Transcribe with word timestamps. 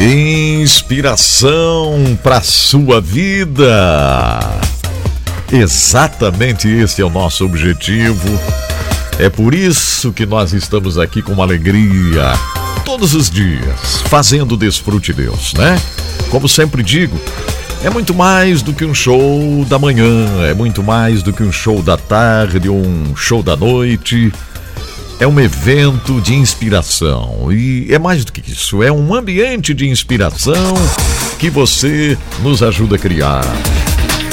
Inspiração 0.00 2.16
para 2.22 2.40
sua 2.40 3.00
vida. 3.00 4.38
Exatamente 5.52 6.68
esse 6.68 7.02
é 7.02 7.04
o 7.04 7.10
nosso 7.10 7.44
objetivo. 7.44 8.28
É 9.18 9.28
por 9.28 9.52
isso 9.52 10.12
que 10.12 10.24
nós 10.24 10.52
estamos 10.52 10.98
aqui 10.98 11.20
com 11.20 11.42
alegria 11.42 12.32
todos 12.84 13.12
os 13.12 13.28
dias, 13.28 14.00
fazendo 14.06 14.56
desfrute 14.56 15.12
Deus, 15.12 15.52
né? 15.54 15.76
Como 16.30 16.48
sempre 16.48 16.84
digo, 16.84 17.20
é 17.82 17.90
muito 17.90 18.14
mais 18.14 18.62
do 18.62 18.72
que 18.72 18.84
um 18.84 18.94
show 18.94 19.66
da 19.68 19.80
manhã, 19.80 20.46
é 20.48 20.54
muito 20.54 20.80
mais 20.80 21.24
do 21.24 21.32
que 21.32 21.42
um 21.42 21.50
show 21.50 21.82
da 21.82 21.96
tarde, 21.96 22.70
um 22.70 23.16
show 23.16 23.42
da 23.42 23.56
noite. 23.56 24.32
É 25.20 25.26
um 25.26 25.40
evento 25.40 26.20
de 26.20 26.34
inspiração 26.34 27.50
e 27.50 27.92
é 27.92 27.98
mais 27.98 28.24
do 28.24 28.32
que 28.32 28.52
isso, 28.52 28.84
é 28.84 28.92
um 28.92 29.12
ambiente 29.12 29.74
de 29.74 29.88
inspiração 29.88 30.74
que 31.40 31.50
você 31.50 32.16
nos 32.40 32.62
ajuda 32.62 32.94
a 32.94 32.98
criar. 32.98 33.44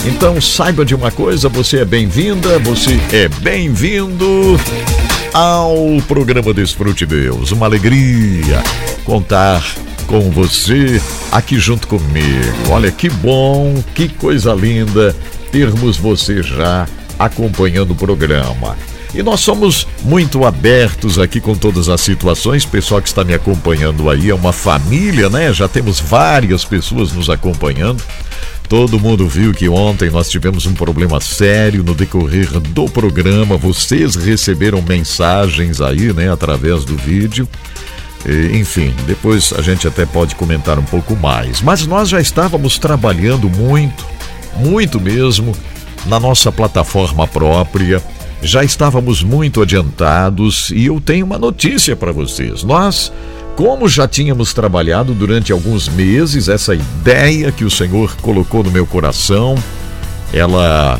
Então 0.06 0.40
saiba 0.40 0.86
de 0.86 0.94
uma 0.94 1.10
coisa, 1.10 1.50
você 1.50 1.80
é 1.80 1.86
bem-vinda, 1.86 2.60
você 2.60 3.00
é 3.12 3.28
bem-vindo 3.28 4.60
ao 5.34 6.00
programa 6.08 6.54
Desfrute 6.54 7.08
Deus. 7.08 7.52
Uma 7.52 7.66
alegria 7.66 8.64
contar 9.04 9.66
com 10.06 10.30
você 10.30 11.02
aqui 11.32 11.58
junto 11.58 11.88
comigo. 11.88 12.70
Olha 12.70 12.92
que 12.92 13.10
bom, 13.10 13.84
que 13.96 14.08
coisa 14.08 14.54
linda 14.54 15.16
termos 15.52 15.98
você 15.98 16.44
já 16.44 16.88
acompanhando 17.18 17.92
o 17.92 17.96
programa. 17.96 18.78
E 19.16 19.24
nós 19.24 19.40
somos 19.40 19.88
muito 20.04 20.44
abertos 20.44 21.18
aqui 21.18 21.40
com 21.40 21.56
todas 21.56 21.88
as 21.88 22.02
situações. 22.02 22.66
Pessoal 22.66 23.02
que 23.02 23.08
está 23.08 23.24
me 23.24 23.34
acompanhando 23.34 24.10
aí 24.10 24.30
é 24.30 24.36
uma 24.36 24.52
família, 24.52 25.30
né? 25.30 25.54
Já 25.54 25.70
temos 25.70 26.02
várias 26.02 26.66
pessoas 26.66 27.14
nos 27.14 27.30
acompanhando. 27.30 28.04
Todo 28.68 29.00
mundo 29.00 29.26
viu 29.26 29.54
que 29.54 29.70
ontem 29.70 30.10
nós 30.10 30.30
tivemos 30.30 30.66
um 30.66 30.74
problema 30.74 31.22
sério 31.22 31.82
no 31.82 31.96
decorrer 31.96 32.50
do 32.60 32.90
programa. 32.90 33.56
Vocês 33.56 34.16
receberam 34.16 34.82
mensagens 34.82 35.80
aí, 35.80 36.12
né, 36.12 36.30
através 36.30 36.84
do 36.84 36.98
vídeo. 36.98 37.48
Enfim, 38.54 38.94
depois 39.08 39.54
a 39.58 39.62
gente 39.62 39.88
até 39.88 40.06
pode 40.06 40.36
comentar 40.36 40.78
um 40.78 40.84
pouco 40.84 41.16
mais. 41.16 41.62
Mas 41.62 41.88
nós 41.88 42.10
já 42.10 42.20
estávamos 42.20 42.78
trabalhando 42.78 43.50
muito, 43.50 44.04
muito 44.58 45.00
mesmo, 45.00 45.56
na 46.06 46.20
nossa 46.20 46.52
plataforma 46.52 47.26
própria. 47.26 48.04
Já 48.42 48.64
estávamos 48.64 49.24
muito 49.24 49.62
adiantados 49.62 50.70
e 50.72 50.86
eu 50.86 51.02
tenho 51.02 51.26
uma 51.26 51.40
notícia 51.40 51.96
para 51.96 52.12
vocês. 52.12 52.64
Nós, 52.64 53.12
como 53.56 53.88
já 53.88 54.08
tínhamos 54.08 54.54
trabalhado 54.54 55.14
durante 55.14 55.52
alguns 55.52 55.90
meses, 55.90 56.48
essa 56.48 56.76
ideia 56.76 57.52
que 57.52 57.66
o 57.66 57.72
Senhor 57.72 58.16
colocou 58.18 58.64
no 58.64 58.72
meu 58.72 58.86
coração, 58.86 59.56
ela 60.32 61.00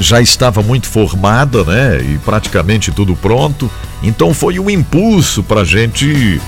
já 0.00 0.20
estava 0.20 0.62
muito 0.62 0.86
formada, 0.86 1.64
né? 1.64 2.00
E 2.02 2.18
praticamente 2.18 2.90
tudo 2.90 3.14
pronto. 3.14 3.70
Então 4.02 4.34
foi 4.34 4.58
um 4.58 4.68
impulso 4.68 5.42
para 5.42 5.60
a 5.60 5.64
gente 5.64 6.40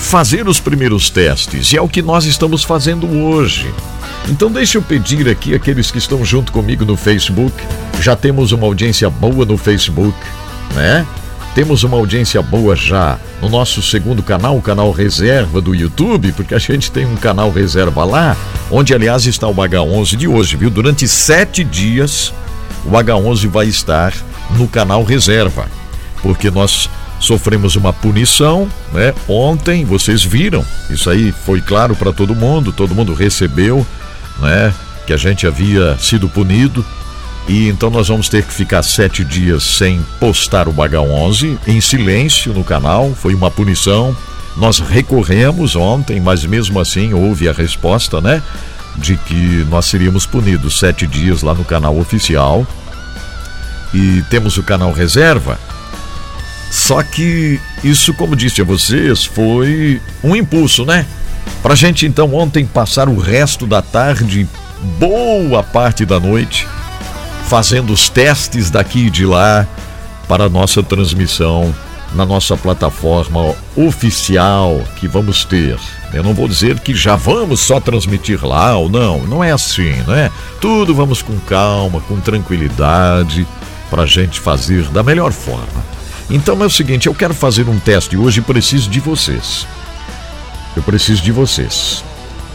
fazer 0.00 0.48
os 0.48 0.58
primeiros 0.58 1.10
testes. 1.10 1.72
E 1.72 1.76
é 1.76 1.82
o 1.82 1.88
que 1.88 2.02
nós 2.02 2.24
estamos 2.24 2.64
fazendo 2.64 3.06
hoje. 3.06 3.72
Então 4.28 4.50
deixa 4.50 4.78
eu 4.78 4.82
pedir 4.82 5.28
aqui 5.28 5.54
aqueles 5.54 5.90
que 5.90 5.98
estão 5.98 6.24
junto 6.24 6.52
comigo 6.52 6.84
no 6.84 6.96
Facebook. 6.96 7.54
Já 8.00 8.14
temos 8.14 8.52
uma 8.52 8.66
audiência 8.66 9.08
boa 9.08 9.44
no 9.44 9.56
Facebook, 9.56 10.16
né? 10.74 11.06
Temos 11.54 11.82
uma 11.82 11.96
audiência 11.96 12.40
boa 12.40 12.76
já 12.76 13.18
no 13.42 13.48
nosso 13.48 13.82
segundo 13.82 14.22
canal, 14.22 14.56
o 14.56 14.62
canal 14.62 14.92
Reserva 14.92 15.60
do 15.60 15.74
YouTube, 15.74 16.32
porque 16.32 16.54
a 16.54 16.58
gente 16.58 16.90
tem 16.90 17.06
um 17.06 17.16
canal 17.16 17.50
Reserva 17.50 18.04
lá, 18.04 18.36
onde 18.70 18.94
aliás 18.94 19.26
está 19.26 19.48
o 19.48 19.54
H11 19.54 20.16
de 20.16 20.28
hoje, 20.28 20.56
viu? 20.56 20.70
Durante 20.70 21.08
sete 21.08 21.64
dias 21.64 22.32
o 22.84 22.90
H11 22.90 23.48
vai 23.48 23.66
estar 23.66 24.12
no 24.56 24.68
canal 24.68 25.02
Reserva, 25.02 25.66
porque 26.22 26.50
nós 26.50 26.88
sofremos 27.18 27.76
uma 27.76 27.92
punição, 27.92 28.68
né? 28.92 29.12
Ontem 29.26 29.84
vocês 29.84 30.22
viram, 30.22 30.64
isso 30.88 31.10
aí 31.10 31.32
foi 31.32 31.60
claro 31.60 31.96
para 31.96 32.12
todo 32.12 32.34
mundo, 32.34 32.72
todo 32.72 32.94
mundo 32.94 33.14
recebeu, 33.14 33.84
né? 34.38 34.72
Que 35.06 35.12
a 35.12 35.16
gente 35.16 35.46
havia 35.46 35.96
sido 35.98 36.28
punido 36.28 36.84
e 37.48 37.66
então 37.68 37.88
nós 37.88 38.08
vamos 38.08 38.28
ter 38.28 38.44
que 38.44 38.52
ficar 38.52 38.82
sete 38.82 39.24
dias 39.24 39.62
sem 39.62 40.04
postar 40.20 40.68
o 40.68 40.74
H11 40.74 41.58
em 41.66 41.80
silêncio 41.80 42.52
no 42.52 42.62
canal. 42.62 43.14
Foi 43.14 43.34
uma 43.34 43.50
punição. 43.50 44.14
Nós 44.54 44.78
recorremos 44.80 45.74
ontem, 45.74 46.20
mas 46.20 46.44
mesmo 46.44 46.78
assim 46.78 47.14
houve 47.14 47.48
a 47.48 47.52
resposta, 47.52 48.20
né? 48.20 48.42
De 48.96 49.16
que 49.16 49.66
nós 49.70 49.86
seríamos 49.86 50.26
punidos 50.26 50.78
sete 50.78 51.06
dias 51.06 51.40
lá 51.40 51.54
no 51.54 51.64
canal 51.64 51.98
oficial. 51.98 52.66
E 53.94 54.22
temos 54.28 54.58
o 54.58 54.62
canal 54.62 54.92
reserva. 54.92 55.58
Só 56.70 57.02
que 57.02 57.58
isso, 57.82 58.12
como 58.12 58.36
disse 58.36 58.60
a 58.60 58.64
vocês, 58.64 59.24
foi 59.24 60.02
um 60.22 60.36
impulso, 60.36 60.84
né? 60.84 61.06
Pra 61.62 61.74
gente 61.74 62.06
então 62.06 62.34
ontem 62.34 62.64
passar 62.64 63.08
o 63.08 63.18
resto 63.18 63.66
da 63.66 63.82
tarde, 63.82 64.48
boa 64.98 65.62
parte 65.62 66.04
da 66.04 66.20
noite, 66.20 66.66
fazendo 67.46 67.92
os 67.92 68.08
testes 68.08 68.70
daqui 68.70 69.06
e 69.06 69.10
de 69.10 69.26
lá 69.26 69.66
para 70.26 70.44
a 70.44 70.48
nossa 70.48 70.82
transmissão 70.82 71.74
na 72.14 72.24
nossa 72.24 72.56
plataforma 72.56 73.54
oficial 73.76 74.82
que 74.96 75.06
vamos 75.06 75.44
ter. 75.44 75.78
Eu 76.12 76.22
não 76.22 76.32
vou 76.32 76.48
dizer 76.48 76.78
que 76.80 76.94
já 76.94 77.16
vamos 77.16 77.60
só 77.60 77.80
transmitir 77.80 78.44
lá 78.44 78.76
ou 78.76 78.88
não, 78.88 79.20
não 79.26 79.44
é 79.44 79.50
assim, 79.50 79.92
né? 80.06 80.30
Tudo 80.60 80.94
vamos 80.94 81.20
com 81.20 81.38
calma, 81.40 82.00
com 82.00 82.18
tranquilidade, 82.18 83.46
para 83.90 84.02
a 84.02 84.06
gente 84.06 84.40
fazer 84.40 84.84
da 84.84 85.02
melhor 85.02 85.32
forma. 85.32 85.84
Então 86.30 86.62
é 86.62 86.66
o 86.66 86.70
seguinte, 86.70 87.06
eu 87.06 87.14
quero 87.14 87.34
fazer 87.34 87.68
um 87.68 87.78
teste 87.78 88.16
hoje 88.16 88.40
e 88.40 88.42
preciso 88.42 88.88
de 88.88 89.00
vocês. 89.00 89.66
Eu 90.78 90.82
preciso 90.84 91.22
de 91.22 91.32
vocês. 91.32 92.04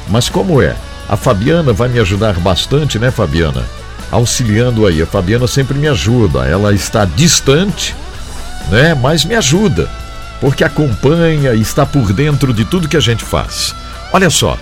Mas 0.09 0.29
como 0.29 0.61
é? 0.61 0.75
A 1.07 1.17
Fabiana 1.17 1.73
vai 1.73 1.89
me 1.89 1.99
ajudar 1.99 2.39
bastante, 2.39 2.97
né, 2.97 3.11
Fabiana? 3.11 3.63
auxiliando 4.13 4.85
aí. 4.85 5.01
A 5.01 5.05
Fabiana 5.05 5.47
sempre 5.47 5.77
me 5.77 5.87
ajuda. 5.87 6.45
Ela 6.45 6.73
está 6.73 7.03
distante, 7.05 7.95
né? 8.69 8.93
Mas 8.93 9.25
me 9.25 9.35
ajuda, 9.35 9.89
porque 10.39 10.63
acompanha 10.63 11.53
e 11.53 11.61
está 11.61 11.85
por 11.85 12.13
dentro 12.13 12.53
de 12.53 12.63
tudo 12.63 12.87
que 12.87 12.97
a 12.97 13.01
gente 13.01 13.23
faz. 13.23 13.75
Olha 14.11 14.29
só. 14.29 14.57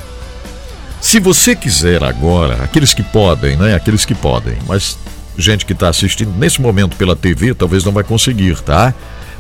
Se 1.01 1.19
você 1.19 1.55
quiser 1.55 2.03
agora, 2.03 2.63
aqueles 2.63 2.93
que 2.93 3.03
podem, 3.03 3.57
né? 3.57 3.75
Aqueles 3.75 4.05
que 4.05 4.13
podem, 4.13 4.57
mas 4.67 4.97
gente 5.38 5.66
que 5.66 5.73
está 5.73 5.89
assistindo 5.89 6.31
nesse 6.38 6.61
momento 6.61 6.95
pela 6.95 7.16
TV 7.16 7.53
talvez 7.55 7.83
não 7.83 7.91
vai 7.91 8.03
conseguir, 8.03 8.59
tá? 8.61 8.93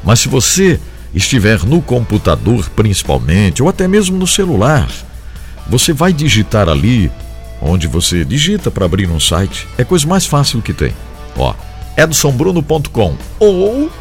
Mas 0.03 0.21
se 0.21 0.27
você 0.27 0.79
estiver 1.13 1.63
no 1.63 1.81
computador 1.81 2.69
principalmente, 2.75 3.61
ou 3.61 3.69
até 3.69 3.87
mesmo 3.87 4.17
no 4.17 4.27
celular, 4.27 4.89
você 5.67 5.93
vai 5.93 6.13
digitar 6.13 6.69
ali 6.69 7.11
onde 7.61 7.87
você 7.87 8.25
digita 8.25 8.71
para 8.71 8.85
abrir 8.85 9.09
um 9.09 9.19
site. 9.19 9.67
É 9.77 9.83
coisa 9.83 10.07
mais 10.07 10.25
fácil 10.25 10.61
que 10.61 10.73
tem. 10.73 10.93
Ó, 11.37 11.53
edsonbruno.com 11.95 13.15
ou 13.39 13.91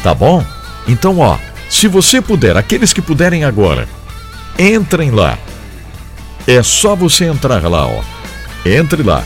tá 0.04 0.14
bom? 0.14 0.46
Então, 0.88 1.18
ó, 1.18 1.40
se 1.68 1.88
você 1.88 2.22
puder, 2.22 2.56
aqueles 2.56 2.94
que 2.94 3.02
puderem 3.02 3.44
agora, 3.44 3.90
entrem 4.60 5.10
lá. 5.10 5.40
É 6.46 6.62
só 6.62 6.96
você 6.96 7.26
entrar 7.26 7.68
lá, 7.68 7.88
ó. 7.88 8.04
Entre 8.64 9.02
lá, 9.02 9.24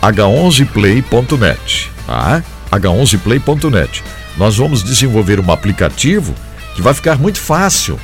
h11play.net, 0.00 1.92
tá? 2.06 2.42
h11play.net. 2.72 4.02
Nós 4.36 4.56
vamos 4.56 4.82
desenvolver 4.82 5.40
um 5.40 5.50
aplicativo 5.50 6.34
que 6.74 6.82
vai 6.82 6.92
ficar 6.92 7.18
muito 7.18 7.40
fácil. 7.40 7.98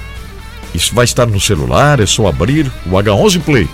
Isso 0.75 0.95
vai 0.95 1.05
estar 1.05 1.27
no 1.27 1.41
celular, 1.41 2.01
é 2.01 2.07
só 2.07 2.27
abrir 2.27 2.71
o 2.87 2.91
H11 2.91 3.41
Play. 3.43 3.69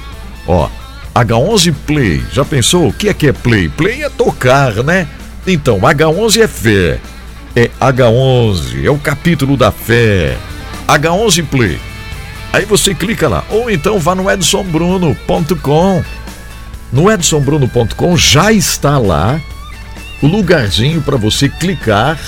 Ó, 0.47 0.69
H11 1.15 1.75
Play. 1.87 2.23
Já 2.33 2.45
pensou 2.45 2.89
o 2.89 2.93
que 2.93 3.09
é 3.09 3.15
que 3.15 3.29
é 3.29 3.33
Play? 3.33 3.69
Play 3.69 4.03
é 4.03 4.09
tocar, 4.09 4.75
né? 4.83 5.07
Então, 5.47 5.79
H11 5.81 6.41
é 6.41 6.49
fé. 6.49 7.01
É 7.55 7.71
H11, 7.81 8.85
é 8.85 8.91
o 8.91 8.99
capítulo 8.99 9.57
da 9.57 9.71
fé. 9.71 10.37
H11 10.89 11.47
Play. 11.47 11.79
Aí 12.53 12.65
você 12.65 12.95
clica 12.95 13.29
lá. 13.29 13.45
Ou 13.51 13.71
então 13.71 13.99
vá 13.99 14.15
no 14.15 14.31
edsonbruno.com. 14.31 16.05
No 16.93 17.11
edsonbruno.com 17.11 18.17
já 18.17 18.53
está 18.53 18.99
lá 18.99 19.41
o 20.23 20.27
lugarzinho 20.27 21.01
para 21.03 21.17
você 21.17 21.49
clicar. 21.49 22.19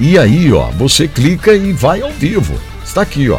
E 0.00 0.18
aí, 0.18 0.52
ó, 0.52 0.70
você 0.70 1.08
clica 1.08 1.54
e 1.54 1.72
vai 1.72 2.00
ao 2.00 2.10
vivo. 2.12 2.58
Está 2.84 3.02
aqui, 3.02 3.28
ó. 3.28 3.38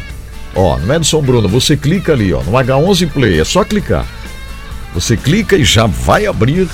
Ó, 0.56 0.78
no 0.78 0.94
Edson 0.94 1.22
Bruno, 1.22 1.48
você 1.48 1.78
clica 1.78 2.14
ali, 2.14 2.34
ó, 2.34 2.42
no 2.44 2.52
H11 2.52 3.10
Play, 3.10 3.40
é 3.40 3.44
só 3.44 3.64
clicar. 3.64 4.06
Você 4.94 5.16
clica 5.16 5.56
e 5.56 5.64
já 5.64 5.86
vai 5.86 6.26
abrir 6.26 6.68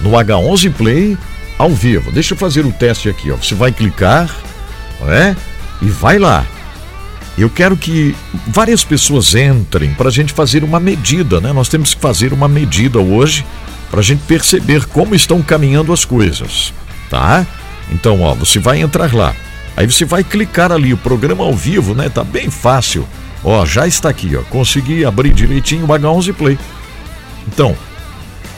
no 0.00 0.10
H11 0.10 0.72
Play 0.72 1.16
ao 1.56 1.70
vivo. 1.70 2.10
Deixa 2.10 2.34
eu 2.34 2.38
fazer 2.38 2.66
o 2.66 2.72
teste 2.72 3.08
aqui, 3.08 3.30
ó. 3.30 3.36
Você 3.36 3.54
vai 3.54 3.72
clicar, 3.72 4.34
né? 5.00 5.36
E 5.80 5.86
vai 5.86 6.18
lá. 6.18 6.44
Eu 7.38 7.48
quero 7.48 7.76
que 7.76 8.14
várias 8.48 8.84
pessoas 8.84 9.34
entrem 9.34 9.94
para 9.94 10.08
a 10.08 10.12
gente 10.12 10.32
fazer 10.32 10.64
uma 10.64 10.80
medida, 10.80 11.40
né? 11.40 11.52
Nós 11.52 11.68
temos 11.68 11.94
que 11.94 12.00
fazer 12.00 12.32
uma 12.32 12.48
medida 12.48 12.98
hoje 12.98 13.46
para 13.90 14.00
a 14.00 14.02
gente 14.02 14.22
perceber 14.26 14.84
como 14.86 15.14
estão 15.14 15.40
caminhando 15.40 15.92
as 15.92 16.04
coisas, 16.04 16.72
tá? 17.08 17.46
Então, 17.90 18.20
ó, 18.22 18.34
você 18.34 18.58
vai 18.58 18.80
entrar 18.80 19.12
lá. 19.14 19.34
Aí 19.76 19.86
você 19.86 20.04
vai 20.04 20.22
clicar 20.22 20.72
ali, 20.72 20.92
o 20.92 20.98
programa 20.98 21.44
ao 21.44 21.54
vivo, 21.54 21.94
né? 21.94 22.08
Tá 22.08 22.22
bem 22.22 22.50
fácil. 22.50 23.06
Ó, 23.42 23.64
já 23.64 23.86
está 23.86 24.08
aqui, 24.08 24.36
ó. 24.36 24.42
Consegui 24.42 25.04
abrir 25.04 25.32
direitinho 25.32 25.84
o 25.84 25.88
H11 25.88 26.34
Play. 26.34 26.58
Então, 27.48 27.76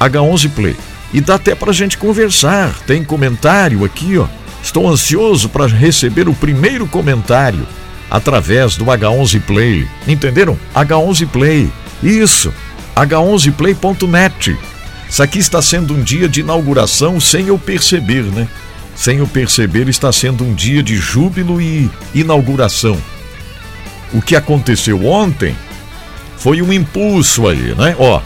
H11 0.00 0.50
Play. 0.50 0.76
E 1.12 1.20
dá 1.20 1.34
até 1.34 1.55
pra 1.55 1.73
gente 1.73 1.99
conversar. 1.99 2.75
Tem 2.87 3.05
comentário 3.05 3.84
aqui, 3.84 4.19
ó. 4.19 4.26
Estou 4.62 4.88
ansioso 4.88 5.49
para 5.49 5.67
receber 5.67 6.29
o 6.29 6.34
primeiro 6.34 6.87
comentário 6.87 7.67
através 8.11 8.76
do 8.76 8.84
H11 8.84 9.40
Play. 9.43 9.87
Entenderam? 10.06 10.58
H11 10.75 11.29
Play. 11.29 11.70
Isso. 12.02 12.52
H11play.net. 12.96 14.56
Isso 15.08 15.23
aqui 15.23 15.38
está 15.38 15.61
sendo 15.61 15.94
um 15.94 16.02
dia 16.02 16.29
de 16.29 16.40
inauguração 16.40 17.20
sem 17.20 17.49
eu 17.49 17.58
perceber, 17.58 18.23
né? 18.25 18.49
Sem 18.94 19.18
eu 19.18 19.26
perceber, 19.26 19.88
está 19.88 20.12
sendo 20.12 20.44
um 20.44 20.54
dia 20.54 20.82
de 20.82 20.96
júbilo 20.96 21.60
e 21.60 21.90
inauguração. 22.14 22.98
O 24.12 24.20
que 24.20 24.36
aconteceu 24.36 25.06
ontem 25.06 25.56
foi 26.36 26.60
um 26.60 26.72
impulso 26.72 27.48
aí, 27.48 27.74
né? 27.74 27.96
Ó, 27.98 28.20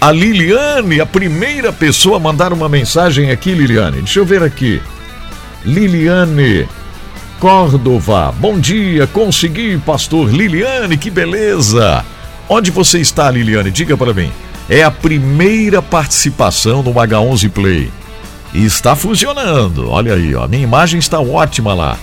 a 0.00 0.12
Liliane, 0.12 1.00
a 1.00 1.06
primeira 1.06 1.72
pessoa 1.72 2.16
a 2.16 2.20
mandar 2.20 2.52
uma 2.52 2.68
mensagem 2.68 3.30
aqui, 3.30 3.52
Liliane. 3.52 3.98
Deixa 3.98 4.20
eu 4.20 4.26
ver 4.26 4.42
aqui. 4.42 4.80
Liliane 5.64 6.68
Córdova. 7.38 8.32
Bom 8.38 8.58
dia, 8.58 9.06
consegui, 9.06 9.76
pastor 9.78 10.32
Liliane, 10.32 10.96
que 10.96 11.10
beleza. 11.10 12.04
Onde 12.48 12.70
você 12.70 13.00
está, 13.00 13.30
Liliane? 13.30 13.70
Diga 13.70 13.96
para 13.96 14.14
mim. 14.14 14.30
É 14.68 14.82
a 14.84 14.90
primeira 14.90 15.82
participação 15.82 16.82
no 16.82 16.92
H11 16.94 17.50
Play. 17.50 17.90
E 18.54 18.64
está 18.64 18.94
funcionando. 18.94 19.88
Olha 19.90 20.14
aí, 20.14 20.34
ó. 20.34 20.46
Minha 20.46 20.62
imagem 20.62 20.98
está 20.98 21.20
ótima 21.20 21.74
lá. 21.74 21.98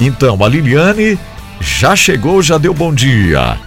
Então, 0.00 0.42
a 0.44 0.48
Liliane 0.48 1.18
já 1.60 1.94
chegou, 1.94 2.42
já 2.42 2.58
deu 2.58 2.74
bom 2.74 2.92
dia. 2.92 3.58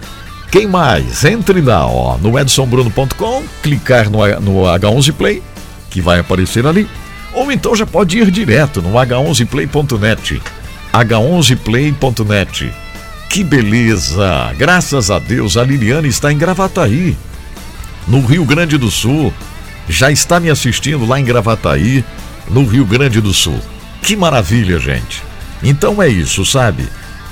Quem 0.50 0.66
mais? 0.66 1.24
Entre 1.24 1.60
lá, 1.60 1.86
ó, 1.86 2.16
no 2.18 2.38
edsonbruno.com, 2.38 3.44
clicar 3.62 4.08
no, 4.08 4.18
no 4.40 4.62
H11 4.62 5.12
Play, 5.12 5.42
que 5.90 6.00
vai 6.00 6.20
aparecer 6.20 6.66
ali. 6.66 6.88
Ou 7.34 7.52
então 7.52 7.76
já 7.76 7.84
pode 7.86 8.18
ir 8.18 8.30
direto 8.30 8.80
no 8.80 8.94
h11play.net. 8.94 10.40
h11play.net. 10.92 12.72
Que 13.28 13.44
beleza! 13.44 14.54
Graças 14.56 15.10
a 15.10 15.18
Deus, 15.18 15.58
a 15.58 15.62
Liliane 15.62 16.08
está 16.08 16.32
em 16.32 16.38
Gravataí, 16.38 17.14
no 18.06 18.24
Rio 18.24 18.44
Grande 18.46 18.78
do 18.78 18.90
Sul. 18.90 19.32
Já 19.88 20.10
está 20.10 20.38
me 20.38 20.50
assistindo 20.50 21.06
lá 21.06 21.18
em 21.18 21.24
Gravataí, 21.24 22.04
no 22.48 22.64
Rio 22.64 22.84
Grande 22.84 23.20
do 23.20 23.32
Sul. 23.32 23.58
Que 24.02 24.16
maravilha, 24.16 24.78
gente! 24.78 25.22
Então 25.62 26.02
é 26.02 26.08
isso, 26.08 26.44
sabe? 26.44 26.88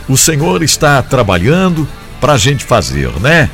O 0.09 0.17
Senhor 0.17 0.63
está 0.63 1.03
trabalhando 1.03 1.87
para 2.21 2.35
a 2.35 2.39
gente 2.39 2.65
fazer, 2.65 3.11
né? 3.21 3.51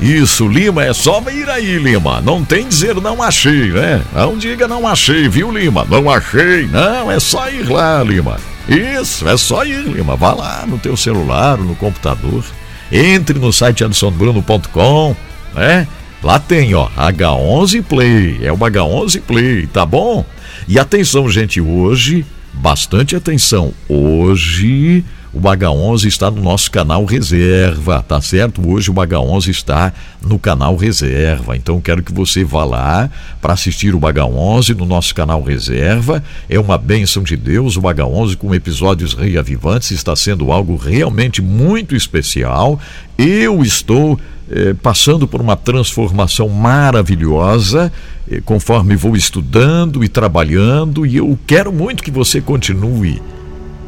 Isso, 0.00 0.48
Lima, 0.48 0.84
é 0.84 0.92
só 0.92 1.22
ir 1.30 1.48
aí, 1.48 1.78
Lima. 1.78 2.20
Não 2.20 2.44
tem 2.44 2.66
dizer 2.68 2.94
não 2.96 3.22
achei, 3.22 3.70
né? 3.70 4.02
Não 4.12 4.36
diga 4.36 4.66
não 4.66 4.86
achei, 4.86 5.28
viu, 5.28 5.50
Lima? 5.52 5.86
Não 5.88 6.10
achei. 6.10 6.66
Não, 6.66 7.10
é 7.10 7.20
só 7.20 7.48
ir 7.48 7.68
lá, 7.68 8.02
Lima. 8.02 8.38
Isso, 8.68 9.28
é 9.28 9.36
só 9.36 9.64
ir, 9.64 9.82
Lima. 9.82 10.16
Vá 10.16 10.34
lá 10.34 10.64
no 10.66 10.78
teu 10.78 10.96
celular, 10.96 11.58
no 11.58 11.74
computador. 11.76 12.44
Entre 12.90 13.38
no 13.38 13.52
site 13.52 13.84
adsonbruno.com, 13.84 15.16
né? 15.54 15.86
Lá 16.24 16.38
tem, 16.38 16.74
ó, 16.74 16.88
H11 16.96 17.82
Play. 17.82 18.38
É 18.40 18.50
o 18.50 18.56
H11 18.56 19.20
Play, 19.20 19.66
tá 19.66 19.84
bom? 19.84 20.24
E 20.66 20.78
atenção, 20.78 21.28
gente, 21.28 21.60
hoje, 21.60 22.24
bastante 22.50 23.14
atenção. 23.14 23.74
Hoje 23.86 25.04
o 25.34 25.40
H11 25.40 26.06
está 26.06 26.30
no 26.30 26.40
nosso 26.40 26.70
canal 26.70 27.04
Reserva, 27.04 28.04
tá 28.06 28.20
certo? 28.20 28.66
Hoje 28.66 28.88
o 28.88 28.94
H11 28.94 29.48
está 29.48 29.92
no 30.22 30.38
canal 30.38 30.76
Reserva. 30.76 31.56
Então 31.56 31.80
quero 31.80 32.04
que 32.04 32.12
você 32.12 32.44
vá 32.44 32.64
lá 32.64 33.10
para 33.42 33.52
assistir 33.52 33.96
o 33.96 34.00
H11 34.00 34.76
no 34.76 34.86
nosso 34.86 35.12
canal 35.12 35.42
Reserva. 35.42 36.22
É 36.48 36.58
uma 36.58 36.78
bênção 36.78 37.24
de 37.24 37.36
Deus. 37.36 37.76
O 37.76 37.82
H11 37.82 38.36
com 38.36 38.54
episódios 38.54 39.12
reavivantes 39.12 39.90
está 39.90 40.14
sendo 40.14 40.52
algo 40.52 40.76
realmente 40.76 41.42
muito 41.42 41.96
especial. 41.96 42.78
Eu 43.18 43.60
estou 43.64 44.20
eh, 44.48 44.72
passando 44.80 45.26
por 45.26 45.40
uma 45.40 45.56
transformação 45.56 46.48
maravilhosa 46.48 47.92
eh, 48.30 48.40
conforme 48.44 48.94
vou 48.94 49.16
estudando 49.16 50.04
e 50.04 50.08
trabalhando 50.08 51.04
e 51.04 51.16
eu 51.16 51.36
quero 51.44 51.72
muito 51.72 52.04
que 52.04 52.10
você 52.12 52.40
continue 52.40 53.20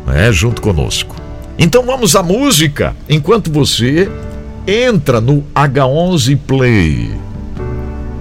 né, 0.05 0.33
junto 0.33 0.61
conosco. 0.61 1.26
Então 1.59 1.85
vamos 1.85 2.15
à 2.15 2.23
música 2.23 2.95
enquanto 3.09 3.51
você 3.51 4.11
entra 4.67 5.21
no 5.21 5.43
H11 5.55 6.39
Play, 6.47 7.11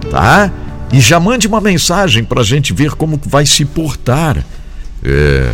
tá? 0.10 0.52
E 0.94 1.02
já 1.02 1.20
mande 1.20 1.48
uma 1.48 1.60
mensagem 1.60 2.24
para 2.24 2.42
a 2.42 2.44
gente 2.44 2.72
ver 2.72 2.92
como 2.92 3.20
vai 3.26 3.46
se 3.46 3.66
portar 3.66 4.46
é, 5.04 5.54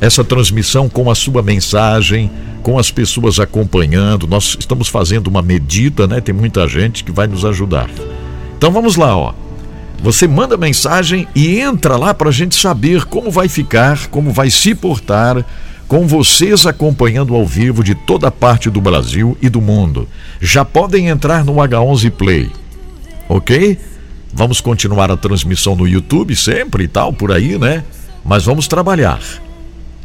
essa 0.00 0.22
transmissão 0.22 0.88
com 0.88 1.10
a 1.10 1.14
sua 1.14 1.42
mensagem, 1.42 2.30
com 2.62 2.78
as 2.78 2.90
pessoas 2.90 3.40
acompanhando. 3.40 4.28
Nós 4.28 4.56
estamos 4.58 4.86
fazendo 4.86 5.26
uma 5.26 5.42
medida, 5.42 6.06
né? 6.06 6.20
Tem 6.20 6.34
muita 6.34 6.68
gente 6.68 7.02
que 7.02 7.10
vai 7.10 7.26
nos 7.26 7.44
ajudar. 7.44 7.90
Então 8.56 8.70
vamos 8.70 8.94
lá, 8.94 9.16
ó. 9.16 9.34
Você 10.00 10.28
manda 10.28 10.56
mensagem 10.56 11.26
e 11.34 11.58
entra 11.58 11.96
lá 11.96 12.14
para 12.14 12.28
a 12.28 12.32
gente 12.32 12.54
saber 12.54 13.04
como 13.06 13.32
vai 13.32 13.48
ficar, 13.48 14.06
como 14.08 14.30
vai 14.30 14.48
se 14.48 14.74
portar 14.74 15.44
com 15.88 16.06
vocês 16.06 16.66
acompanhando 16.66 17.34
ao 17.34 17.46
vivo 17.46 17.82
de 17.82 17.94
toda 17.94 18.30
parte 18.30 18.68
do 18.68 18.78
Brasil 18.80 19.36
e 19.40 19.48
do 19.48 19.60
mundo. 19.60 20.06
Já 20.38 20.62
podem 20.62 21.08
entrar 21.08 21.42
no 21.42 21.54
H11 21.54 22.10
Play, 22.10 22.50
ok? 23.26 23.78
Vamos 24.32 24.60
continuar 24.60 25.10
a 25.10 25.16
transmissão 25.16 25.74
no 25.74 25.88
YouTube 25.88 26.36
sempre 26.36 26.84
e 26.84 26.88
tal, 26.88 27.10
por 27.10 27.32
aí, 27.32 27.58
né? 27.58 27.82
Mas 28.22 28.44
vamos 28.44 28.68
trabalhar. 28.68 29.20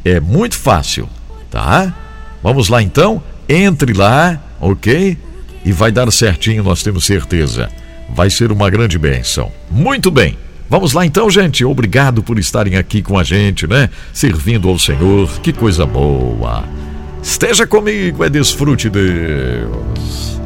É 0.05 0.21
muito 0.21 0.57
fácil, 0.57 1.09
tá? 1.51 1.93
Vamos 2.41 2.69
lá 2.69 2.81
então? 2.81 3.21
Entre 3.47 3.91
lá, 3.91 4.41
ok? 4.61 5.17
E 5.65 5.71
vai 5.73 5.91
dar 5.91 6.09
certinho, 6.11 6.63
nós 6.63 6.81
temos 6.81 7.03
certeza. 7.03 7.69
Vai 8.09 8.29
ser 8.29 8.51
uma 8.53 8.69
grande 8.69 8.97
bênção. 8.97 9.51
Muito 9.69 10.09
bem. 10.09 10.37
Vamos 10.70 10.93
lá 10.93 11.05
então, 11.05 11.29
gente. 11.29 11.63
Obrigado 11.63 12.24
por 12.24 12.39
estarem 12.39 12.75
aqui 12.75 13.01
com 13.01 13.17
a 13.17 13.24
gente, 13.24 13.67
né? 13.67 13.89
Servindo 14.12 14.70
ao 14.70 14.79
Senhor. 14.79 15.29
Que 15.41 15.53
coisa 15.53 15.86
boa. 15.86 16.63
Esteja 17.22 17.65
comigo, 17.65 18.24
é 18.24 18.29
desfrute 18.29 18.89
Deus. 18.89 20.39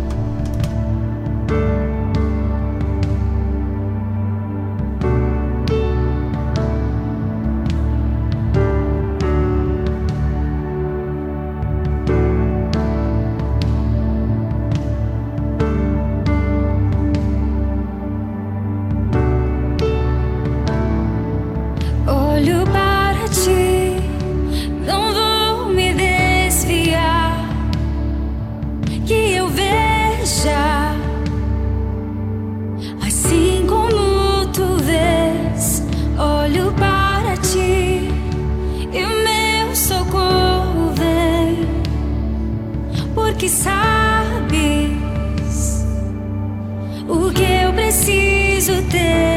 olho 36.47 36.71
para 36.73 37.35
ti 37.37 38.09
e 38.93 39.03
o 39.03 39.09
meu 39.09 39.75
socorro 39.75 40.93
vem, 40.95 41.67
porque 43.13 43.49
sabes 43.49 44.95
o 47.07 47.31
que 47.33 47.43
eu 47.43 47.73
preciso 47.73 48.81
ter. 48.89 49.36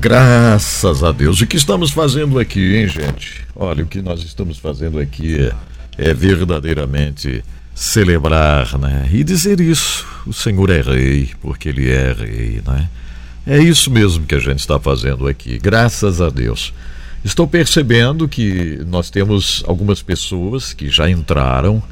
Graças 0.00 1.04
a 1.04 1.12
Deus. 1.12 1.42
O 1.42 1.46
que 1.46 1.58
estamos 1.58 1.90
fazendo 1.90 2.38
aqui, 2.38 2.74
hein, 2.74 2.88
gente? 2.88 3.44
Olha, 3.54 3.84
o 3.84 3.86
que 3.86 4.00
nós 4.00 4.22
estamos 4.22 4.56
fazendo 4.56 4.98
aqui 4.98 5.38
é, 5.98 6.08
é 6.10 6.14
verdadeiramente 6.14 7.44
celebrar, 7.74 8.78
né? 8.78 9.06
E 9.12 9.22
dizer 9.22 9.60
isso. 9.60 10.06
O 10.26 10.32
Senhor 10.32 10.70
é 10.70 10.80
rei, 10.80 11.28
porque 11.42 11.68
ele 11.68 11.90
é 11.90 12.14
rei, 12.14 12.62
né? 12.66 12.88
É 13.46 13.58
isso 13.58 13.90
mesmo 13.90 14.24
que 14.24 14.34
a 14.34 14.38
gente 14.38 14.60
está 14.60 14.80
fazendo 14.80 15.28
aqui. 15.28 15.58
Graças 15.58 16.22
a 16.22 16.30
Deus. 16.30 16.72
Estou 17.22 17.46
percebendo 17.46 18.26
que 18.26 18.80
nós 18.86 19.10
temos 19.10 19.62
algumas 19.66 20.00
pessoas 20.00 20.72
que 20.72 20.88
já 20.88 21.10
entraram. 21.10 21.82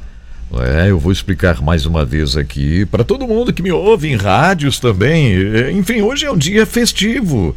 É, 0.54 0.88
eu 0.88 0.98
vou 0.98 1.12
explicar 1.12 1.60
mais 1.60 1.84
uma 1.84 2.06
vez 2.06 2.38
aqui 2.38 2.86
para 2.86 3.04
todo 3.04 3.28
mundo 3.28 3.52
que 3.52 3.60
me 3.60 3.70
ouve 3.70 4.08
em 4.08 4.16
rádios 4.16 4.80
também. 4.80 5.34
É, 5.34 5.70
enfim, 5.70 6.00
hoje 6.00 6.24
é 6.24 6.32
um 6.32 6.38
dia 6.38 6.64
festivo. 6.64 7.54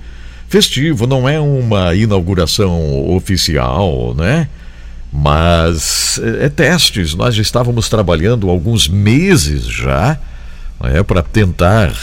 Festivo, 0.52 1.08
não 1.08 1.30
é 1.30 1.40
uma 1.40 1.96
inauguração 1.96 3.10
oficial, 3.10 4.14
né? 4.14 4.50
Mas 5.10 6.20
é, 6.22 6.48
é 6.48 6.50
testes. 6.50 7.16
Nós 7.16 7.38
estávamos 7.38 7.88
trabalhando 7.88 8.50
alguns 8.50 8.86
meses 8.90 9.64
já 9.64 10.20
é, 10.84 11.02
para 11.04 11.24
tentar 11.24 11.94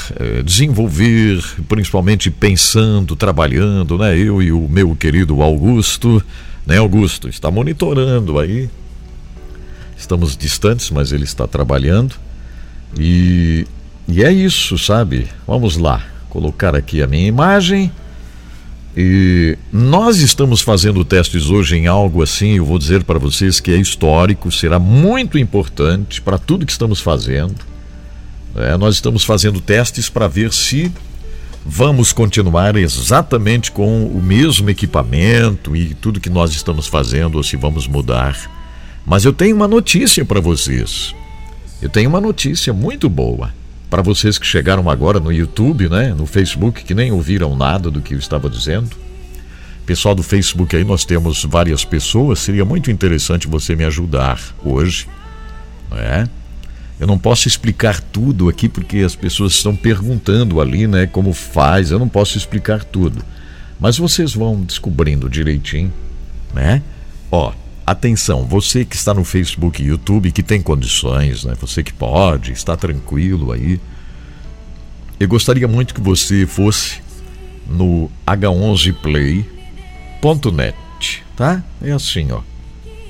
desenvolver, 0.46 1.44
principalmente 1.68 2.30
pensando, 2.30 3.14
trabalhando, 3.14 3.98
né? 3.98 4.16
Eu 4.16 4.40
e 4.40 4.50
o 4.50 4.66
meu 4.66 4.96
querido 4.96 5.42
Augusto, 5.42 6.24
né, 6.66 6.78
Augusto, 6.78 7.28
está 7.28 7.50
monitorando 7.50 8.38
aí. 8.38 8.70
Estamos 9.94 10.34
distantes, 10.34 10.90
mas 10.90 11.12
ele 11.12 11.24
está 11.24 11.46
trabalhando. 11.46 12.14
E, 12.98 13.66
e 14.08 14.24
é 14.24 14.32
isso, 14.32 14.78
sabe? 14.78 15.28
Vamos 15.46 15.76
lá, 15.76 16.02
colocar 16.30 16.74
aqui 16.74 17.02
a 17.02 17.06
minha 17.06 17.26
imagem. 17.28 17.92
E 18.96 19.56
nós 19.72 20.18
estamos 20.18 20.60
fazendo 20.60 21.04
testes 21.04 21.50
hoje 21.50 21.76
em 21.76 21.86
algo 21.86 22.22
assim, 22.22 22.56
eu 22.56 22.64
vou 22.64 22.78
dizer 22.78 23.04
para 23.04 23.18
vocês 23.18 23.60
que 23.60 23.70
é 23.70 23.76
histórico, 23.76 24.50
será 24.50 24.78
muito 24.78 25.38
importante 25.38 26.20
para 26.20 26.38
tudo 26.38 26.66
que 26.66 26.72
estamos 26.72 27.00
fazendo 27.00 27.54
é, 28.58 28.76
nós 28.76 28.96
estamos 28.96 29.24
fazendo 29.24 29.60
testes 29.60 30.08
para 30.08 30.26
ver 30.26 30.52
se 30.52 30.90
vamos 31.64 32.12
continuar 32.12 32.76
exatamente 32.76 33.70
com 33.70 34.06
o 34.06 34.20
mesmo 34.20 34.68
equipamento 34.68 35.76
e 35.76 35.94
tudo 35.94 36.20
que 36.20 36.30
nós 36.30 36.50
estamos 36.52 36.88
fazendo 36.88 37.36
ou 37.36 37.42
se 37.44 37.56
vamos 37.56 37.86
mudar. 37.86 38.36
Mas 39.06 39.24
eu 39.24 39.32
tenho 39.32 39.54
uma 39.54 39.68
notícia 39.68 40.24
para 40.24 40.40
vocês. 40.40 41.14
Eu 41.80 41.88
tenho 41.88 42.08
uma 42.08 42.20
notícia 42.20 42.72
muito 42.72 43.08
boa 43.08 43.54
para 43.90 44.02
vocês 44.02 44.38
que 44.38 44.46
chegaram 44.46 44.88
agora 44.90 45.18
no 45.18 45.32
YouTube, 45.32 45.88
né, 45.88 46.12
no 46.14 46.26
Facebook, 46.26 46.84
que 46.84 46.94
nem 46.94 47.10
ouviram 47.10 47.56
nada 47.56 47.90
do 47.90 48.00
que 48.00 48.14
eu 48.14 48.18
estava 48.18 48.48
dizendo. 48.48 48.90
Pessoal 49.86 50.14
do 50.14 50.22
Facebook 50.22 50.76
aí, 50.76 50.84
nós 50.84 51.04
temos 51.06 51.44
várias 51.44 51.84
pessoas. 51.84 52.40
Seria 52.40 52.64
muito 52.64 52.90
interessante 52.90 53.48
você 53.48 53.74
me 53.74 53.84
ajudar 53.84 54.38
hoje, 54.62 55.08
não 55.90 55.96
é? 55.98 56.28
Eu 57.00 57.06
não 57.06 57.18
posso 57.18 57.48
explicar 57.48 58.00
tudo 58.00 58.48
aqui 58.48 58.68
porque 58.68 58.98
as 58.98 59.14
pessoas 59.14 59.52
estão 59.52 59.74
perguntando 59.74 60.60
ali, 60.60 60.86
né, 60.86 61.06
como 61.06 61.32
faz. 61.32 61.90
Eu 61.90 61.98
não 61.98 62.08
posso 62.08 62.36
explicar 62.36 62.84
tudo. 62.84 63.24
Mas 63.80 63.96
vocês 63.96 64.34
vão 64.34 64.60
descobrindo 64.62 65.30
direitinho, 65.30 65.92
né? 66.52 66.82
Ó, 67.30 67.52
atenção, 67.90 68.44
você 68.44 68.84
que 68.84 68.96
está 68.96 69.14
no 69.14 69.24
Facebook 69.24 69.82
e 69.82 69.86
YouTube, 69.86 70.30
que 70.30 70.42
tem 70.42 70.60
condições, 70.60 71.44
né? 71.44 71.54
Você 71.60 71.82
que 71.82 71.92
pode, 71.92 72.52
está 72.52 72.76
tranquilo 72.76 73.52
aí. 73.52 73.80
Eu 75.18 75.26
gostaria 75.26 75.66
muito 75.66 75.94
que 75.94 76.00
você 76.00 76.46
fosse 76.46 77.00
no 77.66 78.08
h11play.net, 78.26 81.24
tá? 81.36 81.64
É 81.82 81.90
assim, 81.92 82.30
ó. 82.30 82.42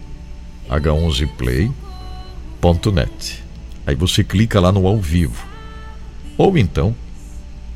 H11play.net. 0.69 3.43
Aí 3.87 3.95
você 3.95 4.25
clica 4.25 4.61
lá 4.61 4.73
no 4.73 4.87
ao 4.87 4.99
vivo. 4.99 5.52
Ou 6.37 6.57
então, 6.57 6.95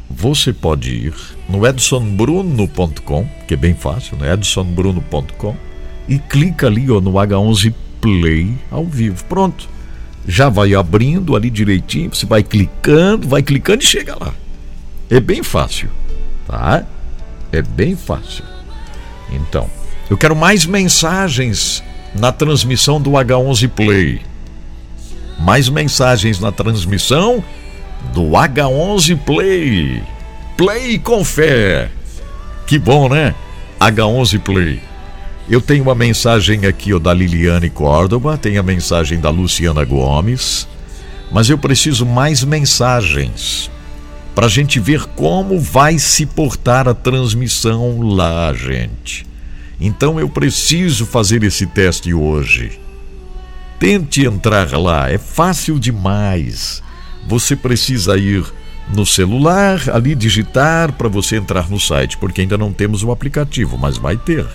você 0.09 0.53
pode 0.53 0.91
ir 0.91 1.15
no 1.49 1.67
edsonbruno.com, 1.67 3.29
que 3.47 3.55
é 3.55 3.57
bem 3.57 3.75
fácil, 3.75 4.17
né? 4.17 4.33
edsonbruno.com 4.33 5.57
e 6.09 6.19
clica 6.19 6.67
ali 6.67 6.91
ó, 6.91 7.01
no 7.01 7.13
H11 7.13 7.75
Play 8.01 8.57
ao 8.71 8.85
vivo. 8.85 9.25
Pronto. 9.25 9.69
Já 10.29 10.49
vai 10.49 10.75
abrindo 10.75 11.37
ali 11.37 11.51
direitinho, 11.51 12.11
você 12.13 12.27
vai 12.27 12.43
clicando, 12.43 13.29
vai 13.29 13.43
clicando 13.43 13.83
e 13.83 13.87
chega 13.87 14.17
lá. 14.21 14.35
É 15.09 15.21
bem 15.21 15.43
fácil, 15.43 15.89
tá? 16.47 16.85
É 17.53 17.63
bem 17.63 17.95
fácil. 17.95 18.45
Então, 19.31 19.69
eu 20.11 20.17
quero 20.17 20.35
mais 20.35 20.67
mensagens 20.67 21.83
na 22.15 22.33
transmissão 22.33 23.01
do 23.01 23.13
H11 23.13 23.69
Play. 23.69 24.21
Mais 25.39 25.69
mensagens 25.69 26.41
na 26.41 26.51
transmissão 26.51 27.45
do 28.13 28.23
H11 28.31 29.19
Play. 29.19 30.03
Play 30.57 30.99
com 30.99 31.25
fé. 31.25 31.91
Que 32.67 32.79
bom, 32.79 33.09
né? 33.09 33.35
H11 33.81 34.41
Play. 34.41 34.81
Eu 35.49 35.61
tenho 35.61 35.85
uma 35.85 35.95
mensagem 35.95 36.67
aqui 36.67 36.93
ó, 36.93 36.99
da 36.99 37.15
Liliane 37.15 37.71
Córdoba, 37.71 38.37
tem 38.37 38.59
a 38.59 38.63
mensagem 38.63 39.21
da 39.21 39.31
Luciana 39.31 39.85
Gomes, 39.85 40.67
mas 41.31 41.49
eu 41.49 41.57
preciso 41.57 42.05
mais 42.05 42.43
mensagens 42.43 43.71
para 44.35 44.47
a 44.47 44.51
gente 44.51 44.81
ver 44.81 45.05
como 45.15 45.59
vai 45.61 45.99
se 45.99 46.27
portar 46.27 46.89
a 46.89 46.95
transmissão 46.95 48.01
lá, 48.03 48.53
gente. 48.53 49.25
Então 49.81 50.19
eu 50.19 50.29
preciso 50.29 51.07
fazer 51.07 51.43
esse 51.43 51.65
teste 51.65 52.13
hoje. 52.13 52.79
Tente 53.79 54.27
entrar 54.27 54.73
lá, 54.73 55.11
é 55.11 55.17
fácil 55.17 55.79
demais. 55.79 56.83
Você 57.27 57.57
precisa 57.57 58.17
ir 58.17 58.45
no 58.95 59.05
celular, 59.05 59.83
ali 59.93 60.15
digitar 60.15 60.93
para 60.93 61.09
você 61.09 61.37
entrar 61.37 61.69
no 61.69 61.81
site, 61.81 62.17
porque 62.17 62.41
ainda 62.41 62.57
não 62.57 62.73
temos 62.73 63.03
o 63.03 63.11
aplicativo, 63.11 63.77
mas 63.77 63.99
vai 63.99 64.17
ter. 64.17 64.47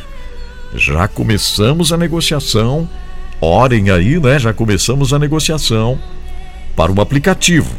Já 0.74 1.08
começamos 1.08 1.92
a 1.92 1.98
negociação. 1.98 2.90
Orem 3.42 3.90
aí, 3.90 4.20
né? 4.20 4.40
Já 4.40 4.54
começamos 4.54 5.14
a 5.14 5.20
negociação 5.20 6.00
para 6.76 6.92
o 6.92 7.02
aplicativo. 7.02 7.76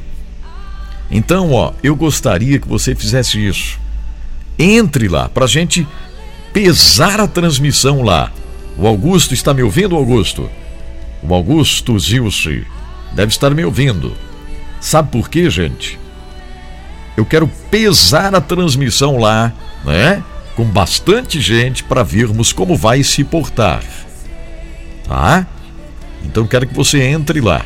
Então, 1.10 1.52
ó, 1.52 1.72
eu 1.82 1.94
gostaria 1.94 2.58
que 2.58 2.68
você 2.68 2.94
fizesse 2.94 3.44
isso. 3.44 3.78
Entre 4.58 5.08
lá, 5.08 5.28
para 5.28 5.44
a 5.44 5.48
gente 5.48 5.86
pesar 6.52 7.20
a 7.20 7.26
transmissão 7.26 8.02
lá. 8.02 8.30
O 8.76 8.86
Augusto 8.86 9.32
está 9.32 9.54
me 9.54 9.62
ouvindo, 9.62 9.96
Augusto? 9.96 10.50
O 11.22 11.32
Augusto 11.32 11.98
Zilce 11.98 12.66
deve 13.14 13.30
estar 13.30 13.50
me 13.54 13.64
ouvindo. 13.64 14.12
Sabe 14.82 15.08
por 15.12 15.30
quê, 15.30 15.48
gente? 15.48 15.98
Eu 17.16 17.24
quero 17.24 17.48
pesar 17.70 18.34
a 18.34 18.40
transmissão 18.40 19.16
lá, 19.16 19.52
né? 19.84 20.24
Com 20.56 20.64
bastante 20.64 21.40
gente 21.40 21.84
para 21.84 22.02
vermos 22.02 22.52
como 22.52 22.76
vai 22.76 23.04
se 23.04 23.22
portar. 23.22 23.80
Tá? 25.06 25.46
Então 26.24 26.48
quero 26.48 26.66
que 26.66 26.74
você 26.74 27.00
entre 27.00 27.40
lá. 27.40 27.64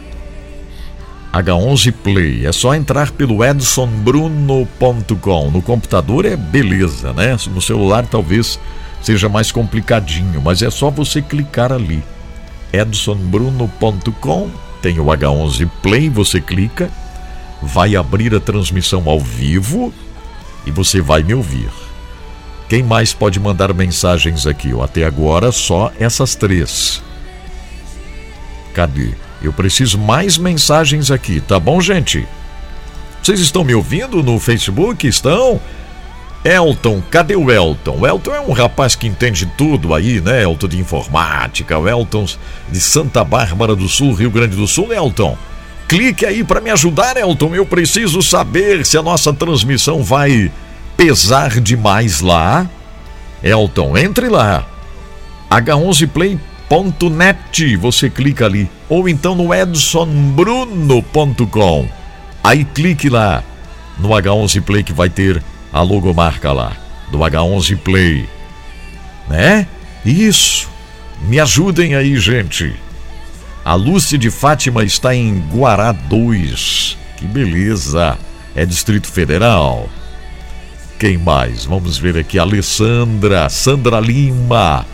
H11 1.33 1.94
Play. 2.05 2.44
É 2.44 2.52
só 2.52 2.74
entrar 2.74 3.11
pelo 3.11 3.42
edsonbruno.com. 3.42 5.50
No 5.50 5.62
computador 5.62 6.26
é 6.26 6.37
beleza, 6.37 7.14
né? 7.14 7.35
No 7.50 7.62
celular 7.62 8.07
talvez 8.07 8.61
seja 9.02 9.29
mais 9.29 9.50
complicadinho, 9.50 10.42
mas 10.42 10.61
é 10.61 10.70
só 10.70 10.90
você 10.90 11.22
clicar 11.22 11.72
ali. 11.72 12.05
edsonbruno.com. 12.74 14.50
Tem 14.83 15.00
o 15.00 15.07
H11 15.07 15.68
Play, 15.83 16.11
você 16.11 16.40
clica, 16.40 16.90
vai 17.62 17.97
abrir 17.97 18.35
a 18.35 18.40
transmissão 18.40 19.03
ao 19.07 19.21
vivo 19.21 19.92
e 20.64 20.71
você 20.71 21.01
vai 21.01 21.23
me 21.23 21.35
ouvir. 21.35 21.71
Quem 22.69 22.83
mais 22.83 23.12
pode 23.12 23.38
mandar 23.38 23.73
mensagens 23.73 24.47
aqui? 24.47 24.73
Até 24.83 25.05
agora 25.05 25.53
só 25.53 25.92
essas 25.99 26.35
três. 26.35 27.03
Cadê? 28.75 29.11
Eu 29.40 29.53
preciso 29.53 29.99
mais 29.99 30.37
mensagens 30.37 31.11
aqui, 31.11 31.40
tá 31.40 31.61
bom, 31.61 31.81
gente? 31.81 32.27
Vocês 33.23 33.40
estão 33.40 33.64
me 33.64 33.75
ouvindo 33.75 34.23
no 34.23 34.38
Facebook? 34.38 35.07
Estão? 35.07 35.61
Elton, 36.45 37.03
cadê 37.11 37.35
o 37.35 37.51
Elton? 37.51 37.99
O 38.01 38.07
Elton 38.07 38.35
é 38.35 38.40
um 38.40 38.53
rapaz 38.53 38.95
que 38.95 39.07
entende 39.07 39.47
tudo 39.57 39.92
aí, 39.92 40.21
né? 40.21 40.45
Elton 40.45 40.69
de 40.69 40.79
informática, 40.79 41.77
o 41.77 41.88
Elton 41.88 42.25
de 42.71 42.81
Santa 42.81 43.25
Bárbara 43.25 43.75
do 43.75 43.88
Sul, 43.88 44.14
Rio 44.14 44.31
Grande 44.31 44.57
do 44.57 44.66
Sul. 44.66 44.92
Elton, 44.92 45.37
clique 45.88 46.27
aí 46.27 46.44
para 46.44 46.61
me 46.61 46.70
ajudar, 46.70 47.16
Elton. 47.16 47.55
Eu 47.55 47.66
preciso 47.66 48.22
saber 48.22 48.85
se 48.85 48.99
a 48.99 49.03
nossa 49.03 49.33
transmissão 49.33 50.03
vai 50.03 50.51
pesar 50.96 51.61
demais 51.61 52.20
lá. 52.20 52.68
Elton, 53.42 53.96
entre 53.96 54.29
lá. 54.29 54.66
H11Play 55.51 56.38
Net, 57.12 57.77
você 57.77 58.11
clica 58.11 58.46
ali, 58.46 58.68
ou 58.88 59.09
então 59.09 59.37
no 59.37 59.55
edsonbruno.com. 59.55 61.88
Aí 62.42 62.64
clique 62.64 63.09
lá 63.09 63.44
no 63.99 64.09
H11 64.09 64.61
Play 64.62 64.83
que 64.83 64.92
vai 64.92 65.09
ter 65.09 65.40
a 65.72 65.81
logomarca 65.83 66.51
lá 66.53 66.72
do 67.11 67.18
H11 67.18 67.79
Play. 67.79 68.29
Né? 69.29 69.66
Isso. 70.05 70.68
Me 71.22 71.40
ajudem 71.40 71.94
aí, 71.94 72.16
gente. 72.16 72.75
A 73.66 73.74
Lúcia 73.74 74.16
de 74.16 74.31
Fátima 74.31 74.85
está 74.85 75.12
em 75.12 75.40
Guará 75.52 75.90
2. 75.90 76.96
Que 77.16 77.26
beleza. 77.26 78.16
É 78.55 78.64
Distrito 78.64 79.09
Federal. 79.09 79.88
Quem 81.00 81.18
mais? 81.18 81.64
Vamos 81.64 81.98
ver 81.98 82.16
aqui. 82.16 82.38
Alessandra, 82.38 83.48
Sandra 83.48 83.98
Lima. 83.98 84.87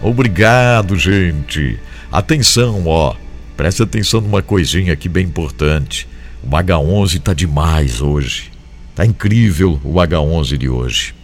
Obrigado, 0.00 0.96
gente. 0.96 1.78
Atenção, 2.10 2.86
ó. 2.86 3.14
Preste 3.58 3.82
atenção 3.82 4.22
numa 4.22 4.40
coisinha 4.40 4.94
aqui 4.94 5.06
bem 5.06 5.26
importante. 5.26 6.08
O 6.42 6.48
H11 6.48 7.20
tá 7.20 7.34
demais 7.34 8.00
hoje. 8.00 8.50
Tá 8.94 9.04
incrível 9.04 9.78
o 9.84 9.96
H11 9.96 10.56
de 10.56 10.70
hoje. 10.70 11.14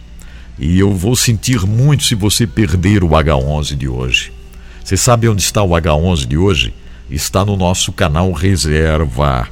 E 0.59 0.77
eu 0.77 0.93
vou 0.93 1.15
sentir 1.15 1.65
muito 1.65 2.03
se 2.03 2.13
você 2.13 2.45
perder 2.45 3.03
o 3.03 3.09
H11 3.09 3.75
de 3.75 3.87
hoje. 3.87 4.31
Você 4.83 4.95
sabe 4.95 5.27
onde 5.27 5.41
está 5.41 5.63
o 5.63 5.69
H11 5.69 6.27
de 6.27 6.37
hoje? 6.37 6.75
Está 7.11 7.43
no 7.43 7.57
nosso 7.57 7.91
canal 7.91 8.31
Reserva. 8.31 9.49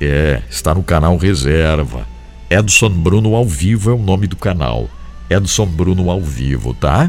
É, 0.00 0.42
está 0.50 0.74
no 0.74 0.82
canal 0.82 1.16
Reserva. 1.16 2.04
Edson 2.50 2.90
Bruno 2.90 3.36
ao 3.36 3.46
vivo 3.46 3.90
é 3.90 3.94
o 3.94 4.02
nome 4.02 4.26
do 4.26 4.34
canal. 4.34 4.90
Edson 5.30 5.66
Bruno 5.66 6.10
ao 6.10 6.20
vivo, 6.20 6.74
tá? 6.74 7.08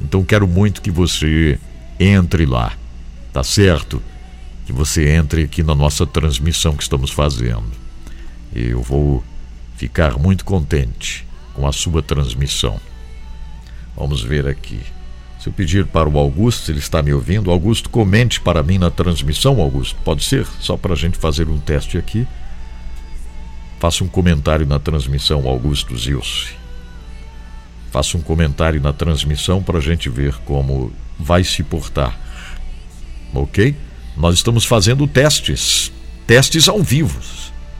Então 0.00 0.24
quero 0.24 0.48
muito 0.48 0.82
que 0.82 0.90
você 0.90 1.60
entre 2.00 2.44
lá, 2.44 2.72
tá 3.32 3.44
certo? 3.44 4.02
Que 4.66 4.72
você 4.72 5.08
entre 5.10 5.44
aqui 5.44 5.62
na 5.62 5.76
nossa 5.76 6.04
transmissão 6.04 6.74
que 6.76 6.82
estamos 6.82 7.12
fazendo. 7.12 7.70
Eu 8.52 8.82
vou 8.82 9.22
ficar 9.76 10.18
muito 10.18 10.44
contente 10.44 11.24
com 11.54 11.68
a 11.68 11.72
sua 11.72 12.02
transmissão. 12.02 12.80
Vamos 13.96 14.22
ver 14.22 14.48
aqui. 14.48 14.80
Se 15.42 15.48
eu 15.48 15.52
pedir 15.52 15.86
para 15.86 16.08
o 16.08 16.16
Augusto, 16.18 16.70
ele 16.70 16.78
está 16.78 17.02
me 17.02 17.12
ouvindo, 17.12 17.50
Augusto, 17.50 17.90
comente 17.90 18.40
para 18.40 18.62
mim 18.62 18.78
na 18.78 18.92
transmissão, 18.92 19.60
Augusto. 19.60 19.98
Pode 20.04 20.22
ser? 20.22 20.46
Só 20.60 20.76
para 20.76 20.92
a 20.92 20.96
gente 20.96 21.18
fazer 21.18 21.48
um 21.48 21.58
teste 21.58 21.98
aqui. 21.98 22.28
Faça 23.80 24.04
um 24.04 24.06
comentário 24.06 24.64
na 24.64 24.78
transmissão, 24.78 25.48
Augusto 25.48 25.98
Zilce. 25.98 26.54
Faça 27.90 28.16
um 28.16 28.20
comentário 28.20 28.80
na 28.80 28.92
transmissão 28.92 29.60
para 29.60 29.78
a 29.78 29.80
gente 29.80 30.08
ver 30.08 30.32
como 30.44 30.92
vai 31.18 31.42
se 31.42 31.64
portar. 31.64 32.16
Ok? 33.34 33.74
Nós 34.16 34.36
estamos 34.36 34.64
fazendo 34.64 35.08
testes. 35.08 35.90
Testes 36.24 36.68
ao 36.68 36.80
vivo. 36.80 37.18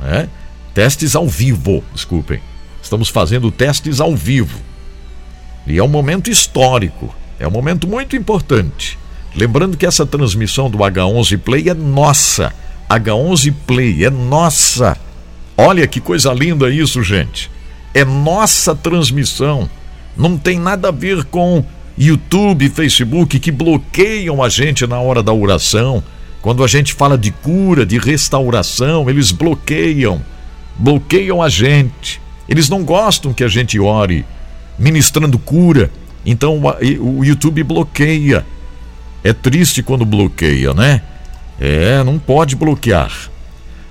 Né? 0.01 0.29
Testes 0.75 1.15
ao 1.15 1.29
vivo, 1.29 1.85
desculpem. 1.95 2.43
Estamos 2.83 3.09
fazendo 3.09 3.53
testes 3.53 4.01
ao 4.01 4.17
vivo. 4.17 4.59
E 5.65 5.79
é 5.79 5.85
um 5.85 5.87
momento 5.87 6.29
histórico, 6.29 7.15
é 7.43 7.49
um 7.49 7.51
momento 7.51 7.89
muito 7.89 8.15
importante. 8.15 8.97
Lembrando 9.35 9.77
que 9.77 9.85
essa 9.85 10.07
transmissão 10.07 10.71
do 10.71 10.79
H11 10.79 11.39
Play 11.39 11.69
é 11.69 11.75
nossa. 11.75 12.53
H11 12.89 13.53
Play 13.67 14.05
é 14.05 14.11
nossa. 14.11 14.97
Olha 15.57 15.87
que 15.89 16.01
coisa 16.01 16.33
linda 16.33 16.71
isso, 16.71 17.03
gente. 17.03 17.51
É 17.93 18.05
nossa 18.05 18.77
transmissão. 18.77 19.69
Não 20.17 20.39
tem 20.39 20.59
nada 20.59 20.89
a 20.89 20.93
ver 20.93 21.25
com 21.25 21.65
YouTube, 21.99 22.69
Facebook 22.69 23.41
que 23.41 23.51
bloqueiam 23.51 24.41
a 24.41 24.49
gente 24.49 24.87
na 24.87 25.01
hora 25.01 25.23
da 25.23 25.33
oração. 25.33 26.03
Quando 26.41 26.63
a 26.63 26.67
gente 26.69 26.95
fala 26.95 27.19
de 27.19 27.31
cura, 27.31 27.85
de 27.85 27.99
restauração, 27.99 29.11
eles 29.11 29.33
bloqueiam. 29.33 30.23
Bloqueiam 30.79 31.43
a 31.43 31.49
gente. 31.49 32.21
Eles 32.49 32.69
não 32.69 32.85
gostam 32.85 33.33
que 33.33 33.43
a 33.43 33.49
gente 33.49 33.81
ore 33.81 34.25
ministrando 34.79 35.39
cura. 35.39 35.91
Então 36.25 36.61
o 37.01 37.25
YouTube 37.25 37.63
bloqueia. 37.63 38.45
É 39.25 39.33
triste 39.33 39.83
quando 39.83 40.05
bloqueia, 40.05 40.75
né? 40.75 41.03
É, 41.61 42.03
não 42.03 42.19
pode 42.19 42.57
bloquear. 42.57 43.31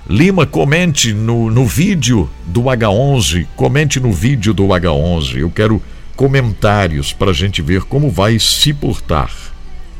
Lima, 0.08 0.44
comente 0.44 1.14
no, 1.14 1.50
no 1.50 1.64
vídeo 1.64 2.28
do 2.46 2.62
H11. 2.62 3.46
Comente 3.56 3.98
no 3.98 4.12
vídeo 4.12 4.52
do 4.52 4.64
H11. 4.64 5.38
Eu 5.38 5.50
quero 5.50 5.80
comentários 6.14 7.12
para 7.12 7.30
a 7.30 7.34
gente 7.34 7.62
ver 7.62 7.82
como 7.84 8.10
vai 8.10 8.38
se 8.38 8.72
portar. 8.74 9.30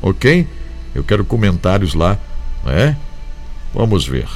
Ok? 0.03 0.47
Eu 0.95 1.03
quero 1.03 1.25
comentários 1.25 1.95
lá, 1.95 2.19
né? 2.65 2.97
Vamos 3.73 4.07
ver. 4.07 4.29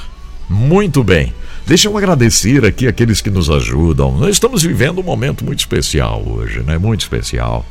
Muito 0.48 1.02
bem. 1.04 1.34
Deixa 1.66 1.88
eu 1.88 1.98
agradecer 1.98 2.64
aqui 2.64 2.86
aqueles 2.86 3.20
que 3.20 3.28
nos 3.28 3.50
ajudam. 3.50 4.16
Nós 4.16 4.30
estamos 4.30 4.62
vivendo 4.62 5.00
um 5.00 5.04
momento 5.04 5.44
muito 5.44 5.58
especial 5.58 6.22
hoje, 6.26 6.62
né? 6.62 6.78
Muito 6.78 7.00
especial. 7.00 7.66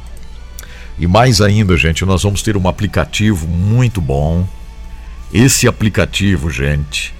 E 0.98 1.08
mais 1.08 1.42
ainda, 1.42 1.76
gente, 1.76 2.06
nós 2.06 2.24
vamos 2.24 2.42
ter 2.42 2.56
um 2.56 2.68
aplicativo 2.68 3.48
muito 3.48 4.00
bom. 4.00 4.48
Esse 5.34 5.68
aplicativo, 5.68 6.50
gente, 6.50 7.14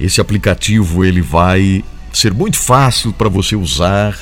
esse 0.00 0.20
aplicativo 0.20 1.04
ele 1.04 1.20
vai 1.20 1.84
ser 2.12 2.32
muito 2.32 2.56
fácil 2.56 3.12
para 3.12 3.28
você 3.28 3.54
usar, 3.54 4.18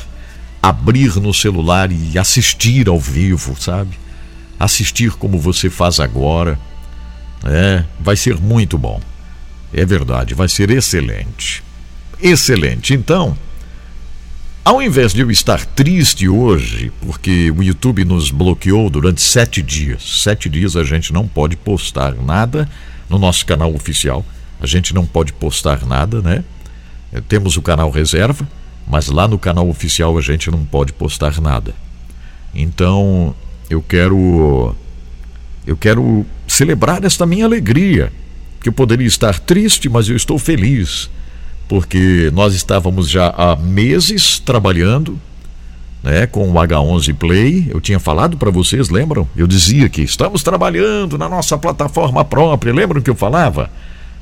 abrir 0.61 1.15
no 1.17 1.33
celular 1.33 1.93
e 1.93 2.19
assistir 2.19 2.89
ao 2.89 2.99
vivo, 2.99 3.55
sabe? 3.61 3.97
Assistir 4.59 5.13
como 5.13 5.39
você 5.39 5.71
faz 5.71 6.01
agora. 6.01 6.59
É, 7.45 7.85
vai 8.01 8.17
ser 8.17 8.41
muito 8.41 8.77
bom. 8.77 9.01
É 9.73 9.85
verdade, 9.85 10.35
vai 10.35 10.49
ser 10.49 10.71
excelente. 10.71 11.63
Excelente. 12.21 12.95
Então, 12.95 13.37
ao 14.65 14.81
invés 14.81 15.13
de 15.13 15.21
eu 15.21 15.31
estar 15.31 15.65
triste 15.67 16.27
hoje, 16.29 16.91
porque 17.03 17.51
o 17.51 17.63
YouTube 17.63 18.05
nos 18.05 18.31
bloqueou 18.31 18.89
durante 18.89 19.21
sete 19.21 19.61
dias, 19.61 20.23
sete 20.23 20.49
dias 20.49 20.75
a 20.75 20.83
gente 20.83 21.13
não 21.13 21.29
pode 21.29 21.55
postar 21.55 22.15
nada 22.15 22.69
no 23.09 23.19
nosso 23.19 23.45
canal 23.45 23.75
oficial, 23.75 24.25
a 24.59 24.67
gente 24.67 24.95
não 24.95 25.05
pode 25.05 25.35
postar 25.35 25.85
nada, 25.85 26.23
né? 26.23 26.43
É, 27.13 27.21
temos 27.21 27.59
o 27.59 27.63
canal 27.63 27.91
reserva, 27.91 28.49
mas 28.89 29.09
lá 29.09 29.29
no 29.29 29.39
canal 29.39 29.69
oficial 29.69 30.17
a 30.17 30.23
gente 30.23 30.51
não 30.51 30.65
pode 30.65 30.93
postar 30.95 31.41
nada. 31.41 31.75
Então, 32.55 33.35
eu 33.69 33.83
quero 33.83 34.75
eu 35.67 35.77
quero 35.77 36.25
celebrar 36.47 37.05
esta 37.05 37.27
minha 37.27 37.45
alegria 37.45 38.13
que 38.61 38.69
eu 38.69 38.73
poderia 38.73 39.07
estar 39.07 39.39
triste, 39.39 39.91
mas 39.91 40.09
eu 40.09 40.17
estou 40.17 40.39
feliz, 40.39 41.11
porque 41.69 42.31
nós 42.33 42.55
estávamos 42.55 43.09
já 43.09 43.29
há 43.37 43.57
meses 43.57 44.39
trabalhando 44.39 45.19
né, 46.03 46.27
com 46.27 46.51
o 46.51 46.53
H11 46.53 47.15
Play. 47.15 47.67
Eu 47.71 47.81
tinha 47.81 47.99
falado 47.99 48.37
para 48.37 48.51
vocês, 48.51 48.91
lembram? 48.91 49.27
Eu 49.35 49.47
dizia 49.47 49.89
que 49.89 50.03
estamos 50.03 50.43
trabalhando 50.43 51.17
na 51.17 51.29
nossa 51.29 51.57
plataforma 51.57 52.25
própria. 52.25 52.73
Lembram 52.73 53.01
que 53.01 53.11
eu 53.11 53.15
falava? 53.15 53.71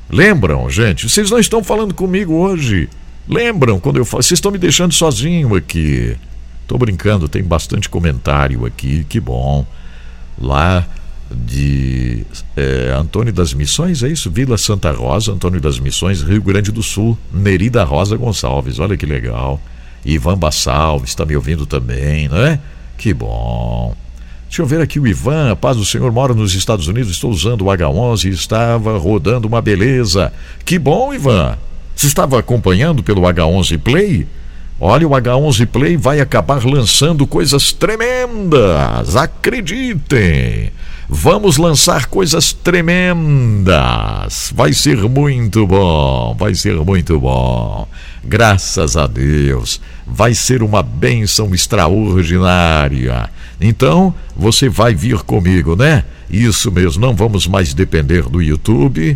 Lembram, 0.09 0.69
gente? 0.69 1.09
Vocês 1.09 1.29
não 1.29 1.39
estão 1.39 1.63
falando 1.63 1.93
comigo 1.93 2.33
hoje. 2.33 2.89
Lembram 3.27 3.79
quando 3.79 3.97
eu 3.97 4.05
falo? 4.05 4.23
Vocês 4.23 4.37
estão 4.37 4.51
me 4.51 4.57
deixando 4.57 4.93
sozinho 4.93 5.55
aqui. 5.55 6.15
Tô 6.67 6.77
brincando, 6.77 7.27
tem 7.27 7.43
bastante 7.43 7.89
comentário 7.89 8.65
aqui, 8.65 9.05
que 9.09 9.19
bom. 9.19 9.65
Lá 10.39 10.87
de 11.33 12.25
é, 12.55 12.95
Antônio 12.97 13.33
das 13.33 13.53
Missões, 13.53 14.03
é 14.03 14.09
isso? 14.09 14.29
Vila 14.29 14.57
Santa 14.57 14.91
Rosa, 14.91 15.31
Antônio 15.31 15.59
das 15.59 15.79
Missões, 15.79 16.21
Rio 16.21 16.41
Grande 16.41 16.71
do 16.71 16.83
Sul, 16.83 17.17
Nerida 17.31 17.83
Rosa 17.83 18.15
Gonçalves, 18.15 18.79
olha 18.79 18.97
que 18.97 19.05
legal. 19.05 19.59
Ivan 20.05 20.37
Bassalves 20.37 21.09
está 21.09 21.25
me 21.25 21.35
ouvindo 21.35 21.65
também, 21.65 22.27
não 22.27 22.37
é? 22.37 22.59
Que 22.97 23.13
bom. 23.13 23.95
Deixa 24.47 24.61
eu 24.61 24.65
ver 24.67 24.81
aqui 24.81 24.99
o 24.99 25.07
Ivan, 25.07 25.51
a 25.51 25.55
paz 25.55 25.77
do 25.77 25.85
Senhor, 25.85 26.11
mora 26.11 26.33
nos 26.33 26.53
Estados 26.53 26.87
Unidos, 26.87 27.11
estou 27.11 27.31
usando 27.31 27.61
o 27.61 27.65
H11 27.65 28.25
e 28.25 28.29
estava 28.29 28.97
rodando 28.97 29.47
uma 29.47 29.61
beleza. 29.61 30.31
Que 30.63 30.77
bom, 30.77 31.13
Ivan. 31.13 31.57
Você 31.95 32.07
estava 32.07 32.37
acompanhando 32.37 33.01
pelo 33.01 33.21
H11 33.21 33.79
Play? 33.79 34.27
Olha, 34.79 35.07
o 35.07 35.11
H11 35.11 35.65
Play 35.67 35.97
vai 35.97 36.19
acabar 36.19 36.63
lançando 36.65 37.25
coisas 37.25 37.71
tremendas, 37.71 39.15
acreditem. 39.15 40.71
Vamos 41.15 41.57
lançar 41.57 42.07
coisas 42.07 42.51
tremendas. 42.51 43.71
Vai 44.53 44.73
ser 44.73 44.97
muito 45.03 45.67
bom, 45.67 46.35
vai 46.37 46.55
ser 46.55 46.75
muito 46.77 47.19
bom. 47.19 47.87
Graças 48.23 48.97
a 48.97 49.05
Deus, 49.05 49.79
vai 50.07 50.33
ser 50.33 50.63
uma 50.63 50.81
bênção 50.81 51.53
extraordinária. 51.53 53.29
Então, 53.61 54.11
você 54.35 54.67
vai 54.67 54.95
vir 54.95 55.19
comigo, 55.19 55.75
né? 55.75 56.03
Isso 56.31 56.71
mesmo, 56.71 57.05
não 57.05 57.15
vamos 57.15 57.45
mais 57.45 57.75
depender 57.75 58.23
do 58.23 58.41
YouTube, 58.41 59.15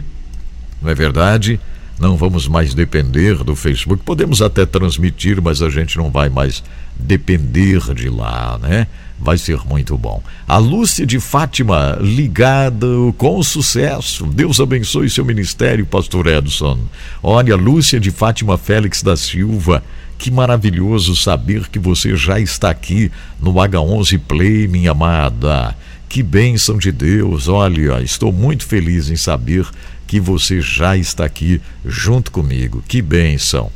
não 0.80 0.92
é 0.92 0.94
verdade? 0.94 1.60
Não 2.00 2.16
vamos 2.16 2.48
mais 2.48 2.76
depender 2.76 3.44
do 3.44 3.56
Facebook. 3.56 4.04
Podemos 4.04 4.40
até 4.40 4.68
transmitir, 4.68 5.42
mas 5.42 5.64
a 5.64 5.70
gente 5.72 5.98
não 5.98 6.12
vai 6.12 6.30
mais 6.30 6.64
depender 6.96 7.82
de 7.96 8.08
lá, 8.08 8.60
né? 8.62 8.86
Vai 9.20 9.38
ser 9.38 9.60
muito 9.66 9.98
bom. 9.98 10.22
A 10.48 10.58
Lúcia 10.58 11.06
de 11.06 11.20
Fátima, 11.20 11.98
ligado 12.00 13.14
com 13.18 13.42
sucesso. 13.42 14.26
Deus 14.26 14.60
abençoe 14.60 15.10
seu 15.10 15.26
ministério, 15.26 15.86
Pastor 15.86 16.28
Edson. 16.28 16.80
Olha, 17.22 17.56
Lúcia 17.56 18.00
de 18.00 18.12
Fátima 18.12 18.58
Félix 18.58 19.02
da 19.02 19.18
Silva. 19.18 19.84
Que 20.18 20.32
maravilhoso 20.32 21.16
saber 21.16 21.68
que 21.68 21.80
você 21.80 22.16
já 22.16 22.40
está 22.40 22.70
aqui 22.70 23.12
no 23.42 23.54
H11 23.54 24.20
Play, 24.28 24.68
minha 24.68 24.92
amada. 24.92 25.76
Que 26.10 26.24
bênção 26.24 26.78
de 26.78 26.92
Deus. 26.92 27.48
Olha, 27.48 28.02
estou 28.02 28.32
muito 28.32 28.66
feliz 28.66 29.10
em 29.10 29.16
saber 29.16 29.68
que 30.08 30.20
você 30.20 30.62
já 30.62 30.96
está 30.96 31.26
aqui 31.26 31.62
junto 31.86 32.32
comigo. 32.32 32.84
Que 32.88 33.02
bênção. 33.02 33.70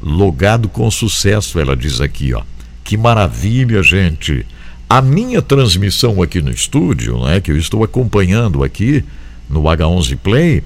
Logado 0.00 0.68
com 0.68 0.90
sucesso, 0.90 1.58
ela 1.58 1.76
diz 1.76 2.00
aqui, 2.00 2.32
ó. 2.32 2.42
Que 2.84 2.96
maravilha, 2.96 3.82
gente. 3.82 4.46
A 4.92 5.00
minha 5.00 5.40
transmissão 5.40 6.20
aqui 6.20 6.42
no 6.42 6.50
estúdio, 6.50 7.18
né, 7.24 7.40
que 7.40 7.50
eu 7.50 7.56
estou 7.56 7.82
acompanhando 7.82 8.62
aqui 8.62 9.02
no 9.48 9.62
H11 9.62 10.18
Play, 10.18 10.62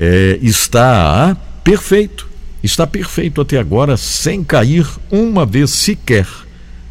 é, 0.00 0.38
está 0.40 1.36
perfeito. 1.62 2.26
Está 2.62 2.86
perfeito 2.86 3.38
até 3.38 3.58
agora, 3.58 3.98
sem 3.98 4.42
cair 4.42 4.86
uma 5.10 5.44
vez 5.44 5.72
sequer 5.72 6.26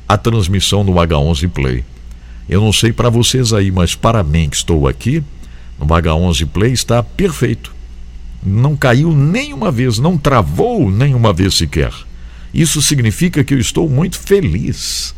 a 0.08 0.16
transmissão 0.16 0.84
no 0.84 0.94
H11 0.94 1.50
Play. 1.50 1.84
Eu 2.48 2.62
não 2.62 2.72
sei 2.72 2.94
para 2.94 3.10
vocês 3.10 3.52
aí, 3.52 3.72
mas 3.72 3.96
para 3.96 4.24
mim 4.24 4.48
que 4.48 4.58
estou 4.58 4.88
aqui 4.88 5.24
no 5.80 5.88
H11 5.88 6.46
Play 6.46 6.72
está 6.72 7.02
perfeito. 7.02 7.74
Não 8.44 8.78
caiu 8.78 9.12
nenhuma 9.12 9.72
vez, 9.72 9.98
não 9.98 10.20
travou 10.20 10.92
nenhuma 10.92 11.34
vez 11.34 11.56
sequer. 11.56 11.92
Isso 12.54 12.80
significa 12.80 13.44
que 13.44 13.56
eu 13.56 13.60
estou 13.60 13.90
muito 13.90 14.20
feliz. 14.20 15.16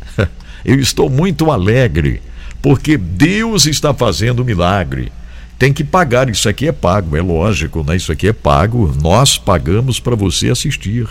Eu 0.64 0.78
estou 0.78 1.08
muito 1.08 1.50
alegre, 1.50 2.20
porque 2.60 2.96
Deus 2.96 3.66
está 3.66 3.94
fazendo 3.94 4.44
milagre. 4.44 5.12
Tem 5.58 5.72
que 5.72 5.82
pagar, 5.82 6.28
isso 6.28 6.48
aqui 6.48 6.68
é 6.68 6.72
pago, 6.72 7.16
é 7.16 7.20
lógico, 7.20 7.82
né? 7.82 7.96
Isso 7.96 8.12
aqui 8.12 8.28
é 8.28 8.32
pago, 8.32 8.94
nós 9.02 9.36
pagamos 9.36 9.98
para 9.98 10.14
você 10.14 10.50
assistir, 10.50 11.08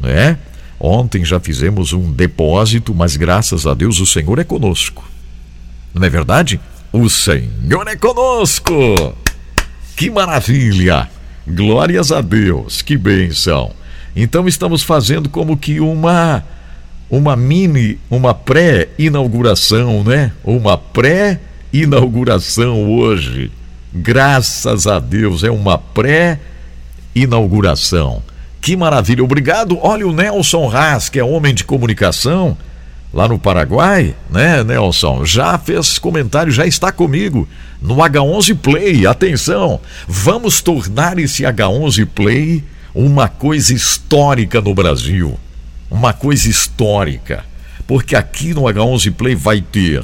né? 0.00 0.38
Ontem 0.78 1.24
já 1.24 1.38
fizemos 1.40 1.92
um 1.92 2.12
depósito, 2.12 2.94
mas 2.94 3.16
graças 3.16 3.66
a 3.66 3.74
Deus 3.74 4.00
o 4.00 4.06
Senhor 4.06 4.38
é 4.38 4.44
conosco. 4.44 5.08
Não 5.94 6.04
é 6.04 6.08
verdade? 6.08 6.60
O 6.92 7.08
Senhor 7.08 7.86
é 7.88 7.96
conosco. 7.96 8.72
Que 9.96 10.10
maravilha! 10.10 11.08
Glórias 11.46 12.12
a 12.12 12.20
Deus, 12.20 12.82
que 12.82 12.96
bênção. 12.96 13.72
Então 14.14 14.46
estamos 14.46 14.82
fazendo 14.82 15.28
como 15.28 15.56
que 15.56 15.80
uma 15.80 16.44
uma 17.12 17.36
mini, 17.36 18.00
uma 18.10 18.32
pré-inauguração, 18.32 20.02
né? 20.02 20.32
Uma 20.42 20.78
pré-inauguração 20.78 22.90
hoje. 22.90 23.52
Graças 23.92 24.86
a 24.86 24.98
Deus, 24.98 25.44
é 25.44 25.50
uma 25.50 25.76
pré-inauguração. 25.76 28.22
Que 28.62 28.74
maravilha, 28.74 29.22
obrigado. 29.22 29.78
Olha 29.82 30.08
o 30.08 30.12
Nelson 30.12 30.74
Haas, 30.74 31.10
que 31.10 31.18
é 31.18 31.24
homem 31.24 31.52
de 31.52 31.64
comunicação 31.64 32.56
lá 33.12 33.28
no 33.28 33.38
Paraguai, 33.38 34.14
né, 34.30 34.64
Nelson? 34.64 35.26
Já 35.26 35.58
fez 35.58 35.98
comentário, 35.98 36.50
já 36.50 36.64
está 36.64 36.90
comigo 36.90 37.46
no 37.78 37.96
H11 37.96 38.56
Play. 38.56 39.06
Atenção, 39.06 39.78
vamos 40.08 40.62
tornar 40.62 41.18
esse 41.18 41.42
H11 41.42 42.06
Play 42.06 42.64
uma 42.94 43.28
coisa 43.28 43.74
histórica 43.74 44.62
no 44.62 44.74
Brasil 44.74 45.38
uma 45.92 46.14
coisa 46.14 46.48
histórica, 46.48 47.44
porque 47.86 48.16
aqui 48.16 48.54
no 48.54 48.62
H11 48.62 49.12
Play 49.12 49.34
vai 49.34 49.60
ter 49.60 50.02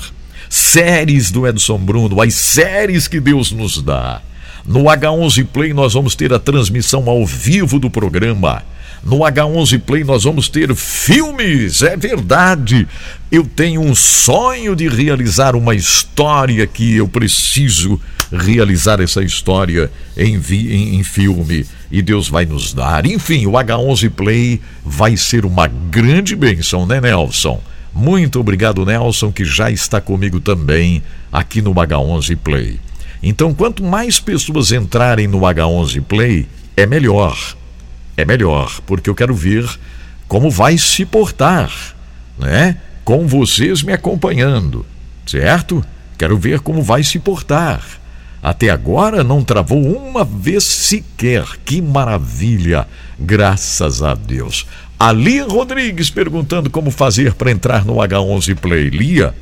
séries 0.48 1.30
do 1.30 1.46
Edson 1.46 1.78
Bruno, 1.78 2.20
as 2.20 2.34
séries 2.34 3.08
que 3.08 3.18
Deus 3.18 3.50
nos 3.52 3.82
dá. 3.82 4.20
No 4.66 4.84
H11 4.84 5.46
Play 5.46 5.72
nós 5.72 5.94
vamos 5.94 6.14
ter 6.14 6.32
a 6.32 6.38
transmissão 6.38 7.08
ao 7.08 7.24
vivo 7.24 7.78
do 7.78 7.88
programa. 7.88 8.62
No 9.02 9.20
H11 9.20 9.80
Play 9.80 10.04
nós 10.04 10.24
vamos 10.24 10.48
ter 10.50 10.74
filmes, 10.74 11.82
é 11.82 11.96
verdade. 11.96 12.86
Eu 13.32 13.44
tenho 13.44 13.80
um 13.80 13.94
sonho 13.94 14.76
de 14.76 14.88
realizar 14.88 15.56
uma 15.56 15.74
história 15.74 16.66
que 16.66 16.96
eu 16.96 17.08
preciso 17.08 17.98
realizar 18.32 19.00
essa 19.00 19.22
história 19.22 19.90
em, 20.16 20.36
em, 20.36 20.96
em 20.96 21.04
filme 21.04 21.64
e 21.90 22.02
Deus 22.02 22.28
vai 22.28 22.44
nos 22.44 22.72
dar. 22.72 23.06
Enfim, 23.06 23.46
o 23.46 23.52
H11 23.52 24.10
Play 24.10 24.60
vai 24.84 25.16
ser 25.16 25.44
uma 25.44 25.66
grande 25.66 26.36
bênção, 26.36 26.86
né, 26.86 27.00
Nelson? 27.00 27.60
Muito 27.94 28.38
obrigado, 28.38 28.84
Nelson, 28.84 29.32
que 29.32 29.44
já 29.44 29.70
está 29.70 30.00
comigo 30.00 30.40
também 30.40 31.02
aqui 31.32 31.62
no 31.62 31.74
H11 31.74 32.36
Play. 32.36 32.78
Então, 33.22 33.52
quanto 33.52 33.82
mais 33.82 34.20
pessoas 34.20 34.70
entrarem 34.70 35.26
no 35.26 35.40
H11 35.40 36.02
Play, 36.02 36.46
é 36.76 36.86
melhor. 36.86 37.36
É 38.16 38.24
melhor, 38.24 38.80
porque 38.86 39.08
eu 39.10 39.14
quero 39.14 39.34
ver 39.34 39.68
como 40.28 40.50
vai 40.50 40.76
se 40.76 41.04
portar, 41.04 41.72
né? 42.38 42.76
Com 43.04 43.26
vocês 43.26 43.82
me 43.82 43.92
acompanhando, 43.92 44.84
certo? 45.26 45.84
Quero 46.18 46.36
ver 46.36 46.60
como 46.60 46.82
vai 46.82 47.02
se 47.02 47.18
portar. 47.18 47.97
Até 48.42 48.70
agora 48.70 49.24
não 49.24 49.42
travou 49.42 49.80
uma 49.80 50.24
vez 50.24 50.64
sequer. 50.64 51.44
Que 51.64 51.82
maravilha! 51.82 52.86
Graças 53.18 54.02
a 54.02 54.14
Deus. 54.14 54.66
A 54.98 55.12
Lia 55.12 55.44
Rodrigues 55.44 56.10
perguntando 56.10 56.70
como 56.70 56.90
fazer 56.90 57.34
para 57.34 57.50
entrar 57.50 57.84
no 57.84 57.94
H11 57.96 58.56
Play. 58.56 58.90
Lia, 58.90 59.34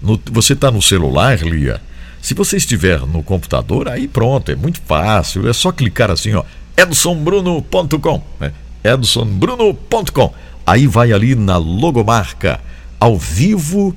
no, 0.00 0.20
você 0.30 0.52
está 0.52 0.70
no 0.70 0.82
celular, 0.82 1.38
Lia? 1.40 1.80
Se 2.20 2.34
você 2.34 2.56
estiver 2.56 3.00
no 3.00 3.22
computador, 3.22 3.88
aí 3.88 4.08
pronto, 4.08 4.50
é 4.50 4.56
muito 4.56 4.80
fácil. 4.86 5.48
É 5.48 5.52
só 5.52 5.70
clicar 5.70 6.10
assim, 6.10 6.34
ó, 6.34 6.42
edsonbruno.com. 6.76 8.22
Né? 8.40 8.52
edsonbruno.com. 8.82 10.34
Aí 10.66 10.86
vai 10.86 11.12
ali 11.12 11.34
na 11.34 11.56
logomarca, 11.56 12.60
ao 12.98 13.18
vivo 13.18 13.94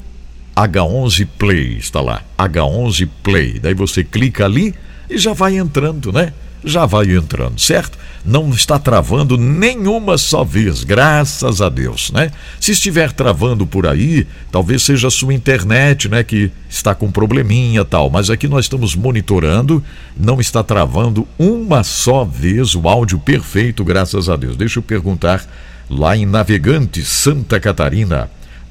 H11 0.57 1.27
Play, 1.37 1.77
está 1.77 2.01
lá, 2.01 2.23
H11 2.35 3.07
Play. 3.21 3.59
Daí 3.59 3.75
você 3.75 4.03
clica 4.03 4.45
ali 4.45 4.73
e 5.07 5.15
já 5.15 5.31
vai 5.31 5.55
entrando, 5.55 6.11
né? 6.11 6.33
Já 6.65 6.87
vai 6.87 7.15
entrando, 7.15 7.61
certo? 7.61 7.95
Não 8.25 8.49
está 8.49 8.79
travando 8.79 9.37
nenhuma 9.37 10.17
só 10.17 10.43
vez, 10.43 10.83
graças 10.83 11.61
a 11.61 11.69
Deus, 11.69 12.11
né? 12.11 12.31
Se 12.59 12.71
estiver 12.71 13.11
travando 13.11 13.67
por 13.67 13.85
aí, 13.85 14.25
talvez 14.51 14.81
seja 14.81 15.09
a 15.09 15.11
sua 15.11 15.35
internet, 15.35 16.09
né, 16.09 16.23
que 16.23 16.51
está 16.67 16.95
com 16.95 17.11
probleminha 17.11 17.85
tal, 17.85 18.09
mas 18.09 18.31
aqui 18.31 18.47
nós 18.47 18.65
estamos 18.65 18.95
monitorando, 18.95 19.83
não 20.19 20.41
está 20.41 20.63
travando 20.63 21.27
uma 21.37 21.83
só 21.83 22.25
vez 22.25 22.73
o 22.73 22.89
áudio 22.89 23.19
perfeito, 23.19 23.85
graças 23.85 24.27
a 24.27 24.35
Deus. 24.35 24.57
Deixa 24.57 24.79
eu 24.79 24.83
perguntar 24.83 25.45
lá 25.87 26.17
em 26.17 26.25
Navegante, 26.25 27.05
Santa 27.05 27.59
Catarina. 27.59 28.27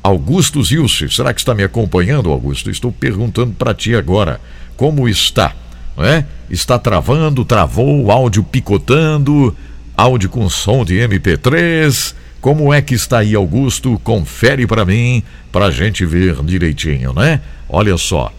Augusto 0.07 0.63
Zilce, 0.63 1.11
será 1.11 1.35
que 1.35 1.41
está 1.41 1.53
me 1.53 1.65
acompanhando, 1.65 2.31
Augusto? 2.31 2.71
Estou 2.71 2.93
perguntando 2.93 3.55
para 3.55 3.75
ti 3.75 3.93
agora, 3.93 4.41
como 4.77 5.09
está? 5.09 5.53
É? 5.99 6.23
Está 6.49 6.79
travando, 6.79 7.45
travou, 7.45 8.13
áudio 8.13 8.45
picotando, 8.45 9.53
áudio 9.97 10.29
com 10.29 10.49
som 10.49 10.85
de 10.85 10.95
MP3. 10.95 12.15
Como 12.41 12.73
é 12.73 12.81
que 12.81 12.95
está 12.95 13.19
aí, 13.19 13.35
Augusto? 13.35 14.01
Confere 14.05 14.65
para 14.65 14.85
mim, 14.85 15.25
para 15.51 15.65
a 15.67 15.71
gente 15.73 16.07
ver 16.07 16.41
direitinho, 16.45 17.13
né? 17.13 17.41
Olha 17.69 17.97
só, 17.99 18.33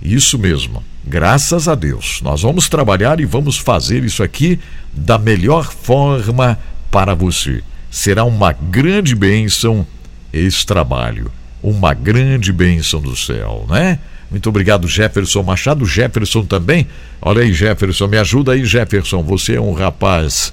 isso 0.00 0.38
mesmo. 0.38 0.84
Graças 1.04 1.66
a 1.66 1.74
Deus, 1.74 2.20
nós 2.22 2.42
vamos 2.42 2.68
trabalhar 2.68 3.18
e 3.18 3.24
vamos 3.24 3.58
fazer 3.58 4.04
isso 4.04 4.22
aqui 4.22 4.60
da 4.92 5.18
melhor 5.18 5.64
forma 5.72 6.56
para 6.92 7.12
você. 7.12 7.60
Será 7.90 8.24
uma 8.24 8.52
grande 8.52 9.16
bênção 9.16 9.84
esse 10.32 10.64
trabalho. 10.64 11.30
Uma 11.62 11.92
grande 11.94 12.52
bênção 12.52 13.00
do 13.00 13.16
céu, 13.16 13.66
né? 13.68 13.98
Muito 14.30 14.48
obrigado, 14.48 14.86
Jefferson 14.86 15.42
Machado. 15.42 15.86
Jefferson 15.86 16.44
também. 16.44 16.86
Olha 17.20 17.42
aí, 17.42 17.52
Jefferson, 17.52 18.06
me 18.06 18.18
ajuda 18.18 18.52
aí, 18.52 18.64
Jefferson. 18.64 19.22
Você 19.22 19.54
é 19.54 19.60
um 19.60 19.72
rapaz 19.72 20.52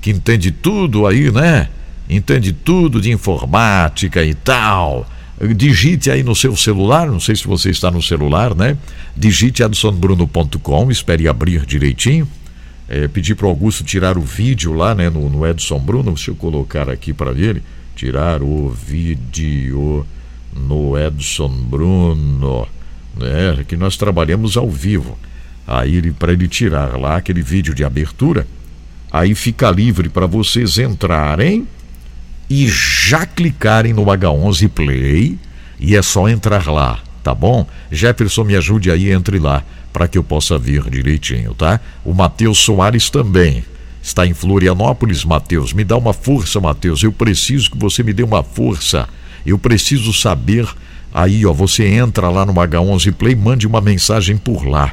que 0.00 0.10
entende 0.10 0.50
tudo 0.50 1.06
aí, 1.06 1.30
né? 1.30 1.68
Entende 2.08 2.52
tudo 2.52 3.00
de 3.00 3.10
informática 3.10 4.24
e 4.24 4.34
tal. 4.34 5.06
Digite 5.54 6.10
aí 6.10 6.22
no 6.22 6.34
seu 6.34 6.56
celular, 6.56 7.06
não 7.06 7.20
sei 7.20 7.36
se 7.36 7.46
você 7.46 7.70
está 7.70 7.90
no 7.90 8.02
celular, 8.02 8.54
né? 8.54 8.76
Digite 9.16 9.62
edsonbruno.com, 9.62 10.90
espere 10.90 11.28
abrir 11.28 11.66
direitinho. 11.66 12.26
É, 12.88 13.06
pedir 13.06 13.34
para 13.34 13.46
o 13.46 13.50
Augusto 13.50 13.84
tirar 13.84 14.16
o 14.16 14.22
vídeo 14.22 14.72
lá, 14.72 14.94
né, 14.94 15.10
no, 15.10 15.28
no 15.28 15.46
Edson 15.46 15.78
Bruno, 15.78 16.12
deixa 16.12 16.30
eu 16.30 16.34
colocar 16.34 16.88
aqui 16.88 17.12
para 17.12 17.32
ele 17.32 17.62
tirar 17.98 18.44
o 18.44 18.68
vídeo 18.70 20.06
no 20.54 20.96
Edson 20.96 21.48
Bruno, 21.48 22.68
né? 23.16 23.64
Que 23.66 23.76
nós 23.76 23.96
trabalhamos 23.96 24.56
ao 24.56 24.70
vivo. 24.70 25.18
Aí 25.66 26.12
para 26.12 26.32
ele 26.32 26.46
tirar 26.46 26.96
lá 26.96 27.16
aquele 27.16 27.42
vídeo 27.42 27.74
de 27.74 27.82
abertura, 27.82 28.46
aí 29.10 29.34
fica 29.34 29.68
livre 29.68 30.08
para 30.08 30.26
vocês 30.26 30.78
entrarem 30.78 31.66
e 32.48 32.68
já 32.68 33.26
clicarem 33.26 33.92
no 33.92 34.04
H11 34.04 34.68
Play, 34.68 35.36
e 35.80 35.96
é 35.96 36.00
só 36.00 36.28
entrar 36.28 36.66
lá, 36.68 37.00
tá 37.22 37.34
bom? 37.34 37.66
Jefferson, 37.90 38.44
me 38.44 38.56
ajude 38.56 38.90
aí, 38.90 39.10
entre 39.10 39.38
lá, 39.38 39.64
para 39.92 40.08
que 40.08 40.16
eu 40.16 40.22
possa 40.22 40.56
vir 40.56 40.88
direitinho, 40.88 41.52
tá? 41.52 41.80
O 42.04 42.14
Matheus 42.14 42.58
Soares 42.58 43.10
também 43.10 43.64
está 44.08 44.26
em 44.26 44.34
Florianópolis, 44.34 45.24
Matheus. 45.24 45.72
Me 45.72 45.84
dá 45.84 45.96
uma 45.96 46.12
força, 46.12 46.60
Matheus. 46.60 47.02
Eu 47.02 47.12
preciso 47.12 47.70
que 47.70 47.78
você 47.78 48.02
me 48.02 48.12
dê 48.12 48.22
uma 48.22 48.42
força. 48.42 49.08
Eu 49.46 49.58
preciso 49.58 50.12
saber. 50.12 50.66
Aí, 51.12 51.44
ó, 51.46 51.52
você 51.52 51.86
entra 51.86 52.28
lá 52.28 52.44
no 52.44 52.52
H11 52.52 53.12
Play, 53.12 53.34
mande 53.34 53.66
uma 53.66 53.80
mensagem 53.80 54.36
por 54.36 54.66
lá. 54.66 54.92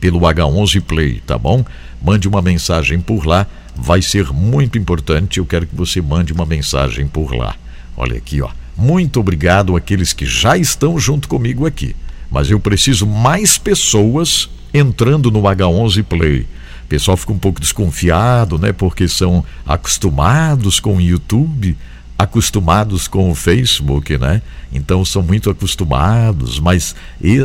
Pelo 0.00 0.20
H11 0.20 0.80
Play, 0.82 1.22
tá 1.26 1.38
bom? 1.38 1.64
Mande 2.02 2.28
uma 2.28 2.42
mensagem 2.42 3.00
por 3.00 3.24
lá. 3.26 3.46
Vai 3.74 4.02
ser 4.02 4.32
muito 4.32 4.78
importante. 4.78 5.38
Eu 5.38 5.46
quero 5.46 5.66
que 5.66 5.74
você 5.74 6.02
mande 6.02 6.32
uma 6.32 6.44
mensagem 6.44 7.06
por 7.06 7.34
lá. 7.34 7.54
Olha 7.96 8.16
aqui, 8.16 8.42
ó. 8.42 8.50
Muito 8.76 9.20
obrigado 9.20 9.76
àqueles 9.76 10.12
que 10.12 10.26
já 10.26 10.56
estão 10.56 10.98
junto 10.98 11.28
comigo 11.28 11.66
aqui. 11.66 11.94
Mas 12.30 12.50
eu 12.50 12.58
preciso 12.58 13.06
mais 13.06 13.56
pessoas 13.56 14.50
entrando 14.72 15.30
no 15.30 15.42
H11 15.42 16.02
Play. 16.02 16.46
O 16.84 16.86
pessoal 16.86 17.16
fica 17.16 17.32
um 17.32 17.38
pouco 17.38 17.60
desconfiado, 17.60 18.58
né? 18.58 18.72
Porque 18.72 19.08
são 19.08 19.44
acostumados 19.66 20.78
com 20.78 20.96
o 20.96 21.00
YouTube, 21.00 21.76
acostumados 22.18 23.08
com 23.08 23.30
o 23.30 23.34
Facebook, 23.34 24.16
né? 24.18 24.42
Então 24.72 25.04
são 25.04 25.22
muito 25.22 25.50
acostumados, 25.50 26.60
mas 26.60 26.94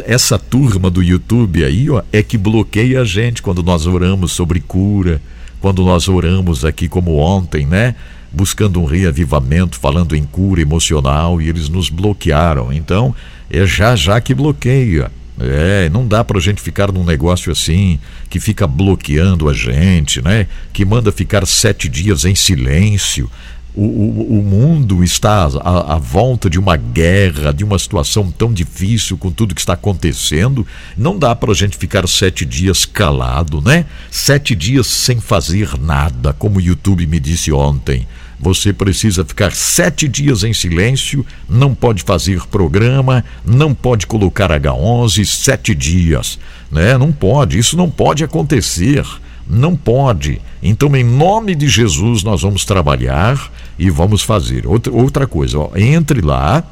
essa 0.06 0.38
turma 0.38 0.90
do 0.90 1.02
YouTube 1.02 1.64
aí, 1.64 1.90
ó, 1.90 2.04
é 2.12 2.22
que 2.22 2.38
bloqueia 2.38 3.02
a 3.02 3.06
gente 3.06 3.42
quando 3.42 3.64
nós 3.64 3.88
oramos 3.88 4.32
sobre 4.32 4.60
cura, 4.60 5.22
quando 5.62 5.84
nós 5.84 6.08
oramos 6.08 6.66
aqui 6.66 6.88
como 6.88 7.18
ontem, 7.18 7.66
né? 7.66 7.96
buscando 8.32 8.80
um 8.80 8.86
reavivamento, 8.86 9.80
falando 9.80 10.16
em 10.16 10.24
cura 10.24 10.62
emocional, 10.62 11.42
e 11.42 11.50
eles 11.50 11.68
nos 11.70 11.90
bloquearam. 11.90 12.72
Então, 12.72 13.16
é 13.50 13.66
já 13.66 13.96
já 13.96 14.22
que 14.22 14.34
bloqueia. 14.34 15.12
É, 15.40 15.90
não 15.90 16.06
dá 16.06 16.24
para 16.24 16.38
a 16.38 16.42
gente 16.42 16.62
ficar 16.62 16.92
num 16.92 17.06
negócio 17.06 17.52
assim, 17.52 18.00
que 18.30 18.40
fica 18.40 18.68
bloqueando 18.68 19.48
a 19.48 19.54
gente, 19.54 20.22
né? 20.22 20.48
Que 20.74 20.84
manda 20.84 21.12
ficar 21.12 21.46
sete 21.48 21.88
dias 21.88 22.26
em 22.26 22.36
silêncio. 22.36 23.30
O, 23.74 23.84
o, 23.84 24.40
o 24.40 24.44
mundo 24.44 25.04
está 25.04 25.48
à, 25.64 25.94
à, 25.94 25.98
volta 25.98 26.50
de 26.50 26.60
uma 26.60 26.76
guerra, 26.76 27.54
de 27.54 27.64
uma 27.64 27.80
situação 27.80 28.30
tão 28.30 28.52
difícil 28.52 29.18
com 29.18 29.32
tudo 29.32 29.56
que 29.56 29.62
está 29.62 29.74
acontecendo. 29.74 30.68
Não 30.98 31.18
dá 31.18 31.34
para 31.36 31.52
a 31.52 31.56
gente 31.56 31.78
ficar 31.78 32.06
sete 32.08 32.46
dias 32.46 32.86
calado, 32.86 33.62
né? 33.62 33.86
Sete 34.12 34.56
dias 34.56 34.88
sem 34.88 35.22
fazer 35.22 35.80
nada, 35.80 36.34
como 36.34 36.58
o 36.58 36.62
YouTube 36.62 37.08
me 37.08 37.20
disse 37.20 37.52
ontem. 37.52 38.06
Você 38.40 38.72
precisa 38.72 39.26
ficar 39.26 39.52
sete 39.52 40.08
dias 40.08 40.44
em 40.44 40.54
silêncio, 40.54 41.26
não 41.48 41.76
pode 41.76 42.04
fazer 42.04 42.42
programa, 42.48 43.24
não 43.46 43.74
pode 43.74 44.08
colocar 44.08 44.50
H11 44.50 45.26
sete 45.26 45.76
dias. 45.76 46.40
Né? 46.72 46.98
Não 46.98 47.12
pode, 47.12 47.60
isso 47.60 47.76
não 47.76 47.90
pode 47.90 48.24
acontecer. 48.24 49.06
Não 49.50 49.76
pode. 49.76 50.40
Então, 50.62 50.96
em 50.96 51.04
nome 51.04 51.56
de 51.56 51.68
Jesus, 51.68 52.24
nós 52.24 52.44
vamos 52.44 52.64
trabalhar 52.64 53.52
e 53.80 53.90
vamos 53.90 54.22
fazer. 54.22 54.68
Outra, 54.68 54.94
outra 54.94 55.28
coisa, 55.28 55.58
ó, 55.58 55.72
entre 55.76 56.22
lá 56.22 56.64